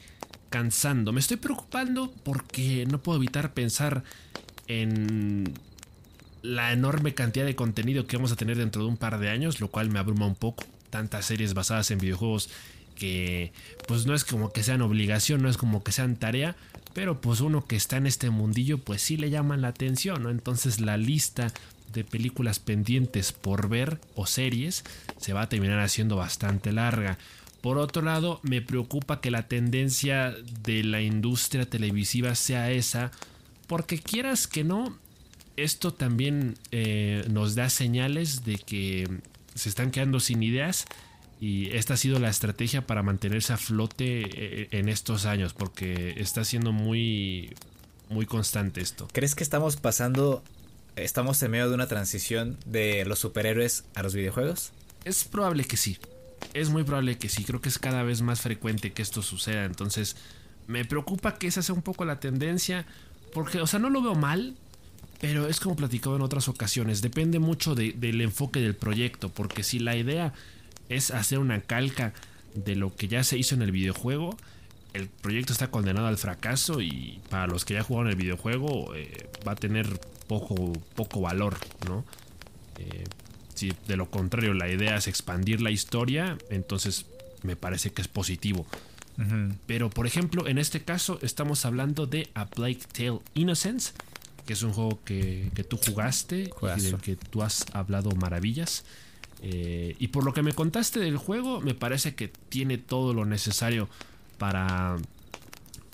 cansando. 0.51 1.13
Me 1.13 1.21
estoy 1.21 1.39
preocupando 1.39 2.13
porque 2.23 2.87
no 2.87 3.03
puedo 3.03 3.19
evitar 3.19 3.53
pensar 3.55 4.05
en 4.69 5.55
la 6.47 6.73
enorme 6.73 7.15
cantidad 7.15 7.45
de 7.45 7.57
contenido 7.57 8.07
que 8.07 8.17
vamos 8.17 8.33
a 8.33 8.37
tener 8.37 8.57
dentro 8.57 8.83
de 8.83 8.89
un 8.89 8.97
par 8.97 9.19
de 9.19 9.29
años, 9.31 9.61
lo 9.61 9.69
cual 9.69 9.91
me 9.91 9.99
abruma 9.99 10.27
un 10.27 10.35
poco. 10.35 10.65
Tantas 10.91 11.27
series 11.27 11.55
basadas 11.55 11.91
en 11.91 11.99
videojuegos 11.99 12.49
que 12.95 13.53
pues 13.87 14.07
no 14.07 14.15
es 14.15 14.25
como 14.25 14.53
que 14.53 14.63
sean 14.63 14.81
obligación, 14.81 15.43
no 15.43 15.49
es 15.49 15.57
como 15.57 15.83
que 15.83 15.93
sean 15.93 16.17
tarea, 16.17 16.57
pero 16.95 17.21
pues 17.21 17.41
uno 17.41 17.67
que 17.67 17.77
está 17.77 17.99
en 17.99 18.07
este 18.07 18.31
mundillo 18.31 18.79
pues 18.79 19.03
sí 19.03 19.17
le 19.17 19.29
llaman 19.29 19.61
la 19.61 19.69
atención, 19.69 20.23
¿no? 20.23 20.31
Entonces 20.31 20.81
la 20.81 20.97
lista 20.97 21.53
de 21.93 22.05
películas 22.05 22.59
pendientes 22.59 23.33
por 23.33 23.69
ver 23.69 24.01
o 24.15 24.27
series 24.27 24.85
se 25.19 25.33
va 25.33 25.43
a 25.43 25.49
terminar 25.49 25.81
haciendo 25.81 26.17
bastante 26.17 26.73
larga. 26.73 27.19
Por 27.61 27.79
otro 27.79 28.03
lado, 28.03 28.41
me 28.43 28.63
preocupa 28.63 29.21
que 29.21 29.31
la 29.31 29.49
tendencia 29.49 30.35
de 30.63 30.85
la 30.85 31.01
industria 31.01 31.67
televisiva 31.67 32.35
sea 32.35 32.71
esa, 32.71 33.11
porque 33.67 33.99
quieras 33.99 34.47
que 34.47 34.63
no, 34.63 34.97
esto 35.57 35.93
también 35.93 36.57
eh, 36.71 37.25
nos 37.31 37.55
da 37.55 37.71
señales 37.71 38.45
de 38.45 38.59
que 38.59 39.09
se 39.55 39.69
están 39.69 39.91
quedando 39.91 40.21
sin 40.21 40.43
ideas 40.43 40.87
y 41.41 41.75
esta 41.77 41.95
ha 41.95 41.97
sido 41.97 42.19
la 42.19 42.29
estrategia 42.29 42.87
para 42.87 43.03
mantenerse 43.03 43.53
a 43.53 43.57
flote 43.57 44.23
eh, 44.25 44.69
en 44.71 44.89
estos 44.89 45.27
años, 45.27 45.53
porque 45.53 46.15
está 46.17 46.45
siendo 46.45 46.73
muy, 46.73 47.55
muy 48.09 48.27
constante 48.27 48.81
esto. 48.81 49.09
¿Crees 49.13 49.35
que 49.35 49.45
estamos 49.45 49.77
pasando, 49.77 50.43
estamos 50.97 51.43
en 51.43 51.51
medio 51.51 51.69
de 51.69 51.75
una 51.75 51.89
transición 51.89 52.59
de 52.65 53.05
los 53.05 53.19
superhéroes 53.19 53.85
a 53.95 54.03
los 54.03 54.15
videojuegos? 54.15 54.73
Es 55.05 55.25
probable 55.25 55.65
que 55.65 55.77
sí. 55.77 55.99
Es 56.55 56.71
muy 56.71 56.85
probable 56.85 57.19
que 57.19 57.29
sí. 57.29 57.45
Creo 57.45 57.61
que 57.61 57.69
es 57.69 57.79
cada 57.79 58.03
vez 58.03 58.23
más 58.23 58.41
frecuente 58.41 58.93
que 58.93 59.03
esto 59.03 59.23
suceda. 59.23 59.65
Entonces, 59.65 60.17
me 60.67 60.85
preocupa 60.85 61.37
que 61.39 61.47
esa 61.47 61.63
sea 61.63 61.75
un 61.75 61.83
poco 61.83 62.05
la 62.05 62.19
tendencia. 62.19 62.87
Porque, 63.35 63.61
o 63.61 63.67
sea, 63.67 63.79
no 63.79 63.91
lo 63.91 64.01
veo 64.01 64.15
mal. 64.15 64.57
Pero 65.21 65.49
es 65.49 65.61
como 65.61 65.77
platicado 65.77 66.17
en 66.17 66.23
otras 66.23 66.49
ocasiones. 66.49 67.03
Depende 67.03 67.39
mucho 67.39 67.75
de, 67.75 67.93
del 67.93 68.21
enfoque 68.21 68.61
del 68.61 68.75
proyecto. 68.75 69.29
Porque 69.31 69.63
si 69.63 69.79
la 69.79 69.97
idea 69.97 70.33
es 70.89 71.11
hacer 71.11 71.39
una 71.39 71.61
calca 71.61 72.13
de 72.55 72.77
lo 72.77 72.95
que 72.95 73.09
ya 73.09 73.25
se 73.25 73.39
hizo 73.39 73.55
en 73.55 73.63
el 73.63 73.73
videojuego, 73.73 74.37
el 74.97 75.09
proyecto 75.09 75.53
está 75.53 75.71
condenado 75.71 76.07
al 76.07 76.17
fracaso 76.17 76.81
y 76.81 77.21
para 77.29 77.47
los 77.47 77.65
que 77.65 77.75
ya 77.75 77.83
jugaron 77.83 78.11
el 78.11 78.17
videojuego 78.17 78.95
eh, 78.95 79.29
va 79.47 79.53
a 79.53 79.57
tener 79.57 80.01
poco, 80.27 80.73
poco 80.95 81.21
valor, 81.21 81.57
¿no? 81.87 82.05
Eh, 82.79 83.05
si 83.55 83.73
de 83.87 83.97
lo 83.97 84.11
contrario 84.11 84.55
la 84.55 84.71
idea 84.71 84.97
es 84.97 85.07
expandir 85.07 85.61
la 85.61 85.71
historia, 85.71 86.37
entonces 86.51 87.07
me 87.43 87.57
parece 87.57 87.91
que 87.91 88.03
es 88.03 88.09
positivo. 88.09 88.67
Uh 89.19 89.23
-huh. 89.23 89.57
Pero 89.67 89.91
por 89.91 90.07
ejemplo, 90.07 90.47
en 90.47 90.59
este 90.59 90.83
caso 90.83 91.19
estamos 91.23 91.65
hablando 91.65 92.07
de 92.07 92.29
A 92.35 92.47
Plague 92.47 92.81
Tale 92.93 93.21
Innocence, 93.35 93.93
que 94.47 94.55
es 94.55 94.63
un 94.63 94.73
juego 94.73 95.01
que, 95.05 95.51
que 95.55 95.65
tú 95.65 95.77
jugaste 95.77 96.51
Juegazo. 96.51 96.87
y 96.87 96.91
del 96.91 97.01
que 97.01 97.17
tú 97.17 97.43
has 97.43 97.67
hablado 97.73 98.11
maravillas. 98.13 98.85
Eh, 99.43 99.97
y 99.99 100.09
por 100.09 100.25
lo 100.25 100.33
que 100.33 100.43
me 100.43 100.55
contaste 100.55 101.01
del 101.01 101.19
juego, 101.19 101.61
me 101.61 101.75
parece 101.75 102.15
que 102.15 102.29
tiene 102.29 102.79
todo 102.79 103.13
lo 103.13 103.27
necesario 103.27 103.89
para, 104.39 104.97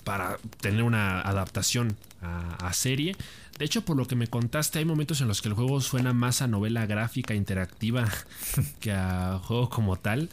para 0.03 0.37
tener 0.61 0.83
una 0.83 1.19
adaptación 1.21 1.97
a, 2.21 2.55
a, 2.67 2.73
serie. 2.73 3.15
De 3.57 3.65
hecho, 3.65 3.83
por 3.83 3.97
lo 3.97 4.07
que 4.07 4.15
me 4.15 4.27
contaste, 4.27 4.79
hay 4.79 4.85
momentos 4.85 5.19
en 5.19 5.27
los 5.27 5.41
que 5.41 5.49
el 5.49 5.55
juego 5.55 5.81
suena 5.81 6.13
más 6.13 6.41
a 6.41 6.47
novela 6.47 6.85
gráfica 6.85 7.33
interactiva 7.33 8.09
que 8.79 8.91
a 8.93 9.39
juego 9.43 9.69
como 9.69 9.97
tal. 9.97 10.29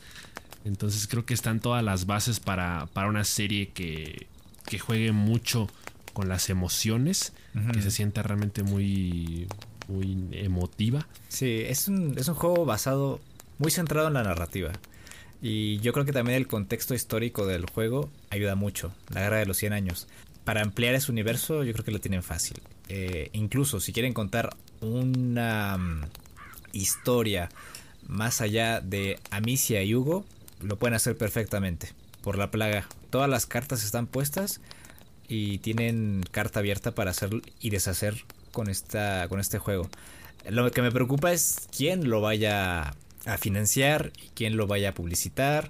Entonces 0.64 1.06
creo 1.06 1.24
que 1.24 1.34
están 1.34 1.60
todas 1.60 1.82
las 1.82 2.06
bases 2.06 2.38
para, 2.38 2.86
para 2.92 3.08
una 3.08 3.24
serie 3.24 3.70
que, 3.70 4.26
que 4.66 4.78
juegue 4.78 5.10
mucho 5.10 5.68
con 6.12 6.28
las 6.28 6.50
emociones, 6.50 7.32
uh 7.54 7.58
-huh. 7.58 7.72
que 7.72 7.82
se 7.82 7.90
sienta 7.90 8.22
realmente 8.22 8.62
muy, 8.62 9.46
muy 9.88 10.28
emotiva. 10.32 11.06
Sí, 11.28 11.62
es 11.66 11.88
un, 11.88 12.16
es 12.18 12.28
un 12.28 12.34
juego 12.34 12.64
basado, 12.64 13.20
muy 13.58 13.70
centrado 13.70 14.08
en 14.08 14.14
la 14.14 14.22
narrativa. 14.22 14.72
Y 15.42 15.78
yo 15.80 15.92
creo 15.92 16.04
que 16.04 16.12
también 16.12 16.36
el 16.36 16.46
contexto 16.46 16.94
histórico 16.94 17.46
del 17.46 17.68
juego 17.68 18.10
ayuda 18.30 18.54
mucho, 18.54 18.92
la 19.08 19.22
guerra 19.22 19.38
de 19.38 19.46
los 19.46 19.56
100 19.56 19.72
años. 19.72 20.06
Para 20.44 20.62
ampliar 20.62 20.94
ese 20.94 21.10
universo 21.10 21.64
yo 21.64 21.72
creo 21.72 21.84
que 21.84 21.92
lo 21.92 22.00
tienen 22.00 22.22
fácil. 22.22 22.60
Eh, 22.88 23.30
incluso 23.32 23.80
si 23.80 23.92
quieren 23.92 24.12
contar 24.12 24.50
una 24.80 25.76
um, 25.76 26.02
historia 26.72 27.48
más 28.06 28.40
allá 28.40 28.80
de 28.80 29.18
Amicia 29.30 29.82
y 29.82 29.94
Hugo, 29.94 30.24
lo 30.60 30.78
pueden 30.78 30.94
hacer 30.94 31.16
perfectamente. 31.16 31.90
Por 32.22 32.36
la 32.36 32.50
plaga. 32.50 32.86
Todas 33.08 33.30
las 33.30 33.46
cartas 33.46 33.82
están 33.84 34.06
puestas 34.06 34.60
y 35.30 35.58
tienen 35.58 36.24
carta 36.32 36.58
abierta 36.58 36.90
para 36.90 37.12
hacer 37.12 37.30
y 37.60 37.70
deshacer 37.70 38.24
con, 38.50 38.68
esta, 38.68 39.28
con 39.28 39.38
este 39.38 39.58
juego. 39.58 39.88
Lo 40.48 40.68
que 40.72 40.82
me 40.82 40.90
preocupa 40.90 41.32
es 41.32 41.68
quién 41.74 42.10
lo 42.10 42.20
vaya 42.20 42.94
a 43.26 43.38
financiar 43.38 44.12
y 44.20 44.30
quién 44.34 44.56
lo 44.56 44.66
vaya 44.66 44.90
a 44.90 44.94
publicitar. 44.94 45.68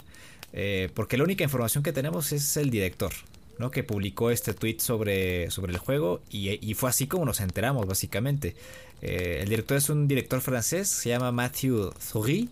Eh, 0.54 0.88
porque 0.94 1.18
la 1.18 1.24
única 1.24 1.44
información 1.44 1.84
que 1.84 1.92
tenemos 1.92 2.32
es 2.32 2.56
el 2.56 2.70
director, 2.70 3.12
¿no? 3.58 3.70
Que 3.70 3.84
publicó 3.84 4.30
este 4.30 4.54
tweet 4.54 4.78
sobre, 4.78 5.50
sobre 5.50 5.72
el 5.72 5.78
juego 5.78 6.22
y, 6.30 6.74
fue 6.74 6.88
así 6.88 7.06
como 7.06 7.26
nos 7.26 7.40
enteramos, 7.40 7.86
básicamente. 7.86 8.56
Eh, 9.02 9.40
el 9.42 9.48
director 9.50 9.76
es 9.76 9.90
un 9.90 10.08
director 10.08 10.40
francés, 10.40 10.88
se 10.88 11.10
llama 11.10 11.32
Matthew 11.32 11.92
Thury. 12.12 12.48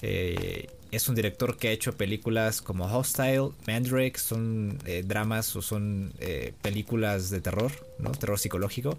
Eh, 0.00 0.68
es 0.94 1.08
un 1.08 1.14
director 1.14 1.56
que 1.56 1.68
ha 1.68 1.72
hecho 1.72 1.96
películas 1.96 2.62
como 2.62 2.86
Hostile, 2.86 3.50
Mandrake, 3.66 4.18
son 4.18 4.78
eh, 4.86 5.02
dramas 5.04 5.54
o 5.56 5.62
son 5.62 6.12
eh, 6.20 6.52
películas 6.62 7.30
de 7.30 7.40
terror, 7.40 7.72
¿no? 7.98 8.12
Terror 8.12 8.38
psicológico. 8.38 8.96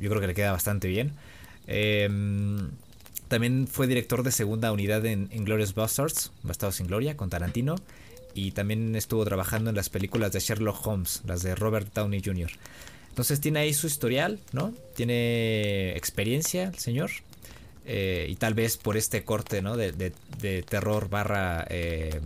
Yo 0.00 0.08
creo 0.10 0.20
que 0.20 0.26
le 0.26 0.34
queda 0.34 0.52
bastante 0.52 0.88
bien. 0.88 1.12
Eh, 1.66 2.08
también 3.28 3.66
fue 3.66 3.86
director 3.86 4.22
de 4.22 4.30
segunda 4.30 4.72
unidad 4.72 5.04
en, 5.04 5.28
en 5.32 5.44
Glorious 5.44 5.74
Bastards, 5.74 6.32
Bastardos 6.42 6.76
sin 6.76 6.86
Gloria, 6.86 7.16
con 7.16 7.28
Tarantino. 7.28 7.76
Y 8.34 8.52
también 8.52 8.94
estuvo 8.94 9.24
trabajando 9.24 9.70
en 9.70 9.76
las 9.76 9.88
películas 9.88 10.32
de 10.32 10.40
Sherlock 10.40 10.86
Holmes, 10.86 11.22
las 11.26 11.42
de 11.42 11.54
Robert 11.54 11.92
Downey 11.94 12.22
Jr. 12.24 12.50
Entonces 13.08 13.40
tiene 13.40 13.60
ahí 13.60 13.72
su 13.72 13.86
historial, 13.86 14.38
¿no? 14.52 14.74
Tiene 14.94 15.96
experiencia 15.96 16.64
el 16.64 16.78
señor. 16.78 17.10
Eh, 17.86 18.26
y 18.28 18.34
tal 18.34 18.54
vez 18.54 18.76
por 18.76 18.96
este 18.96 19.22
corte 19.24 19.62
¿no? 19.62 19.76
de, 19.76 20.12
terror 20.68 21.08
barra 21.08 21.64
eh, 21.70 22.20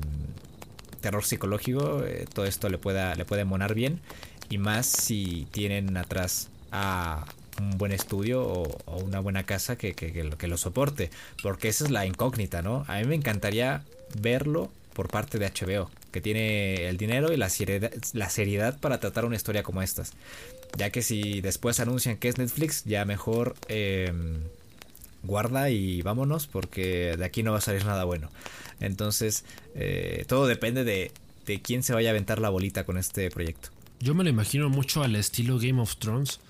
terror 1.03 1.23
psicológico 1.23 2.03
eh, 2.05 2.25
todo 2.33 2.47
esto 2.47 2.69
le 2.71 2.79
pueda 2.79 3.15
le 3.15 3.25
puede 3.25 3.45
monar 3.45 3.75
bien. 3.75 4.01
Y 4.49 4.59
más 4.59 4.87
si 4.87 5.47
tienen 5.53 5.97
atrás 5.97 6.49
a 6.73 7.25
un 7.61 7.77
buen 7.79 7.93
estudio 7.93 8.43
o, 8.43 8.97
una 9.05 9.21
buena 9.21 9.45
casa 9.45 9.77
que, 9.77 9.95
que, 9.95 10.49
lo, 10.49 10.57
soporte. 10.57 11.11
Porque 11.43 11.69
esa 11.69 11.85
es 11.85 11.91
la 11.91 12.07
incógnita 12.07 12.63
no 12.63 12.85
a 12.89 12.99
mí 12.99 13.05
me 13.05 13.15
encantaría 13.15 13.85
verlo 14.21 14.71
por 14.95 15.09
parte 15.09 15.39
de 15.39 15.47
HBO 15.51 15.91
que 16.11 16.21
tiene 16.21 16.89
el 16.89 16.97
dinero 16.97 17.33
y 17.33 17.37
la 17.37 17.49
seriedad, 17.49 17.93
la 18.13 18.29
seriedad 18.29 18.79
para 18.81 18.99
tratar 18.99 19.25
una 19.25 19.37
historia 19.37 19.63
como 19.63 19.83
estas. 19.83 20.13
Ya 20.77 20.91
que 20.91 21.03
si 21.03 21.41
después 21.41 21.81
anuncian 21.81 22.17
que 22.17 22.29
es 22.29 22.39
Netflix 22.39 22.85
ya 22.85 23.05
mejor 23.05 23.55
eh, 23.69 24.13
guarda 25.23 25.71
y 25.71 26.03
vámonos 26.03 26.47
porque 26.47 27.16
de 27.16 27.25
aquí 27.25 27.43
no 27.43 27.53
va 27.53 27.59
a 27.59 27.62
salir 27.62 27.85
nada 27.85 28.05
bueno. 28.05 28.31
Entonces, 28.81 29.45
eh, 29.75 30.25
todo 30.29 30.47
depende 30.47 30.85
de, 30.85 31.12
de, 31.47 31.61
quién 31.61 31.83
se 31.83 31.93
vaya 31.93 32.11
a 32.11 32.12
aventar 32.12 32.41
la 32.41 32.49
bolita 32.49 32.85
con 32.85 32.99
este 32.99 33.31
proyecto. 33.31 33.68
Yo 34.01 34.14
me 34.14 34.25
lo 34.25 34.31
imagino 34.31 34.68
mucho 34.71 35.03
al 35.03 35.14
estilo 35.16 35.59
Game 35.59 35.81
of 35.81 35.97
Thrones. 35.97 36.41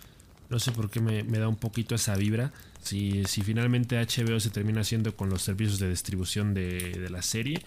No 0.48 0.58
sé 0.58 0.72
por 0.72 0.90
qué 0.90 1.00
me, 1.00 1.24
me 1.24 1.38
da 1.38 1.48
un 1.48 1.56
poquito 1.56 1.94
esa 1.94 2.14
vibra. 2.14 2.52
Si, 2.82 3.24
si, 3.24 3.42
finalmente 3.42 3.96
HBO 3.96 4.40
se 4.40 4.50
termina 4.50 4.80
haciendo 4.80 5.14
con 5.14 5.28
los 5.28 5.42
servicios 5.42 5.78
de 5.78 5.90
distribución 5.90 6.54
de, 6.54 6.92
de 6.92 7.10
la 7.10 7.22
serie, 7.22 7.62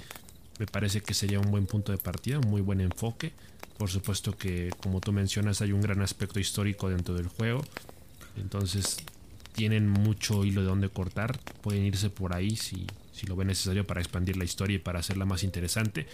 me 0.60 0.66
parece 0.66 1.02
que 1.02 1.14
sería 1.14 1.40
un 1.40 1.52
buen 1.52 1.66
punto 1.66 1.92
de 1.92 1.98
partida, 1.98 2.40
un 2.40 2.50
muy 2.50 2.62
buen 2.62 2.82
enfoque. 2.82 3.34
Por 3.78 3.90
supuesto 3.90 4.38
que, 4.38 4.70
como 4.82 5.02
tú 5.02 5.12
mencionas, 5.12 5.62
hay 5.62 5.72
un 5.72 5.82
gran 5.82 6.02
aspecto 6.02 6.40
histórico 6.40 6.90
dentro 6.90 7.16
del 7.16 7.28
juego. 7.28 7.64
Entonces, 8.38 8.98
tienen 9.54 9.88
mucho 9.88 10.44
hilo 10.44 10.62
de 10.62 10.68
donde 10.68 10.90
cortar, 10.90 11.40
pueden 11.62 11.86
irse 11.86 12.10
por 12.10 12.36
ahí 12.36 12.56
si, 12.56 12.86
si 13.12 13.28
lo 13.28 13.36
ven 13.36 13.48
necesario 13.48 13.86
para 13.86 14.02
expandir 14.02 14.36
la 14.38 14.44
historia 14.44 14.76
y 14.76 14.80
para 14.80 15.00
hacerla 15.00 15.26
más 15.26 15.44
interesante. 15.44 16.08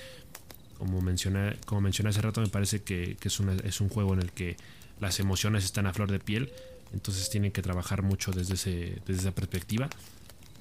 Como 0.77 1.01
mencioné, 1.01 1.57
como 1.65 1.81
mencioné 1.81 2.09
hace 2.09 2.21
rato, 2.21 2.41
me 2.41 2.47
parece 2.47 2.83
que, 2.83 3.17
que 3.19 3.27
es, 3.27 3.39
una, 3.39 3.53
es, 3.63 3.81
un 3.81 3.89
juego 3.89 4.13
en 4.13 4.21
el 4.21 4.31
que 4.31 4.55
las 4.99 5.19
emociones 5.19 5.65
están 5.65 5.87
a 5.87 5.93
flor 5.93 6.11
de 6.11 6.19
piel, 6.19 6.51
entonces 6.93 7.29
tienen 7.29 7.51
que 7.51 7.61
trabajar 7.61 8.01
mucho 8.01 8.31
desde, 8.31 8.53
ese, 8.53 9.01
desde 9.05 9.21
esa 9.21 9.31
perspectiva. 9.31 9.89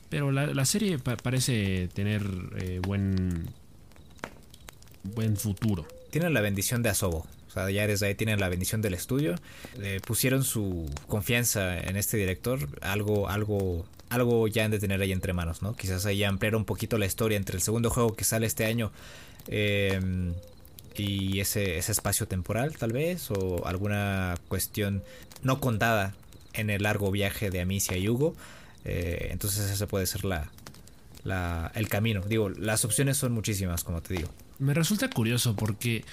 Pero 0.09 0.33
la, 0.33 0.65
serie 0.65 0.99
parece 0.99 1.89
tener 1.93 2.23
eh, 2.57 2.81
buen, 2.83 3.47
buen 5.03 5.37
futuro. 5.37 5.87
Tienen 6.11 6.33
la 6.33 6.41
bendición 6.41 6.83
de 6.83 6.89
Asobo. 6.89 7.27
Desde 7.67 8.07
ahí 8.07 8.15
tienen 8.15 8.41
la 8.41 8.49
bendición 8.49 8.83
del 8.83 8.95
estudio. 8.95 9.35
Pusieron 10.07 10.45
su 10.45 10.91
confianza 11.07 11.79
en 11.79 11.97
este 11.97 12.17
director. 12.17 12.69
Algo, 12.81 13.29
algo, 13.29 13.87
algo 14.09 14.49
ya 14.49 14.65
han 14.65 14.71
de 14.71 14.79
tener 14.79 15.01
ahí 15.01 15.13
entre 15.13 15.33
manos, 15.33 15.63
¿no? 15.63 15.75
Quizás 15.75 16.07
ahí 16.07 16.25
ampliar 16.25 16.57
un 16.57 16.65
poquito 16.65 16.99
la 16.99 17.07
historia 17.07 17.37
entre 17.37 17.57
el 17.57 17.63
segundo 17.63 17.91
juego 17.91 18.15
que 18.15 18.25
sale 18.25 18.47
este 18.47 18.65
año. 18.65 18.93
Eh, 19.49 20.33
y 20.97 21.41
ese, 21.41 21.79
ese 21.79 21.93
espacio 21.93 22.27
temporal 22.27 22.77
tal 22.77 22.93
vez 22.93 23.31
o 23.31 23.67
alguna 23.67 24.35
cuestión 24.49 25.03
no 25.43 25.61
contada 25.61 26.15
en 26.53 26.71
el 26.71 26.83
largo 26.83 27.11
viaje 27.11 27.51
de 27.51 27.61
Amicia 27.61 27.97
y 27.97 28.09
Hugo. 28.09 28.35
Eh, 28.85 29.29
entonces 29.31 29.71
ese 29.71 29.87
puede 29.87 30.07
ser 30.07 30.25
la, 30.25 30.51
la, 31.25 31.71
el 31.75 31.89
camino. 31.89 32.23
Digo, 32.23 32.49
las 32.51 32.85
opciones 32.85 33.17
son 33.17 33.33
muchísimas, 33.33 33.85
como 33.85 34.03
te 34.03 34.15
digo. 34.15 34.29
Me 34.59 34.75
resulta 34.75 35.09
curioso 35.09 35.55
porque 35.55 36.05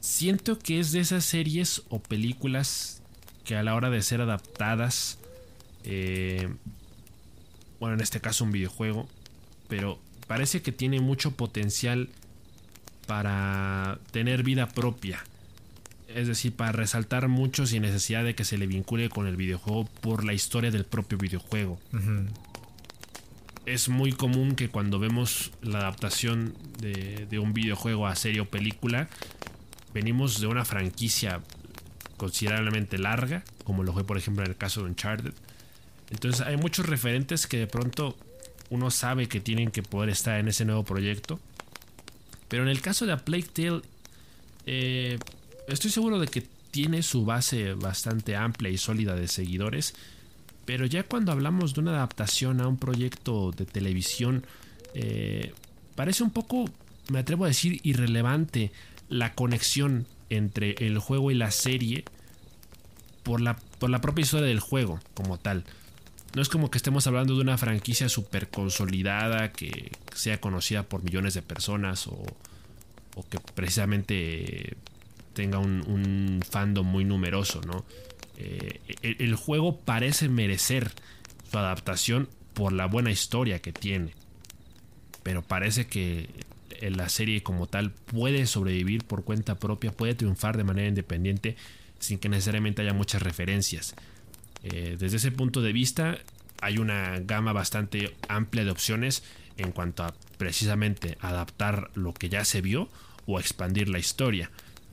siento 0.00 0.58
que 0.58 0.80
es 0.80 0.92
de 0.92 1.00
esas 1.00 1.24
series 1.24 1.82
o 1.88 2.00
películas 2.00 3.02
que 3.44 3.56
a 3.56 3.62
la 3.62 3.74
hora 3.74 3.90
de 3.90 4.02
ser 4.02 4.20
adaptadas, 4.20 5.18
eh, 5.84 6.48
bueno, 7.78 7.94
en 7.94 8.00
este 8.00 8.20
caso 8.20 8.44
un 8.44 8.52
videojuego, 8.52 9.08
pero 9.68 10.00
parece 10.26 10.62
que 10.62 10.72
tiene 10.72 11.00
mucho 11.00 11.32
potencial 11.32 12.08
para 13.06 13.98
tener 14.10 14.42
vida 14.42 14.68
propia. 14.68 15.24
Es 16.08 16.26
decir, 16.26 16.52
para 16.54 16.72
resaltar 16.72 17.28
mucho 17.28 17.66
sin 17.66 17.82
necesidad 17.82 18.24
de 18.24 18.34
que 18.34 18.44
se 18.44 18.58
le 18.58 18.66
vincule 18.66 19.08
con 19.10 19.26
el 19.26 19.36
videojuego 19.36 19.84
por 20.00 20.24
la 20.24 20.32
historia 20.32 20.70
del 20.70 20.84
propio 20.84 21.18
videojuego. 21.18 21.78
Es 23.64 23.88
muy 23.88 24.12
común 24.12 24.56
que 24.56 24.68
cuando 24.68 24.98
vemos 24.98 25.52
la 25.62 25.78
adaptación 25.78 26.54
de, 26.80 27.26
de 27.30 27.38
un 27.38 27.52
videojuego 27.52 28.08
a 28.08 28.16
serie 28.16 28.40
o 28.40 28.48
película, 28.48 29.08
venimos 29.92 30.40
de 30.40 30.46
una 30.46 30.64
franquicia 30.64 31.40
considerablemente 32.16 32.98
larga, 32.98 33.42
como 33.64 33.82
lo 33.82 33.92
fue 33.92 34.04
por 34.04 34.18
ejemplo 34.18 34.44
en 34.44 34.50
el 34.50 34.56
caso 34.56 34.82
de 34.82 34.90
Uncharted. 34.90 35.32
Entonces 36.10 36.40
hay 36.46 36.56
muchos 36.56 36.86
referentes 36.86 37.46
que 37.46 37.58
de 37.58 37.66
pronto 37.66 38.16
uno 38.68 38.90
sabe 38.90 39.28
que 39.28 39.40
tienen 39.40 39.70
que 39.70 39.82
poder 39.82 40.10
estar 40.10 40.38
en 40.38 40.48
ese 40.48 40.64
nuevo 40.64 40.84
proyecto 40.84 41.40
pero 42.50 42.64
en 42.64 42.68
el 42.68 42.80
caso 42.80 43.06
de 43.06 43.12
A 43.12 43.16
Plague 43.16 43.44
Tale, 43.44 43.80
eh, 44.66 45.20
estoy 45.68 45.92
seguro 45.92 46.18
de 46.18 46.26
que 46.26 46.42
tiene 46.72 47.04
su 47.04 47.24
base 47.24 47.74
bastante 47.74 48.34
amplia 48.34 48.72
y 48.72 48.76
sólida 48.76 49.14
de 49.14 49.28
seguidores. 49.28 49.94
Pero 50.64 50.84
ya 50.84 51.04
cuando 51.04 51.30
hablamos 51.30 51.74
de 51.74 51.80
una 51.80 51.92
adaptación 51.92 52.60
a 52.60 52.66
un 52.66 52.76
proyecto 52.76 53.52
de 53.52 53.66
televisión, 53.66 54.44
eh, 54.94 55.54
parece 55.94 56.24
un 56.24 56.30
poco, 56.30 56.68
me 57.08 57.20
atrevo 57.20 57.44
a 57.44 57.48
decir, 57.48 57.78
irrelevante 57.84 58.72
la 59.10 59.34
conexión 59.34 60.06
entre 60.30 60.76
el 60.86 60.98
juego 60.98 61.30
y 61.30 61.34
la 61.34 61.50
serie 61.50 62.04
por 63.22 63.42
la, 63.42 63.56
por 63.78 63.90
la 63.90 64.00
propia 64.00 64.22
historia 64.22 64.46
del 64.46 64.60
juego 64.60 65.00
como 65.14 65.38
tal. 65.38 65.64
No 66.34 66.42
es 66.42 66.48
como 66.48 66.70
que 66.70 66.78
estemos 66.78 67.06
hablando 67.06 67.34
de 67.34 67.40
una 67.40 67.58
franquicia 67.58 68.08
súper 68.08 68.48
consolidada 68.48 69.50
que 69.52 69.90
sea 70.14 70.40
conocida 70.40 70.84
por 70.84 71.02
millones 71.02 71.34
de 71.34 71.42
personas 71.42 72.06
o, 72.06 72.24
que 73.28 73.38
precisamente 73.54 74.76
tenga 75.34 75.58
un, 75.58 76.40
fandom 76.48 76.86
muy 76.86 77.04
numeroso, 77.04 77.60
¿no? 77.66 77.84
Eh, 78.38 78.80
el, 79.02 79.34
juego 79.34 79.76
parece 79.78 80.28
merecer 80.28 80.92
su 81.50 81.58
adaptación 81.58 82.28
por 82.54 82.72
la 82.72 82.86
buena 82.86 83.10
historia 83.10 83.58
que 83.58 83.72
tiene. 83.72 84.14
Pero 85.22 85.42
parece 85.42 85.86
que 85.86 86.30
la 86.80 87.08
serie 87.08 87.42
como 87.42 87.66
tal 87.66 87.90
puede 87.90 88.46
sobrevivir 88.46 89.04
por 89.04 89.24
cuenta 89.24 89.58
propia, 89.58 89.92
puede 89.92 90.14
triunfar 90.14 90.56
de 90.56 90.64
manera 90.64 90.88
independiente 90.88 91.56
sin 91.98 92.18
que 92.18 92.28
necesariamente 92.28 92.82
haya 92.82 92.94
muchas 92.94 93.22
referencias. 93.22 93.94
Eh, 94.62 94.96
desde 94.98 95.18
ese 95.18 95.30
punto 95.30 95.62
de 95.62 95.72
vista, 95.72 96.18
hay 96.60 96.78
una 96.78 97.18
gama 97.20 97.52
bastante 97.52 98.14
amplia 98.28 98.64
de 98.64 98.70
opciones 98.70 99.22
en 99.56 99.72
cuanto 99.72 100.04
a 100.04 100.14
precisamente 100.38 101.18
adaptar 101.20 101.90
lo 101.94 102.14
que 102.14 102.28
ya 102.28 102.44
se 102.44 102.60
vio 102.60 102.88
o 103.26 103.38
expandir 103.38 103.88
la 103.88 103.98
historia. 103.98 104.50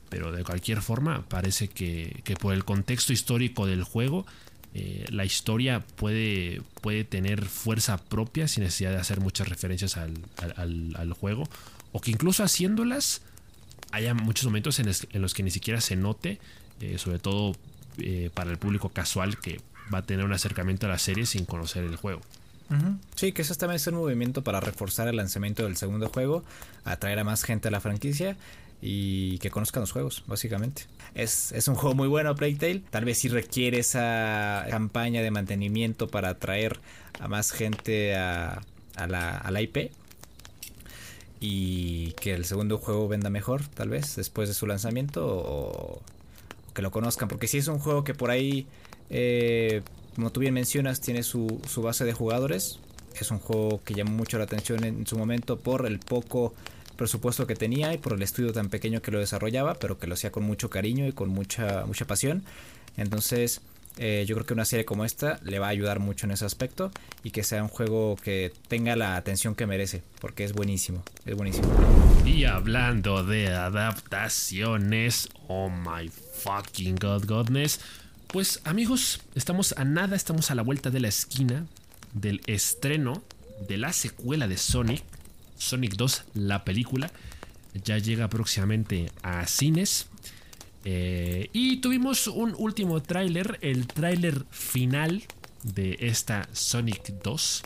Pero 0.08 0.32
de 0.32 0.44
cualquier 0.44 0.80
forma, 0.80 1.22
parece 1.28 1.68
que, 1.68 2.22
por 2.40 2.54
el 2.54 2.64
contexto 2.64 3.12
histórico 3.12 3.66
del 3.66 3.84
juego, 3.84 4.26
eh, 4.74 5.04
la 5.10 5.24
historia 5.24 5.80
puede, 5.96 6.62
puede 6.80 7.04
tener 7.04 7.44
fuerza 7.44 7.98
propia 7.98 8.48
sin 8.48 8.64
necesidad 8.64 8.92
de 8.92 8.98
hacer 8.98 9.20
muchas 9.20 9.48
referencias 9.48 9.96
al, 9.96 11.12
juego. 11.12 11.48
O 11.92 12.00
que 12.00 12.10
incluso 12.10 12.42
haciéndolas 12.44 13.22
haya 13.90 14.14
muchos 14.14 14.44
momentos 14.44 14.78
en, 14.80 15.22
los 15.22 15.34
que 15.34 15.42
ni 15.42 15.50
siquiera 15.50 15.80
se 15.80 15.96
note, 15.96 16.38
eh, 16.80 16.98
sobre 16.98 17.18
todo 17.18 17.56
para 18.32 18.50
el 18.50 18.58
público 18.58 18.90
casual 18.90 19.40
que 19.40 19.60
va 19.92 19.98
a 19.98 20.02
tener 20.02 20.24
un 20.24 20.32
acercamiento 20.32 20.86
a 20.86 20.90
la 20.90 20.98
serie 20.98 21.26
sin 21.26 21.44
conocer 21.44 21.84
el 21.84 21.96
juego. 21.96 22.20
Sí, 23.14 23.32
que 23.32 23.42
eso 23.42 23.54
también 23.54 23.76
es 23.76 23.86
un 23.86 23.94
movimiento 23.94 24.44
para 24.44 24.60
reforzar 24.60 25.08
el 25.08 25.16
lanzamiento 25.16 25.64
del 25.64 25.76
segundo 25.76 26.08
juego, 26.10 26.44
atraer 26.84 27.18
a 27.18 27.24
más 27.24 27.42
gente 27.42 27.68
a 27.68 27.70
la 27.70 27.80
franquicia 27.80 28.36
y 28.82 29.38
que 29.38 29.50
conozcan 29.50 29.80
los 29.80 29.90
juegos, 29.90 30.22
básicamente. 30.26 30.82
Es, 31.14 31.52
es 31.52 31.66
un 31.68 31.76
juego 31.76 31.94
muy 31.94 32.08
bueno, 32.08 32.34
Plague 32.34 32.56
Tale. 32.56 32.82
Tal 32.90 33.06
vez 33.06 33.18
sí 33.18 33.28
requiere 33.28 33.78
esa 33.78 34.66
campaña 34.68 35.22
de 35.22 35.30
mantenimiento 35.30 36.08
para 36.08 36.28
atraer 36.28 36.78
a 37.18 37.26
más 37.26 37.52
gente 37.52 38.14
a 38.14 38.60
la 38.96 39.62
IP. 39.62 39.90
Y 41.40 42.12
que 42.12 42.34
el 42.34 42.44
segundo 42.44 42.78
juego 42.78 43.08
venda 43.08 43.30
mejor, 43.30 43.66
tal 43.68 43.88
vez, 43.90 44.16
después 44.16 44.48
de 44.48 44.54
su 44.54 44.66
lanzamiento. 44.66 45.24
O, 45.26 46.02
que 46.74 46.82
lo 46.82 46.90
conozcan. 46.90 47.28
Porque 47.28 47.48
si 47.48 47.58
es 47.58 47.68
un 47.68 47.78
juego 47.78 48.04
que 48.04 48.14
por 48.14 48.30
ahí 48.30 48.66
eh, 49.10 49.82
como 50.14 50.30
tú 50.30 50.40
bien 50.40 50.54
mencionas, 50.54 51.00
tiene 51.00 51.22
su, 51.22 51.60
base 51.76 52.04
de 52.04 52.12
jugadores. 52.12 52.80
Es 53.20 53.30
un 53.30 53.38
juego 53.38 53.80
que 53.84 53.94
llamó 53.94 54.12
mucho 54.12 54.38
la 54.38 54.44
atención 54.44 54.84
en 54.84 55.06
su 55.06 55.16
momento 55.16 55.58
por 55.58 55.86
el 55.86 55.98
poco 55.98 56.54
presupuesto 56.96 57.46
que 57.46 57.54
tenía 57.54 57.94
y 57.94 57.98
por 57.98 58.14
el 58.14 58.22
estudio 58.22 58.52
tan 58.52 58.68
pequeño 58.68 59.00
que 59.00 59.12
lo 59.12 59.20
desarrollaba, 59.20 59.74
pero 59.74 59.98
que 59.98 60.06
lo 60.06 60.14
hacía 60.14 60.32
con 60.32 60.44
mucho 60.44 60.70
cariño 60.70 61.06
y 61.06 61.12
con 61.12 61.28
mucha, 61.28 61.84
mucha 61.86 62.06
pasión. 62.06 62.44
Entonces, 62.96 63.60
eh, 63.98 64.24
yo 64.26 64.34
creo 64.36 64.46
que 64.46 64.54
una 64.54 64.64
serie 64.64 64.84
como 64.84 65.04
esta 65.04 65.40
le 65.42 65.58
va 65.58 65.66
a 65.66 65.70
ayudar 65.70 65.98
mucho 65.98 66.26
en 66.26 66.32
ese 66.32 66.44
aspecto 66.44 66.90
y 67.22 67.30
que 67.30 67.42
sea 67.42 67.62
un 67.62 67.68
juego 67.68 68.16
que 68.16 68.52
tenga 68.68 68.96
la 68.96 69.16
atención 69.16 69.54
que 69.54 69.66
merece, 69.66 70.02
porque 70.20 70.44
es 70.44 70.52
buenísimo, 70.52 71.02
es 71.26 71.34
buenísimo. 71.34 71.68
Y 72.24 72.44
hablando 72.44 73.24
de 73.24 73.48
adaptaciones, 73.48 75.28
oh 75.48 75.68
my 75.68 76.08
fucking 76.08 76.96
god 76.96 77.26
godness, 77.26 77.80
pues 78.28 78.60
amigos, 78.64 79.20
estamos 79.34 79.74
a 79.76 79.84
nada, 79.84 80.14
estamos 80.14 80.50
a 80.50 80.54
la 80.54 80.62
vuelta 80.62 80.90
de 80.90 81.00
la 81.00 81.08
esquina 81.08 81.66
del 82.12 82.40
estreno 82.46 83.22
de 83.66 83.76
la 83.76 83.92
secuela 83.92 84.46
de 84.46 84.56
Sonic, 84.56 85.02
Sonic 85.56 85.94
2, 85.96 86.24
la 86.34 86.64
película. 86.64 87.10
Ya 87.84 87.98
llega 87.98 88.28
próximamente 88.28 89.10
a 89.22 89.46
cines. 89.46 90.06
Eh, 90.84 91.50
y 91.52 91.78
tuvimos 91.78 92.26
un 92.28 92.54
último 92.56 93.02
tráiler, 93.02 93.58
el 93.62 93.86
tráiler 93.86 94.44
final 94.50 95.22
de 95.62 95.96
esta 96.00 96.48
Sonic 96.52 97.12
2. 97.22 97.62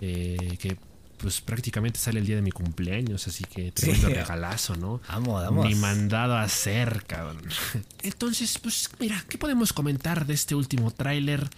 Eh, 0.00 0.56
que 0.58 0.76
pues 1.18 1.40
prácticamente 1.40 1.98
sale 1.98 2.20
el 2.20 2.26
día 2.26 2.36
de 2.36 2.42
mi 2.42 2.50
cumpleaños, 2.50 3.26
así 3.26 3.44
que 3.44 3.72
tremendo 3.72 4.08
regalazo, 4.08 4.76
¿no? 4.76 5.00
Vamos, 5.08 5.42
vamos. 5.42 5.66
Ni 5.66 5.74
mandado 5.74 6.34
a 6.34 6.42
hacer, 6.42 7.04
cabrón. 7.06 7.42
Entonces, 8.02 8.58
pues 8.58 8.90
mira, 8.98 9.24
¿qué 9.28 9.38
podemos 9.38 9.72
comentar 9.72 10.26
de 10.26 10.34
este 10.34 10.54
último 10.54 10.90
tráiler? 10.90 11.48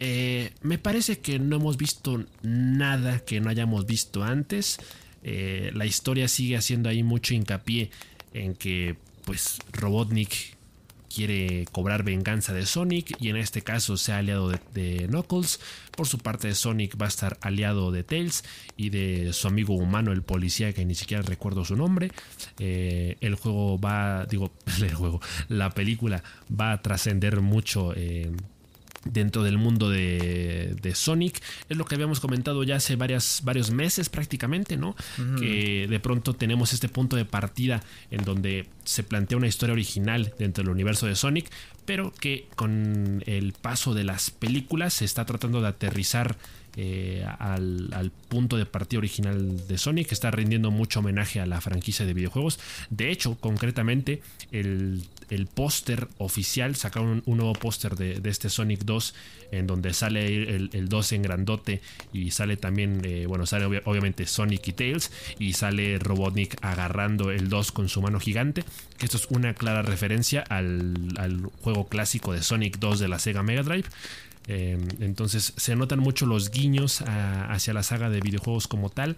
Eh, 0.00 0.52
me 0.62 0.78
parece 0.78 1.18
que 1.20 1.38
no 1.38 1.56
hemos 1.56 1.76
visto 1.76 2.24
nada 2.42 3.20
que 3.20 3.40
no 3.40 3.50
hayamos 3.50 3.86
visto 3.86 4.22
antes. 4.24 4.78
Eh, 5.22 5.70
la 5.74 5.84
historia 5.86 6.26
sigue 6.26 6.56
haciendo 6.56 6.88
ahí 6.88 7.02
mucho 7.02 7.34
hincapié 7.34 7.90
en 8.32 8.54
que, 8.54 8.96
pues, 9.24 9.58
Robotnik 9.72 10.56
quiere 11.14 11.66
cobrar 11.70 12.02
venganza 12.02 12.52
de 12.52 12.64
Sonic 12.66 13.16
y 13.20 13.28
en 13.28 13.36
este 13.36 13.62
caso 13.62 13.96
se 13.96 14.12
ha 14.12 14.18
aliado 14.18 14.50
de, 14.50 15.06
Knuckles. 15.08 15.60
Por 15.96 16.06
su 16.06 16.18
parte 16.18 16.54
Sonic 16.54 17.00
va 17.00 17.06
a 17.06 17.08
estar 17.08 17.38
aliado 17.42 17.92
de 17.92 18.02
Tails 18.02 18.44
y 18.76 18.90
de 18.90 19.32
su 19.32 19.46
amigo 19.46 19.74
humano, 19.74 20.12
el 20.12 20.22
policía 20.22 20.72
que 20.72 20.84
ni 20.84 20.94
siquiera 20.94 21.22
recuerdo 21.22 21.64
su 21.64 21.76
nombre. 21.76 22.10
Eh, 22.58 23.18
el 23.20 23.34
juego 23.34 23.78
va, 23.78 24.24
digo, 24.26 24.52
el 24.80 24.94
juego, 24.94 25.20
la 25.48 25.70
película 25.70 26.22
va 26.48 26.72
a 26.72 26.82
trascender 26.82 27.40
mucho. 27.40 27.92
Eh, 27.94 28.30
dentro 29.04 29.42
del 29.42 29.58
mundo 29.58 29.90
de, 29.90 30.92
Sonic. 30.94 31.42
Es 31.68 31.76
lo 31.76 31.84
que 31.84 31.94
habíamos 31.94 32.20
comentado 32.20 32.62
ya 32.64 32.76
hace 32.76 32.96
varias, 32.96 33.40
varios 33.44 33.70
meses 33.70 34.08
prácticamente, 34.08 34.76
¿no? 34.76 34.94
Que 35.38 35.86
de 35.88 36.00
pronto 36.00 36.34
tenemos 36.34 36.72
este 36.72 36.88
punto 36.88 37.16
de 37.16 37.24
partida 37.24 37.82
en 38.10 38.24
donde 38.24 38.66
se 38.84 39.02
plantea 39.02 39.38
una 39.38 39.46
historia 39.46 39.72
original 39.72 40.34
dentro 40.38 40.62
del 40.62 40.72
universo 40.72 41.06
de 41.06 41.16
Sonic, 41.16 41.50
pero 41.84 42.12
que 42.12 42.46
con 42.56 43.22
el 43.26 43.52
paso 43.52 43.94
de 43.94 44.04
las 44.04 44.30
películas 44.30 44.94
se 44.94 45.04
está 45.04 45.24
tratando 45.24 45.60
de 45.60 45.68
aterrizar 45.68 46.36
eh, 46.76 47.22
al, 47.38 48.12
punto 48.28 48.56
de 48.56 48.64
partida 48.64 48.98
original 48.98 49.66
de 49.68 49.76
Sonic, 49.76 50.08
que 50.08 50.14
está 50.14 50.30
rindiendo 50.30 50.70
mucho 50.70 51.00
homenaje 51.00 51.38
a 51.38 51.44
la 51.44 51.60
franquicia 51.60 52.06
de 52.06 52.14
videojuegos. 52.14 52.58
De 52.88 53.10
hecho, 53.10 53.36
concretamente, 53.38 54.22
el, 54.52 55.02
póster 55.54 56.08
oficial, 56.18 56.74
sacaron 56.76 57.22
un, 57.26 57.36
nuevo 57.36 57.52
póster 57.52 57.96
de, 57.96 58.20
este 58.24 58.48
Sonic 58.48 58.84
2, 58.84 59.14
en 59.50 59.66
donde 59.66 59.92
sale 59.92 60.56
el, 60.56 60.88
2 60.88 61.12
en 61.12 61.22
grandote 61.22 61.82
y 62.12 62.30
sale 62.30 62.56
también, 62.56 63.02
eh, 63.04 63.26
bueno, 63.26 63.44
sale 63.44 63.82
obviamente 63.84 64.24
Sonic 64.26 64.68
y 64.68 64.72
Tails 64.72 65.10
y 65.38 65.52
sale 65.52 65.98
Robotnik 65.98 66.56
agarrando 66.62 67.30
el 67.30 67.50
2 67.50 67.72
con 67.72 67.90
su 67.90 68.00
mano 68.00 68.18
gigante, 68.18 68.64
que 68.96 69.04
esto 69.04 69.18
es 69.18 69.26
una 69.28 69.52
clara 69.52 69.82
referencia 69.82 70.40
al, 70.48 70.94
al 71.16 71.50
juego 71.60 71.88
clásico 71.88 72.32
de 72.32 72.42
Sonic 72.42 72.78
2 72.78 72.98
de 72.98 73.08
la 73.08 73.18
Sega 73.18 73.42
Mega 73.42 73.62
Drive. 73.62 73.88
Eh, 74.48 74.78
entonces 75.00 75.52
se 75.56 75.76
notan 75.76 76.00
mucho 76.00 76.26
los 76.26 76.50
guiños 76.50 77.02
hacia 77.02 77.72
la 77.72 77.82
saga 77.82 78.10
de 78.10 78.20
videojuegos 78.20 78.68
como 78.68 78.90
tal. 78.90 79.16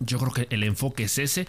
Yo 0.00 0.18
creo 0.18 0.32
que 0.32 0.46
el 0.54 0.62
enfoque 0.62 1.04
es 1.04 1.18
ese. 1.18 1.46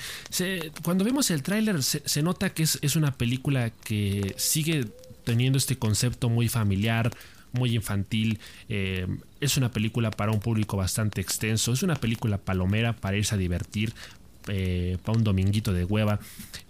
cuando 0.84 1.04
vemos 1.04 1.30
el 1.32 1.44
tráiler 1.44 1.84
se, 1.84 2.24
nota 2.24 2.50
que 2.52 2.64
es, 2.64 2.96
una 2.96 3.12
película 3.12 3.70
que 3.70 4.34
sigue 4.38 4.88
teniendo 5.24 5.58
este 5.58 5.78
concepto 5.78 6.30
muy 6.30 6.48
familiar, 6.50 7.12
muy 7.52 7.76
infantil. 7.76 8.40
Eh, 8.68 9.06
es 9.40 9.58
una 9.58 9.72
película 9.72 10.10
para 10.10 10.32
un 10.32 10.40
público 10.40 10.78
bastante 10.78 11.22
extenso. 11.22 11.74
Es 11.74 11.84
una 11.84 11.96
película 11.96 12.38
palomera 12.40 12.94
para 12.94 13.18
irse 13.18 13.36
a 13.36 13.38
divertir. 13.38 13.94
Eh, 14.50 14.98
para 15.04 15.18
un 15.18 15.24
dominguito 15.24 15.74
de 15.74 15.86
hueva. 15.86 16.20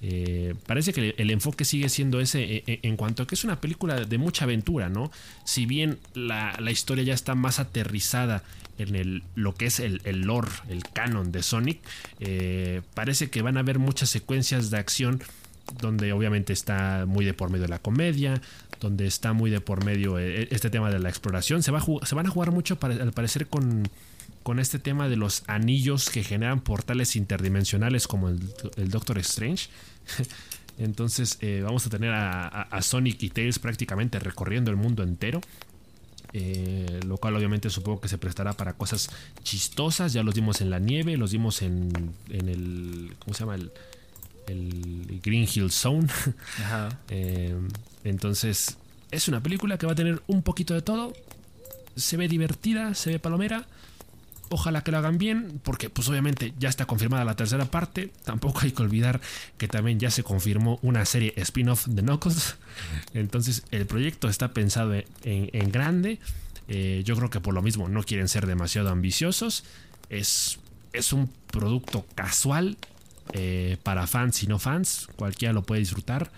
Eh, 0.02 0.54
parece 0.66 0.94
que 0.94 1.16
el 1.18 1.32
enfoque 1.32 1.66
sigue 1.66 1.90
siendo 1.90 2.20
ese 2.20 2.64
eh, 2.68 2.80
en, 2.84 2.98
cuanto 2.98 3.24
a 3.24 3.28
que 3.28 3.36
es 3.36 3.44
una 3.44 3.62
película 3.62 4.06
de 4.06 4.18
mucha 4.18 4.46
aventura, 4.46 4.90
¿no? 4.90 5.12
Si 5.46 5.66
bien 5.66 5.98
la, 6.14 6.58
historia 6.70 7.04
ya 7.04 7.14
está 7.14 7.36
más 7.36 7.60
aterrizada 7.60 8.44
en 8.78 8.96
el, 8.96 9.24
lo 9.36 9.56
que 9.56 9.66
es 9.66 9.80
el, 9.80 10.02
el 10.04 10.22
lore, 10.22 10.52
el 10.70 10.84
canon 10.84 11.32
de 11.32 11.42
Sonic, 11.42 11.80
parece 12.94 13.30
que 13.30 13.42
van 13.42 13.58
a 13.58 13.62
haber 13.62 13.80
muchas 13.80 14.10
secuencias 14.10 14.70
de 14.70 14.78
acción 14.78 15.22
donde 15.82 16.14
obviamente 16.14 16.54
está 16.54 17.06
muy 17.08 17.26
de 17.26 17.34
por 17.34 17.50
medio 17.50 17.64
de 17.64 17.70
la 17.70 17.80
comedia, 17.80 18.42
donde 18.80 19.06
está 19.08 19.34
muy 19.34 19.52
de 19.52 19.62
por 19.62 19.84
medio 19.84 20.18
este 20.18 20.70
tema 20.70 20.90
de 20.92 21.00
la 21.00 21.10
exploración. 21.10 21.64
Se, 21.64 21.72
va 21.72 21.82
se 22.04 22.16
van 22.16 22.28
a 22.28 22.30
jugar 22.30 22.52
mucho, 22.52 22.78
al 22.82 23.12
parecer, 23.12 23.48
con 23.48 23.88
con 24.50 24.58
este 24.58 24.80
tema 24.80 25.08
de 25.08 25.16
los 25.16 25.44
anillos 25.46 26.10
que 26.10 26.24
generan 26.24 26.62
portales 26.62 27.16
interdimensionales 27.16 28.08
como 28.08 28.30
el, 28.30 28.90
Doctor 28.90 29.20
Strange. 29.20 29.70
Entonces 30.80 31.38
eh, 31.42 31.62
vamos 31.64 31.86
a 31.86 31.92
tener 31.92 32.12
a, 32.12 32.82
Sonic 32.82 33.22
y 33.22 33.30
Tails 33.30 33.60
prácticamente 33.60 34.18
recorriendo 34.18 34.72
el 34.72 34.78
mundo 34.78 35.04
entero. 35.04 35.40
Eh, 36.34 37.00
lo 37.06 37.18
cual 37.18 37.36
obviamente 37.36 37.70
supongo 37.70 38.02
que 38.02 38.08
se 38.08 38.18
prestará 38.18 38.54
para 38.54 38.74
cosas 38.74 39.12
chistosas. 39.44 40.14
Ya 40.14 40.24
los 40.24 40.34
dimos 40.34 40.62
en 40.62 40.72
la 40.72 40.80
nieve, 40.80 41.16
los 41.16 41.30
dimos 41.30 41.62
en, 41.62 42.16
el... 42.32 43.14
¿Cómo 43.20 43.36
se 43.36 43.42
llama? 43.42 43.54
El, 43.54 45.20
Green 45.22 45.48
Hill 45.54 45.70
Zone. 45.70 46.08
Eh, 47.12 47.56
entonces 48.04 48.80
es 49.12 49.28
una 49.28 49.44
película 49.44 49.78
que 49.78 49.86
va 49.86 49.92
a 49.92 49.96
tener 49.96 50.24
un 50.26 50.42
poquito 50.42 50.74
de 50.74 50.82
todo. 50.82 51.14
Se 51.96 52.18
ve 52.18 52.28
divertida, 52.28 52.96
se 52.96 53.12
ve 53.12 53.20
palomera. 53.20 53.68
Ojalá 54.52 54.84
que 54.84 54.92
lo 54.92 54.98
hagan 54.98 55.20
bien, 55.20 55.62
porque 55.64 55.92
pues 55.92 56.10
obviamente 56.10 56.54
ya 56.58 56.70
está 56.70 56.86
confirmada 56.86 57.24
la 57.24 57.36
tercera 57.36 57.66
parte. 57.66 58.12
Tampoco 58.26 58.62
hay 58.64 58.72
que 58.72 58.82
olvidar 58.82 59.22
que 59.58 59.68
también 59.68 60.00
ya 60.00 60.10
se 60.10 60.24
confirmó 60.24 60.80
una 60.82 61.06
serie 61.06 61.34
spin-off 61.38 61.86
de 61.88 62.02
Knuckles. 62.02 62.56
Entonces 63.14 63.64
el 63.70 63.86
proyecto 63.86 64.28
está 64.28 64.52
pensado 64.52 64.94
en, 65.24 65.72
grande. 65.72 66.20
Eh, 66.68 67.04
yo 67.06 67.16
creo 67.16 67.30
que 67.30 67.40
por 67.40 67.54
lo 67.54 67.62
mismo 67.62 67.90
no 67.90 68.04
quieren 68.04 68.28
ser 68.28 68.48
demasiado 68.48 68.90
ambiciosos. 68.90 69.66
Es, 70.10 70.60
es 70.94 71.14
un 71.14 71.32
producto 71.52 72.06
casual 72.16 72.78
eh, 73.34 73.78
para 73.84 74.08
fans 74.08 74.42
y 74.42 74.48
no 74.48 74.58
fans. 74.58 75.10
Cualquiera 75.16 75.54
lo 75.54 75.62
puede 75.62 75.82
disfrutar. 75.82 76.32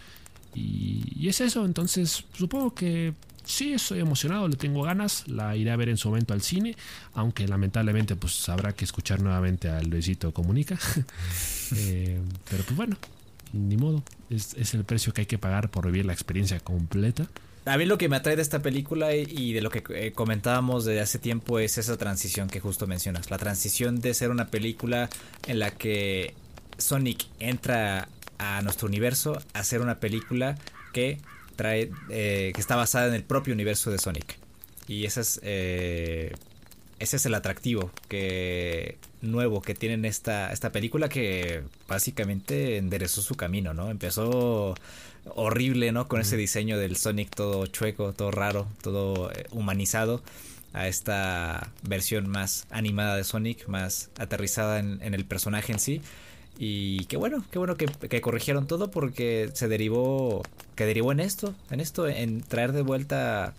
Y 0.53 1.29
es 1.29 1.39
eso. 1.39 1.63
Entonces 1.63 2.25
supongo 2.33 2.75
que 2.75 3.13
sí, 3.45 3.73
estoy 3.73 3.99
emocionado, 3.99 4.47
le 4.47 4.55
tengo 4.55 4.83
ganas, 4.83 5.27
la 5.27 5.55
iré 5.55 5.71
a 5.71 5.75
ver 5.75 5.89
en 5.89 5.97
su 5.97 6.09
momento 6.09 6.33
al 6.33 6.41
cine, 6.41 6.75
aunque 7.13 7.47
lamentablemente 7.47 8.15
pues 8.15 8.47
habrá 8.49 8.73
que 8.73 8.85
escuchar 8.85 9.21
nuevamente 9.21 9.69
al 9.69 9.89
Luisito 9.89 10.33
Comunica. 10.33 10.77
Eh, 11.73 12.19
pero 12.49 12.63
pues 12.65 12.75
bueno, 12.75 12.97
ni 13.53 13.77
modo, 13.77 14.03
es, 14.29 14.73
el 14.73 14.83
precio 14.83 15.13
que 15.13 15.21
hay 15.21 15.25
que 15.25 15.37
pagar 15.37 15.71
por 15.71 15.85
vivir 15.85 16.05
la 16.05 16.11
experiencia 16.11 16.59
completa. 16.59 17.27
A 17.63 17.77
mí 17.77 17.85
lo 17.85 17.97
que 17.97 18.09
me 18.09 18.17
atrae 18.17 18.35
de 18.35 18.41
esta 18.41 18.61
película 18.61 19.15
y 19.15 19.53
de 19.53 19.61
lo 19.61 19.69
que 19.69 19.81
eh, 19.95 20.11
comentábamos 20.11 20.83
desde 20.83 20.99
hace 20.99 21.17
tiempo 21.17 21.59
es 21.59 21.77
esa 21.77 21.95
transición 21.95 22.49
que 22.49 22.59
justo 22.59 22.87
mencionas. 22.87 23.31
La 23.31 23.37
transición 23.37 24.01
de 24.01 24.13
ser 24.13 24.31
una 24.31 24.47
película 24.47 25.09
en 25.47 25.59
la 25.59 25.71
que 25.71 26.33
Sonic 26.77 27.27
entra 27.39 28.09
a 28.37 28.61
nuestro 28.63 28.87
universo 28.87 29.41
a 29.53 29.63
ser 29.63 29.81
una 29.81 29.99
película 29.99 30.57
que 30.93 31.19
trae, 31.55 31.91
eh, 32.09 32.51
que 32.53 32.61
está 32.61 32.75
basada 32.75 33.07
en 33.07 33.13
el 33.13 33.23
propio 33.23 33.53
universo 33.53 33.91
de 33.91 33.97
Sonic. 33.97 34.37
Y 34.87 35.05
ese 35.05 35.21
es, 35.21 35.39
eh, 35.43 36.33
ese 36.99 37.17
es 37.17 37.25
el 37.25 37.33
atractivo 37.33 37.91
que 38.07 38.97
nuevo 39.21 39.61
que 39.61 39.75
tienen 39.75 40.05
esta, 40.05 40.51
esta 40.51 40.71
película 40.71 41.09
que 41.09 41.63
básicamente 41.87 42.77
enderezó 42.77 43.21
su 43.21 43.35
camino, 43.35 43.73
¿no? 43.73 43.89
Empezó 43.89 44.75
horrible, 45.35 45.91
¿no? 45.91 46.07
Con 46.07 46.21
ese 46.21 46.37
diseño 46.37 46.77
del 46.77 46.97
Sonic 46.97 47.33
todo 47.35 47.65
chueco, 47.67 48.13
todo 48.13 48.31
raro, 48.31 48.67
todo 48.81 49.31
eh, 49.31 49.45
humanizado 49.51 50.21
a 50.73 50.87
esta 50.87 51.71
versión 51.83 52.29
más 52.29 52.65
animada 52.69 53.15
de 53.15 53.23
Sonic, 53.23 53.67
más 53.67 54.09
aterrizada 54.17 54.79
en 54.79 55.13
el 55.13 55.25
personaje 55.25 55.73
en 55.73 55.79
sí. 55.79 56.01
Y 56.63 57.05
qué 57.05 57.17
bueno, 57.17 57.43
qué 57.49 57.57
bueno 57.57 57.75
que, 57.75 58.21
corrigieron 58.21 58.67
todo 58.67 58.91
porque 58.91 59.49
se 59.55 59.67
derivó, 59.67 60.43
que 60.75 60.85
derivó 60.85 61.11
en 61.11 61.19
esto, 61.19 61.55
en 61.71 61.79
esto, 61.79 62.07
en 62.07 62.41
traer 62.41 62.71
de 62.71 62.83
vuelta 62.83 63.55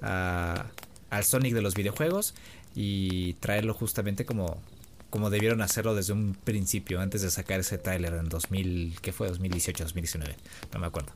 al 0.00 1.24
Sonic 1.24 1.54
de 1.54 1.62
los 1.62 1.76
videojuegos 1.76 2.34
y 2.74 3.34
traerlo 3.34 3.74
justamente 3.74 4.24
como, 4.24 4.60
como 5.08 5.30
debieron 5.30 5.62
hacerlo 5.62 5.94
desde 5.94 6.14
un 6.14 6.34
principio, 6.34 7.00
antes 7.00 7.22
de 7.22 7.30
sacar 7.30 7.60
ese 7.60 7.78
trailer 7.78 8.14
en 8.14 8.28
2000, 8.28 8.98
¿qué 9.00 9.12
fue? 9.12 9.28
2018, 9.28 9.84
2019, 9.84 10.34
no 10.72 10.80
me 10.80 10.86
acuerdo. 10.88 11.12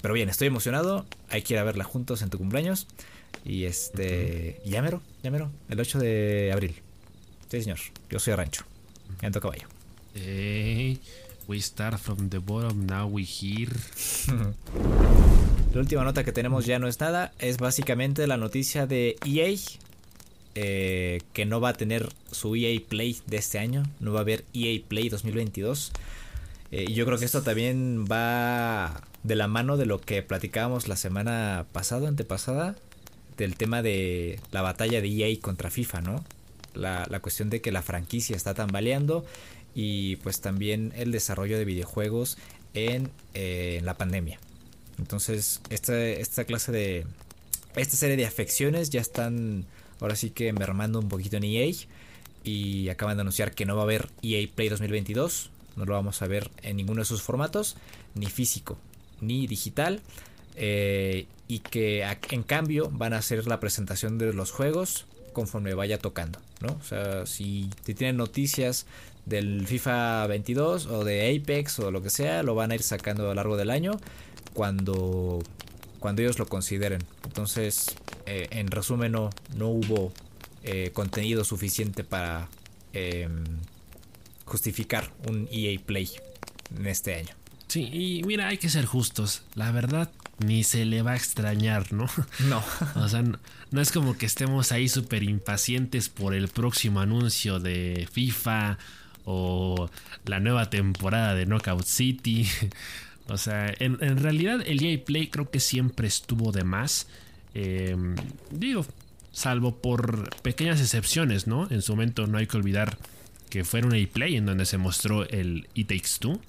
pero 0.00 0.14
bien, 0.14 0.28
estoy 0.28 0.46
emocionado, 0.46 1.06
hay 1.28 1.42
que 1.42 1.54
ir 1.54 1.58
a 1.58 1.64
verla 1.64 1.82
juntos 1.82 2.22
en 2.22 2.30
tu 2.30 2.38
cumpleaños. 2.38 2.86
Y 3.44 3.64
este, 3.64 4.60
uh 4.64 4.70
llámero, 4.70 5.02
llámero, 5.24 5.50
el 5.68 5.80
8 5.80 5.98
de 5.98 6.50
abril. 6.52 6.76
Sí, 7.50 7.62
señor, 7.62 7.78
yo 8.08 8.20
soy 8.20 8.36
Rancho, 8.36 8.62
ando 9.22 9.40
caballo. 9.40 9.66
Hey, 10.14 10.98
we 11.46 11.60
start 11.60 11.98
from 11.98 12.30
the 12.30 12.38
bottom, 12.38 12.86
now 12.86 13.06
we 13.06 13.24
here. 13.24 13.72
la 15.74 15.80
última 15.80 16.02
nota 16.02 16.24
que 16.24 16.32
tenemos 16.32 16.64
ya 16.66 16.78
no 16.78 16.88
es 16.88 16.98
nada, 17.00 17.32
es 17.38 17.58
básicamente 17.58 18.26
la 18.26 18.36
noticia 18.36 18.86
de 18.86 19.16
EA. 19.26 19.54
Eh, 20.54 21.20
que 21.34 21.44
no 21.44 21.60
va 21.60 21.68
a 21.68 21.72
tener 21.74 22.08
su 22.32 22.56
EA 22.56 22.80
Play 22.88 23.18
de 23.26 23.36
este 23.36 23.60
año, 23.60 23.84
no 24.00 24.12
va 24.12 24.20
a 24.20 24.22
haber 24.22 24.44
EA 24.54 24.80
Play 24.88 25.08
2022. 25.08 25.92
Eh, 26.72 26.86
y 26.88 26.94
yo 26.94 27.06
creo 27.06 27.18
que 27.18 27.26
esto 27.26 27.42
también 27.42 28.06
va 28.10 29.02
de 29.22 29.36
la 29.36 29.46
mano 29.46 29.76
de 29.76 29.86
lo 29.86 30.00
que 30.00 30.22
platicábamos 30.22 30.88
la 30.88 30.96
semana 30.96 31.66
pasada, 31.72 32.08
antepasada, 32.08 32.74
del 33.36 33.56
tema 33.56 33.82
de 33.82 34.40
la 34.50 34.62
batalla 34.62 35.00
de 35.00 35.08
EA 35.08 35.40
contra 35.40 35.70
FIFA, 35.70 36.00
¿no? 36.00 36.24
La, 36.74 37.06
la 37.08 37.20
cuestión 37.20 37.50
de 37.50 37.60
que 37.60 37.72
la 37.72 37.82
franquicia 37.82 38.36
está 38.36 38.54
tambaleando 38.54 39.24
y 39.74 40.16
pues 40.16 40.40
también 40.40 40.92
el 40.96 41.12
desarrollo 41.12 41.58
de 41.58 41.64
videojuegos 41.64 42.38
en, 42.74 43.10
eh, 43.34 43.80
la 43.84 43.94
pandemia. 43.94 44.38
Entonces, 44.98 45.60
esta, 45.70 45.98
esta 45.98 46.44
clase 46.44 46.72
de... 46.72 47.06
Esta 47.76 47.96
serie 47.96 48.16
de 48.16 48.26
afecciones 48.26 48.90
ya 48.90 49.00
están 49.00 49.66
ahora 50.00 50.16
sí 50.16 50.30
que 50.30 50.52
mermando 50.52 50.98
un 50.98 51.08
poquito 51.08 51.36
en 51.36 51.44
EA 51.44 51.72
y 52.42 52.88
acaban 52.88 53.16
de 53.16 53.20
anunciar 53.20 53.54
que 53.54 53.66
no 53.66 53.76
va 53.76 53.82
a 53.82 53.84
haber 53.84 54.08
EA 54.22 54.48
Play 54.52 54.68
2022, 54.68 55.50
no 55.76 55.84
lo 55.84 55.92
vamos 55.92 56.22
a 56.22 56.26
ver 56.26 56.50
en 56.62 56.76
ninguno 56.76 57.02
de 57.02 57.04
sus 57.04 57.22
formatos, 57.22 57.76
ni 58.14 58.26
físico 58.26 58.78
ni 59.20 59.46
digital, 59.46 60.00
eh, 60.56 61.26
y 61.46 61.60
que 61.60 62.04
en 62.30 62.42
cambio 62.42 62.90
van 62.90 63.12
a 63.12 63.18
hacer 63.18 63.46
la 63.46 63.60
presentación 63.60 64.18
de 64.18 64.32
los 64.32 64.50
juegos 64.50 65.06
conforme 65.32 65.74
vaya 65.74 65.98
tocando, 65.98 66.40
¿no? 66.60 66.76
O 66.80 66.82
sea, 66.82 67.26
si 67.26 67.70
te 67.84 67.94
tienen 67.94 68.16
noticias 68.16 68.86
del 69.28 69.66
FIFA 69.66 70.26
22 70.26 70.86
o 70.86 71.04
de 71.04 71.36
Apex 71.36 71.78
o 71.80 71.90
lo 71.90 72.02
que 72.02 72.10
sea, 72.10 72.42
lo 72.42 72.54
van 72.54 72.70
a 72.70 72.74
ir 72.74 72.82
sacando 72.82 73.24
a 73.24 73.26
lo 73.28 73.34
largo 73.34 73.56
del 73.56 73.70
año 73.70 73.92
cuando, 74.54 75.40
cuando 75.98 76.22
ellos 76.22 76.38
lo 76.38 76.46
consideren. 76.46 77.02
Entonces, 77.24 77.94
eh, 78.26 78.48
en 78.50 78.68
resumen, 78.68 79.12
no, 79.12 79.30
no 79.56 79.68
hubo 79.68 80.12
eh, 80.64 80.90
contenido 80.92 81.44
suficiente 81.44 82.04
para 82.04 82.48
em, 82.92 83.44
justificar 84.44 85.10
un 85.28 85.48
EA 85.50 85.78
Play 85.84 86.10
en 86.76 86.86
este 86.86 87.14
año. 87.14 87.34
Sí, 87.68 87.88
y 87.92 88.22
mira, 88.24 88.48
hay 88.48 88.58
que 88.58 88.70
ser 88.70 88.86
justos. 88.86 89.42
La 89.54 89.70
verdad, 89.70 90.10
ni 90.38 90.64
se 90.64 90.84
le 90.84 91.02
va 91.02 91.12
a 91.12 91.16
extrañar, 91.16 91.92
¿no? 91.92 92.06
No. 92.48 92.62
o 92.96 93.08
sea, 93.08 93.22
no, 93.22 93.80
es 93.80 93.92
como 93.92 94.16
que 94.16 94.26
estemos 94.26 94.72
ahí 94.72 94.88
súper 94.88 95.22
impacientes 95.22 96.08
por 96.08 96.34
el 96.34 96.48
próximo 96.48 97.00
anuncio 97.00 97.60
de 97.60 98.08
FIFA 98.10 98.78
o 99.30 99.90
la 100.24 100.40
nueva 100.40 100.70
temporada 100.70 101.34
de 101.34 101.44
Knockout 101.44 101.84
City. 101.84 102.46
o 103.28 103.36
sea, 103.36 103.72
en, 103.78 104.16
realidad 104.16 104.60
el 104.66 104.82
EA 104.82 105.04
Play 105.04 105.28
creo 105.28 105.50
que 105.50 105.60
siempre 105.60 106.08
estuvo 106.08 106.50
de 106.50 106.64
más. 106.64 107.08
Em, 107.52 108.16
digo, 108.50 108.86
salvo 109.32 109.76
por 109.76 110.30
pequeñas 110.40 110.80
excepciones, 110.80 111.46
¿no? 111.46 111.68
En 111.70 111.82
su 111.82 111.92
momento 111.92 112.26
no 112.26 112.38
hay 112.38 112.46
que 112.46 112.56
olvidar 112.56 112.96
que 113.50 113.64
fue 113.64 113.82
un 113.82 113.94
EA 113.94 114.06
Play 114.10 114.36
en 114.36 114.46
donde 114.46 114.64
se 114.64 114.78
mostró 114.78 115.28
el 115.28 115.68
It 115.74 115.88
Takes 115.88 116.18
Two 116.20 116.40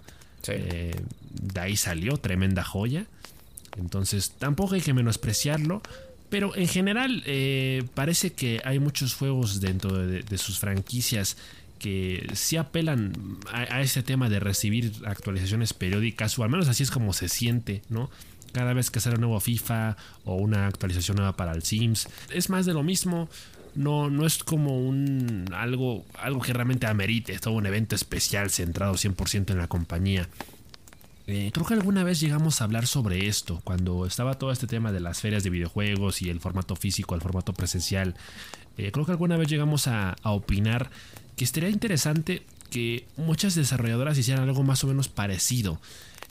eh, 0.48 0.96
de 1.32 1.60
ahí 1.60 1.76
salió, 1.76 2.16
tremenda 2.18 2.64
joya. 2.64 3.06
Entonces 3.78 4.32
tampoco 4.32 4.76
hay 4.76 4.82
que 4.82 4.94
menospreciarlo. 4.94 5.82
Pero 6.30 6.56
en 6.56 6.68
general 6.68 7.24
eh, 7.26 7.84
parece 7.96 8.34
que 8.34 8.62
hay 8.64 8.78
muchos 8.80 9.16
juegos 9.16 9.62
dentro 9.62 9.98
de, 9.98 10.38
sus 10.38 10.60
franquicias 10.60 11.38
que 11.80 12.30
sí 12.34 12.58
apelan 12.58 13.14
a, 13.52 13.82
ese 13.82 14.04
tema 14.04 14.30
de 14.30 14.40
recibir 14.40 14.94
actualizaciones 15.06 15.74
periódicas, 15.74 16.38
o 16.38 16.44
al 16.44 16.50
menos 16.50 16.68
así 16.68 16.84
es 16.84 16.92
como 16.92 17.14
se 17.14 17.30
siente, 17.30 17.82
¿no? 17.90 18.10
Cada 18.52 18.74
vez 18.74 18.92
que 18.92 19.00
sale 19.00 19.16
un 19.16 19.22
nuevo 19.22 19.40
FIFA 19.40 19.96
o 20.26 20.36
una 20.36 20.68
actualización 20.68 21.18
nueva 21.18 21.36
para 21.36 21.54
el 21.54 21.64
Sims, 21.64 22.08
es 22.32 22.50
más 22.50 22.66
de 22.66 22.74
lo 22.74 22.84
mismo. 22.84 23.30
No, 23.76 24.10
no 24.10 24.26
es 24.26 24.44
como 24.44 24.80
un 24.80 25.46
algo, 25.54 26.04
algo 26.16 26.42
que 26.42 26.54
realmente 26.54 26.88
amerite, 26.88 27.38
todo 27.38 27.54
un 27.54 27.68
evento 27.68 27.96
especial 27.96 28.50
centrado 28.50 28.94
100% 28.94 29.52
en 29.52 29.58
la 29.58 29.68
compañía. 29.68 30.28
Eh, 31.32 31.52
creo 31.54 31.64
que 31.64 31.76
alguna 31.76 32.04
vez 32.04 32.20
llegamos 32.20 32.60
a 32.60 32.64
hablar 32.64 32.88
sobre 32.88 33.28
esto, 33.28 33.62
cuando 33.64 34.08
estaba 34.08 34.40
todo 34.40 34.52
este 34.52 34.66
tema 34.66 34.92
de 34.92 35.00
las 35.00 35.22
ferias 35.22 35.44
de 35.44 35.52
videojuegos 35.52 36.24
y 36.24 36.32
el 36.32 36.40
formato 36.40 36.76
físico, 36.76 37.14
el 37.14 37.22
formato 37.22 37.54
presencial. 37.54 38.16
Eh, 38.80 38.92
creo 38.92 39.06
que 39.06 39.12
alguna 39.12 39.38
vez 39.38 39.48
llegamos 39.48 39.88
a, 39.88 40.16
opinar 40.24 40.90
que 41.40 41.46
estaría 41.46 41.70
interesante 41.70 42.44
que 42.70 43.06
muchas 43.16 43.56
desarrolladoras 43.56 44.18
hicieran 44.18 44.50
algo 44.50 44.62
más 44.62 44.84
o 44.84 44.88
menos 44.88 45.08
parecido, 45.08 45.80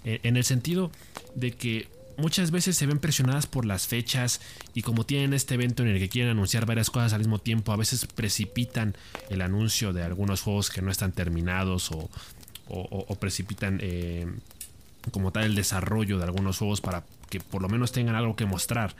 eh, 0.04 0.20
en 0.22 0.36
el 0.36 0.44
sentido 0.44 0.92
de 1.34 1.52
que 1.52 1.88
muchas 2.18 2.50
veces 2.50 2.76
se 2.76 2.84
ven 2.84 2.98
presionadas 2.98 3.46
por 3.46 3.64
las 3.64 3.86
fechas 3.86 4.42
y 4.74 4.82
como 4.82 5.06
tienen 5.06 5.32
este 5.32 5.54
evento 5.54 5.82
en 5.82 5.88
el 5.88 5.98
que 5.98 6.10
quieren 6.10 6.32
anunciar 6.32 6.66
varias 6.66 6.90
cosas 6.90 7.14
al 7.14 7.20
mismo 7.20 7.38
tiempo, 7.38 7.72
a 7.72 7.76
veces 7.76 8.04
precipitan 8.04 8.98
el 9.30 9.40
anuncio 9.40 9.94
de 9.94 10.02
algunos 10.02 10.42
juegos 10.42 10.68
que 10.68 10.82
no 10.82 10.90
están 10.90 11.12
terminados 11.12 11.90
o, 11.90 12.10
precipitan 13.18 13.78
eh, 13.80 14.26
como 15.10 15.32
tal 15.32 15.44
el 15.44 15.54
desarrollo 15.54 16.18
de 16.18 16.24
algunos 16.24 16.58
juegos 16.58 16.82
para 16.82 17.02
que 17.30 17.40
por 17.40 17.62
lo 17.62 17.70
menos 17.70 17.92
tengan 17.92 18.14
algo 18.14 18.36
que 18.36 18.44
mostrar. 18.44 18.94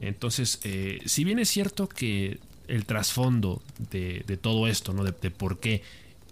Entonces, 0.00 0.58
eh, 0.64 1.00
si 1.06 1.22
bien 1.22 1.38
es 1.38 1.48
cierto 1.48 1.88
que 1.88 2.40
el 2.72 2.86
trasfondo 2.86 3.62
de, 3.90 4.38
todo 4.40 4.66
esto, 4.66 4.92
¿no? 4.94 5.04
de, 5.04 5.12
de 5.12 5.30
por 5.30 5.60
qué 5.60 5.82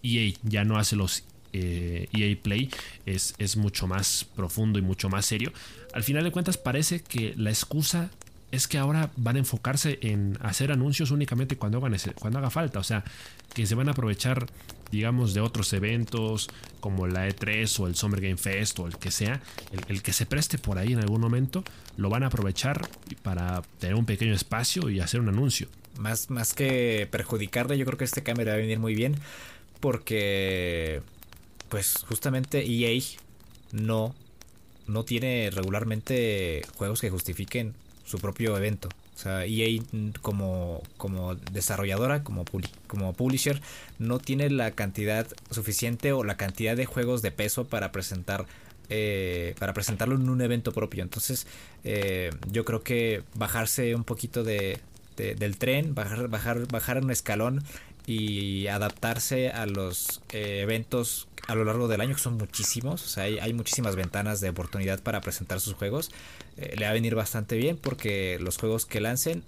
EA 0.03 0.33
ya 0.43 0.65
no 0.65 0.79
hace 0.79 0.97
los 0.97 1.25
EA 1.53 1.61
eh, 1.63 2.09
e 2.13 2.37
Play 2.37 2.71
es, 3.07 3.35
es, 3.39 3.57
mucho 3.57 3.87
más 3.87 4.25
profundo 4.37 4.79
y 4.79 4.83
mucho 4.83 5.09
más 5.09 5.27
serio. 5.27 5.53
Al 5.93 6.03
final 6.03 6.25
de 6.25 6.31
cuentas 6.31 6.57
parece 6.57 7.01
que 7.01 7.35
la 7.37 7.51
excusa 7.51 8.11
es 8.53 8.67
que 8.67 8.79
ahora 8.79 9.11
van 9.17 9.37
a 9.37 9.41
enfocarse 9.41 9.99
en 10.03 10.37
hacer 10.41 10.73
anuncios 10.73 11.11
únicamente 11.11 11.57
cuando, 11.57 11.81
cuando 12.15 12.39
haga 12.39 12.51
falta. 12.51 12.79
O 12.79 12.85
sea, 12.85 13.05
que 13.55 13.67
se 13.67 13.75
van 13.75 13.89
a 13.89 13.93
aprovechar, 13.93 14.47
digamos, 14.91 15.35
de 15.35 15.41
otros 15.41 15.73
eventos 15.73 16.49
como 16.81 17.07
la 17.07 17.29
E3 17.29 17.81
o 17.81 17.87
el 17.87 17.95
Summer 17.95 18.21
Game 18.21 18.37
Fest 18.37 18.79
o 18.81 18.87
el 18.87 18.97
que 18.97 19.11
sea. 19.11 19.41
El, 19.89 20.03
que 20.03 20.13
se 20.13 20.27
preste 20.27 20.59
por 20.59 20.79
ahí 20.79 20.93
en 20.93 21.01
algún 21.01 21.21
momento, 21.21 21.65
lo 21.97 22.11
van 22.11 22.23
a 22.23 22.27
aprovechar 22.27 22.89
para 23.23 23.63
tener 23.79 23.95
un 23.95 24.05
pequeño 24.05 24.35
espacio 24.35 24.91
y 24.91 25.01
hacer 25.01 25.21
un 25.21 25.29
anuncio. 25.29 25.69
Más, 26.01 26.31
más 26.31 26.55
que 26.55 27.07
perjudicarle, 27.11 27.77
yo 27.77 27.85
creo 27.85 27.99
que 27.99 28.05
este 28.05 28.23
cambio 28.23 28.47
va 28.47 28.55
a 28.55 28.57
venir 28.57 28.79
muy 28.79 28.95
bien. 28.95 29.17
Porque 29.81 31.03
pues 31.69 32.05
justamente 32.09 32.65
EA 32.67 33.01
no, 33.73 34.15
no 34.87 35.05
tiene 35.05 35.51
regularmente 35.51 36.63
juegos 36.77 37.01
que 37.01 37.11
justifiquen 37.11 37.75
su 38.05 38.19
propio 38.19 38.57
evento. 38.57 38.89
O 39.15 39.19
sea, 39.19 39.45
EA 39.45 39.83
como, 40.23 40.83
como 40.97 41.35
desarrolladora, 41.35 42.25
como, 42.25 42.45
como 42.87 43.13
publisher, 43.13 43.61
no 43.99 44.19
tiene 44.19 44.51
la 44.51 44.71
cantidad 44.73 45.27
suficiente 45.51 46.13
o 46.13 46.25
la 46.25 46.37
cantidad 46.37 46.77
de 46.77 46.87
juegos 46.87 47.23
de 47.23 47.31
peso 47.31 47.67
para 47.67 47.93
presentar 47.93 48.47
eh, 48.93 49.55
para 49.61 49.73
presentarlo 49.73 50.17
en 50.17 50.29
un 50.29 50.41
evento 50.41 50.73
propio. 50.73 51.05
Entonces, 51.05 51.47
eh, 51.85 52.31
yo 52.51 52.65
creo 52.65 52.83
que 52.83 53.23
bajarse 53.35 53.95
un 53.95 54.03
poquito 54.03 54.43
de, 54.43 54.81
del 55.17 55.59
tren, 55.59 55.95
bajar, 55.95 56.29
bajar, 56.29 56.67
bajar 56.69 57.05
un 57.05 57.11
escalón 57.11 57.63
y 58.07 58.67
adaptarse 58.67 59.51
a 59.51 59.67
los 59.67 60.21
eh, 60.33 60.61
eventos 60.63 61.29
a 61.47 61.55
lo 61.55 61.65
largo 61.65 61.89
del 61.89 62.01
año, 62.01 62.15
que 62.15 62.21
son 62.21 62.37
muchísimos, 62.37 63.05
o 63.05 63.09
sea, 63.09 63.25
hay, 63.25 63.53
muchísimas 63.53 63.97
ventanas 63.97 64.41
de 64.41 64.51
oportunidad 64.51 65.01
para 65.01 65.21
presentar 65.21 65.61
sus 65.61 65.75
juegos. 65.75 66.11
Eh, 66.57 66.75
le 66.77 66.85
va 66.85 66.91
a 66.91 66.95
venir 66.95 67.15
bastante 67.15 67.57
bien 67.57 67.77
porque 67.77 68.39
los 68.41 68.57
juegos 68.57 68.87
que 68.87 69.01
lancen 69.01 69.43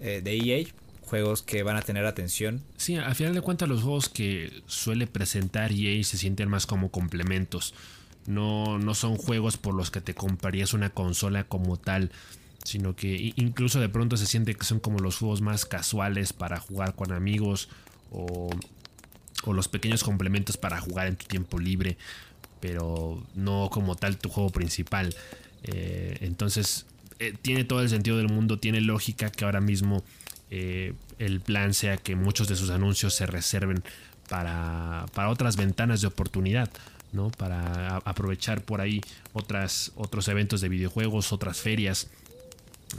eh, 0.00 0.20
de 0.22 0.36
EA, 0.36 0.66
juegos 1.02 1.42
que 1.42 1.62
van 1.62 1.76
a 1.76 1.82
tener 1.82 2.06
atención. 2.06 2.62
Sí, 2.76 2.96
al 2.96 3.14
final 3.14 3.34
de 3.34 3.40
cuentas 3.40 3.68
los 3.68 3.82
juegos 3.82 4.08
que 4.08 4.62
suele 4.66 5.06
presentar 5.06 5.72
EA 5.72 6.02
se 6.04 6.16
sienten 6.16 6.48
más 6.48 6.66
como 6.66 6.90
complementos. 6.90 7.74
No, 8.26 8.78
no 8.78 8.94
son 8.94 9.16
juegos 9.16 9.56
por 9.56 9.74
los 9.74 9.90
que 9.90 10.00
te 10.00 10.14
comprarías 10.14 10.74
una 10.74 10.90
consola 10.90 11.44
como 11.44 11.76
tal 11.76 12.12
sino 12.64 12.94
que 12.94 13.32
incluso 13.36 13.80
de 13.80 13.88
pronto 13.88 14.16
se 14.16 14.26
siente 14.26 14.54
que 14.54 14.64
son 14.64 14.80
como 14.80 14.98
los 14.98 15.18
juegos 15.18 15.40
más 15.40 15.64
casuales 15.64 16.32
para 16.32 16.58
jugar 16.60 16.94
con 16.94 17.12
amigos 17.12 17.68
o, 18.10 18.50
los 19.46 19.66
pequeños 19.66 20.04
complementos 20.04 20.56
para 20.56 20.80
jugar 20.80 21.08
en 21.08 21.16
tu 21.16 21.26
tiempo 21.26 21.58
libre, 21.58 21.96
pero 22.60 23.20
no 23.34 23.70
como 23.72 23.96
tal 23.96 24.16
tu 24.16 24.28
juego 24.28 24.50
principal. 24.50 25.12
Eh, 25.64 26.18
entonces 26.20 26.86
eh, 27.18 27.34
tiene 27.42 27.64
todo 27.64 27.82
el 27.82 27.88
sentido 27.88 28.18
del 28.18 28.28
mundo, 28.28 28.60
tiene 28.60 28.80
lógica 28.80 29.30
que 29.30 29.44
ahora 29.44 29.60
mismo 29.60 30.04
eh, 30.50 30.94
el 31.18 31.40
plan 31.40 31.74
sea 31.74 31.96
que 31.96 32.14
muchos 32.14 32.46
de 32.46 32.54
sus 32.54 32.70
anuncios 32.70 33.14
se 33.14 33.26
reserven 33.26 33.82
para, 34.28 35.06
para 35.12 35.28
otras 35.28 35.56
ventanas 35.56 36.00
de 36.02 36.06
oportunidad. 36.06 36.70
¿no? 37.12 37.30
para 37.30 37.98
aprovechar 37.98 38.62
por 38.62 38.80
ahí 38.80 39.02
otras, 39.34 39.92
otros 39.96 40.28
eventos 40.28 40.62
de 40.62 40.70
videojuegos, 40.70 41.30
otras 41.32 41.60
ferias 41.60 42.08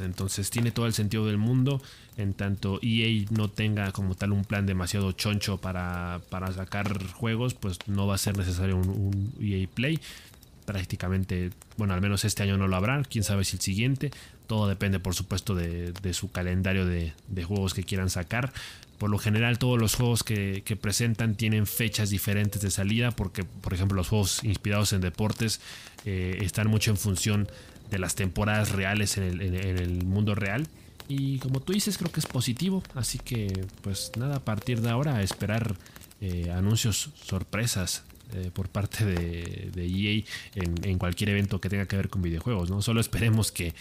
entonces 0.01 0.49
tiene 0.49 0.71
todo 0.71 0.85
el 0.85 0.93
sentido 0.93 1.25
del 1.25 1.37
mundo. 1.37 1.81
En 2.17 2.33
tanto 2.33 2.79
EA 2.81 3.25
no 3.31 3.49
tenga 3.49 3.91
como 3.91 4.15
tal 4.15 4.31
un 4.31 4.45
plan 4.45 4.65
demasiado 4.65 5.11
choncho 5.13 5.57
para, 5.57 6.21
sacar 6.55 7.11
juegos, 7.13 7.53
pues 7.53 7.79
no 7.87 8.05
va 8.05 8.15
a 8.15 8.19
ser 8.19 8.37
necesario 8.37 8.77
un, 8.77 9.33
EA 9.41 9.67
Play. 9.73 9.99
Prácticamente, 10.65 11.51
bueno, 11.77 11.93
al 11.93 12.01
menos 12.01 12.23
este 12.23 12.43
año 12.43 12.57
no 12.57 12.67
lo 12.67 12.75
habrá. 12.75 13.01
Quién 13.03 13.23
sabe 13.23 13.43
si 13.43 13.57
el 13.57 13.61
siguiente. 13.61 14.11
Todo 14.47 14.67
depende, 14.67 14.99
por 14.99 15.15
supuesto, 15.15 15.55
de, 15.55 16.13
su 16.13 16.31
calendario 16.31 16.85
de, 16.85 17.13
juegos 17.43 17.73
que 17.73 17.83
quieran 17.83 18.09
sacar. 18.09 18.53
Por 18.97 19.09
lo 19.09 19.17
general, 19.17 19.57
todos 19.57 19.79
los 19.79 19.95
juegos 19.95 20.23
que, 20.23 20.77
presentan 20.79 21.35
tienen 21.35 21.65
fechas 21.65 22.09
diferentes 22.09 22.61
de 22.61 22.71
salida, 22.71 23.11
porque, 23.11 23.43
por 23.43 23.73
ejemplo, 23.73 23.97
los 23.97 24.07
juegos 24.07 24.43
inspirados 24.43 24.93
en 24.93 25.01
deportes 25.01 25.59
eh, 26.05 26.37
están 26.41 26.67
mucho 26.67 26.91
en 26.91 26.97
función 26.97 27.47
de 27.47 27.53
las 27.99 28.15
temporadas 28.15 28.71
reales 28.71 29.17
en 29.17 29.23
el, 29.41 30.05
mundo 30.05 30.35
real. 30.35 30.67
Y 31.07 31.39
como 31.39 31.59
tú 31.59 31.73
dices, 31.73 31.97
creo 31.97 32.11
que 32.11 32.19
es 32.19 32.25
positivo. 32.25 32.83
Así 32.95 33.19
que, 33.19 33.65
pues 33.81 34.11
nada, 34.17 34.37
a 34.37 34.39
partir 34.39 34.81
de 34.81 34.89
ahora, 34.89 35.21
esperar 35.21 35.75
eh, 36.21 36.51
anuncios 36.51 37.11
sorpresas 37.23 38.03
eh, 38.35 38.49
por 38.51 38.67
parte 38.69 39.05
de, 39.05 39.71
EA 39.75 40.23
en, 40.55 40.97
cualquier 40.97 41.29
evento 41.29 41.61
que 41.61 41.69
tenga 41.69 41.85
que 41.85 41.97
ver 41.97 42.09
con 42.09 42.21
videojuegos. 42.21 42.69
¿no? 42.69 42.81
Solo 42.81 42.99
esperemos 42.99 43.51
que, 43.51 43.73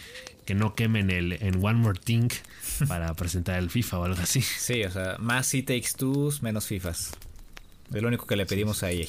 que 0.44 0.54
no 0.54 0.74
quemen 0.74 1.10
el 1.10 1.32
en 1.34 1.64
One 1.64 1.78
More 1.78 1.98
Thing 1.98 2.28
para 2.88 3.14
presentar 3.14 3.58
el 3.58 3.70
FIFA 3.70 3.98
o 4.00 4.04
algo 4.04 4.20
así. 4.20 4.42
Sí, 4.42 4.82
o 4.84 4.90
sea, 4.90 5.16
más 5.18 5.46
si 5.46 5.62
Takes 5.62 5.92
Two, 5.96 6.30
menos 6.42 6.66
FIFAs. 6.66 7.12
Es 7.94 8.02
lo 8.02 8.08
único 8.08 8.26
que 8.26 8.36
le 8.36 8.44
pedimos 8.44 8.82
a 8.82 8.90
EA. 8.90 9.06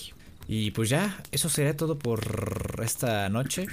Y 0.47 0.71
pues 0.71 0.89
ya, 0.89 1.21
eso 1.31 1.49
sería 1.49 1.75
todo 1.75 1.97
por 1.97 2.81
esta 2.83 3.27
noche. 3.29 3.65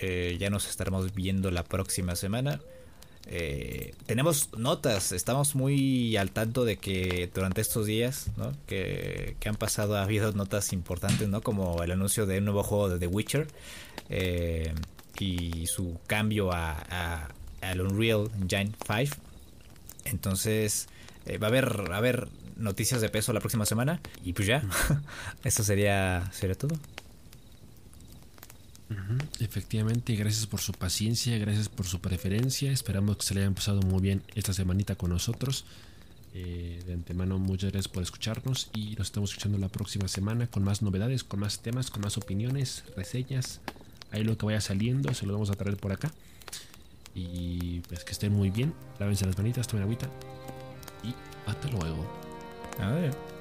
Eh, 0.00 0.36
ya 0.38 0.50
nos 0.50 0.68
estaremos 0.68 1.14
viendo 1.14 1.50
la 1.50 1.64
próxima 1.64 2.16
semana. 2.16 2.60
Eh, 3.26 3.94
tenemos 4.06 4.50
notas, 4.56 5.12
estamos 5.12 5.54
muy 5.54 6.16
al 6.16 6.30
tanto 6.30 6.64
de 6.66 6.76
que 6.76 7.30
durante 7.34 7.62
estos 7.62 7.86
días 7.86 8.26
que, 8.66 9.36
han 9.46 9.56
pasado 9.56 9.96
ha 9.96 10.02
habido 10.02 10.30
notas 10.32 10.74
importantes, 10.74 11.28
¿no? 11.28 11.40
como 11.40 11.82
el 11.82 11.90
anuncio 11.90 12.26
de 12.26 12.38
un 12.38 12.44
nuevo 12.44 12.62
juego 12.62 12.90
de 12.90 12.98
The 12.98 13.06
Witcher 13.06 13.46
eh, 14.10 14.74
y 15.18 15.66
su 15.66 15.98
cambio 16.06 16.52
a, 16.52 17.30
al 17.62 17.80
Unreal 17.80 18.30
Engine 18.38 18.72
5. 18.86 19.16
Entonces 20.04 20.88
va 21.42 21.46
a 21.46 21.48
haber, 21.48 21.88
a 21.92 21.96
haber 21.96 22.28
noticias 22.56 23.00
de 23.00 23.08
peso 23.08 23.32
la 23.32 23.40
próxima 23.40 23.64
semana 23.64 24.00
y 24.22 24.34
pues 24.34 24.46
ya, 24.46 24.62
eso 25.44 25.64
sería, 25.64 26.28
sería 26.30 26.56
todo. 26.56 26.76
Efectivamente, 29.40 30.14
gracias 30.14 30.46
por 30.46 30.60
su 30.60 30.72
paciencia, 30.72 31.36
gracias 31.38 31.68
por 31.68 31.86
su 31.86 32.00
preferencia. 32.00 32.70
Esperamos 32.70 33.16
que 33.16 33.24
se 33.24 33.34
le 33.34 33.40
hayan 33.40 33.54
pasado 33.54 33.80
muy 33.82 34.00
bien 34.00 34.22
esta 34.34 34.52
semanita 34.52 34.94
con 34.94 35.10
nosotros. 35.10 35.64
Eh, 36.34 36.82
de 36.84 36.92
antemano, 36.92 37.38
muchas 37.38 37.70
gracias 37.70 37.92
por 37.92 38.02
escucharnos 38.02 38.68
y 38.74 38.96
nos 38.96 39.06
estamos 39.06 39.30
escuchando 39.30 39.56
la 39.56 39.68
próxima 39.68 40.08
semana 40.08 40.48
con 40.48 40.64
más 40.64 40.82
novedades, 40.82 41.22
con 41.22 41.40
más 41.40 41.60
temas, 41.60 41.90
con 41.90 42.02
más 42.02 42.18
opiniones, 42.18 42.84
reseñas. 42.96 43.60
Ahí 44.10 44.24
lo 44.24 44.36
que 44.36 44.46
vaya 44.46 44.60
saliendo 44.60 45.14
se 45.14 45.26
lo 45.26 45.32
vamos 45.32 45.50
a 45.50 45.54
traer 45.54 45.76
por 45.76 45.92
acá. 45.92 46.12
Y 47.14 47.80
pues 47.88 48.04
que 48.04 48.12
estén 48.12 48.32
muy 48.32 48.50
bien, 48.50 48.74
lávense 48.98 49.24
las 49.24 49.38
manitas, 49.38 49.68
tomen 49.68 49.84
agüita 49.84 50.08
y 51.04 51.14
hasta 51.48 51.68
luego. 51.68 52.04
A 52.80 52.90
ver. 52.90 53.33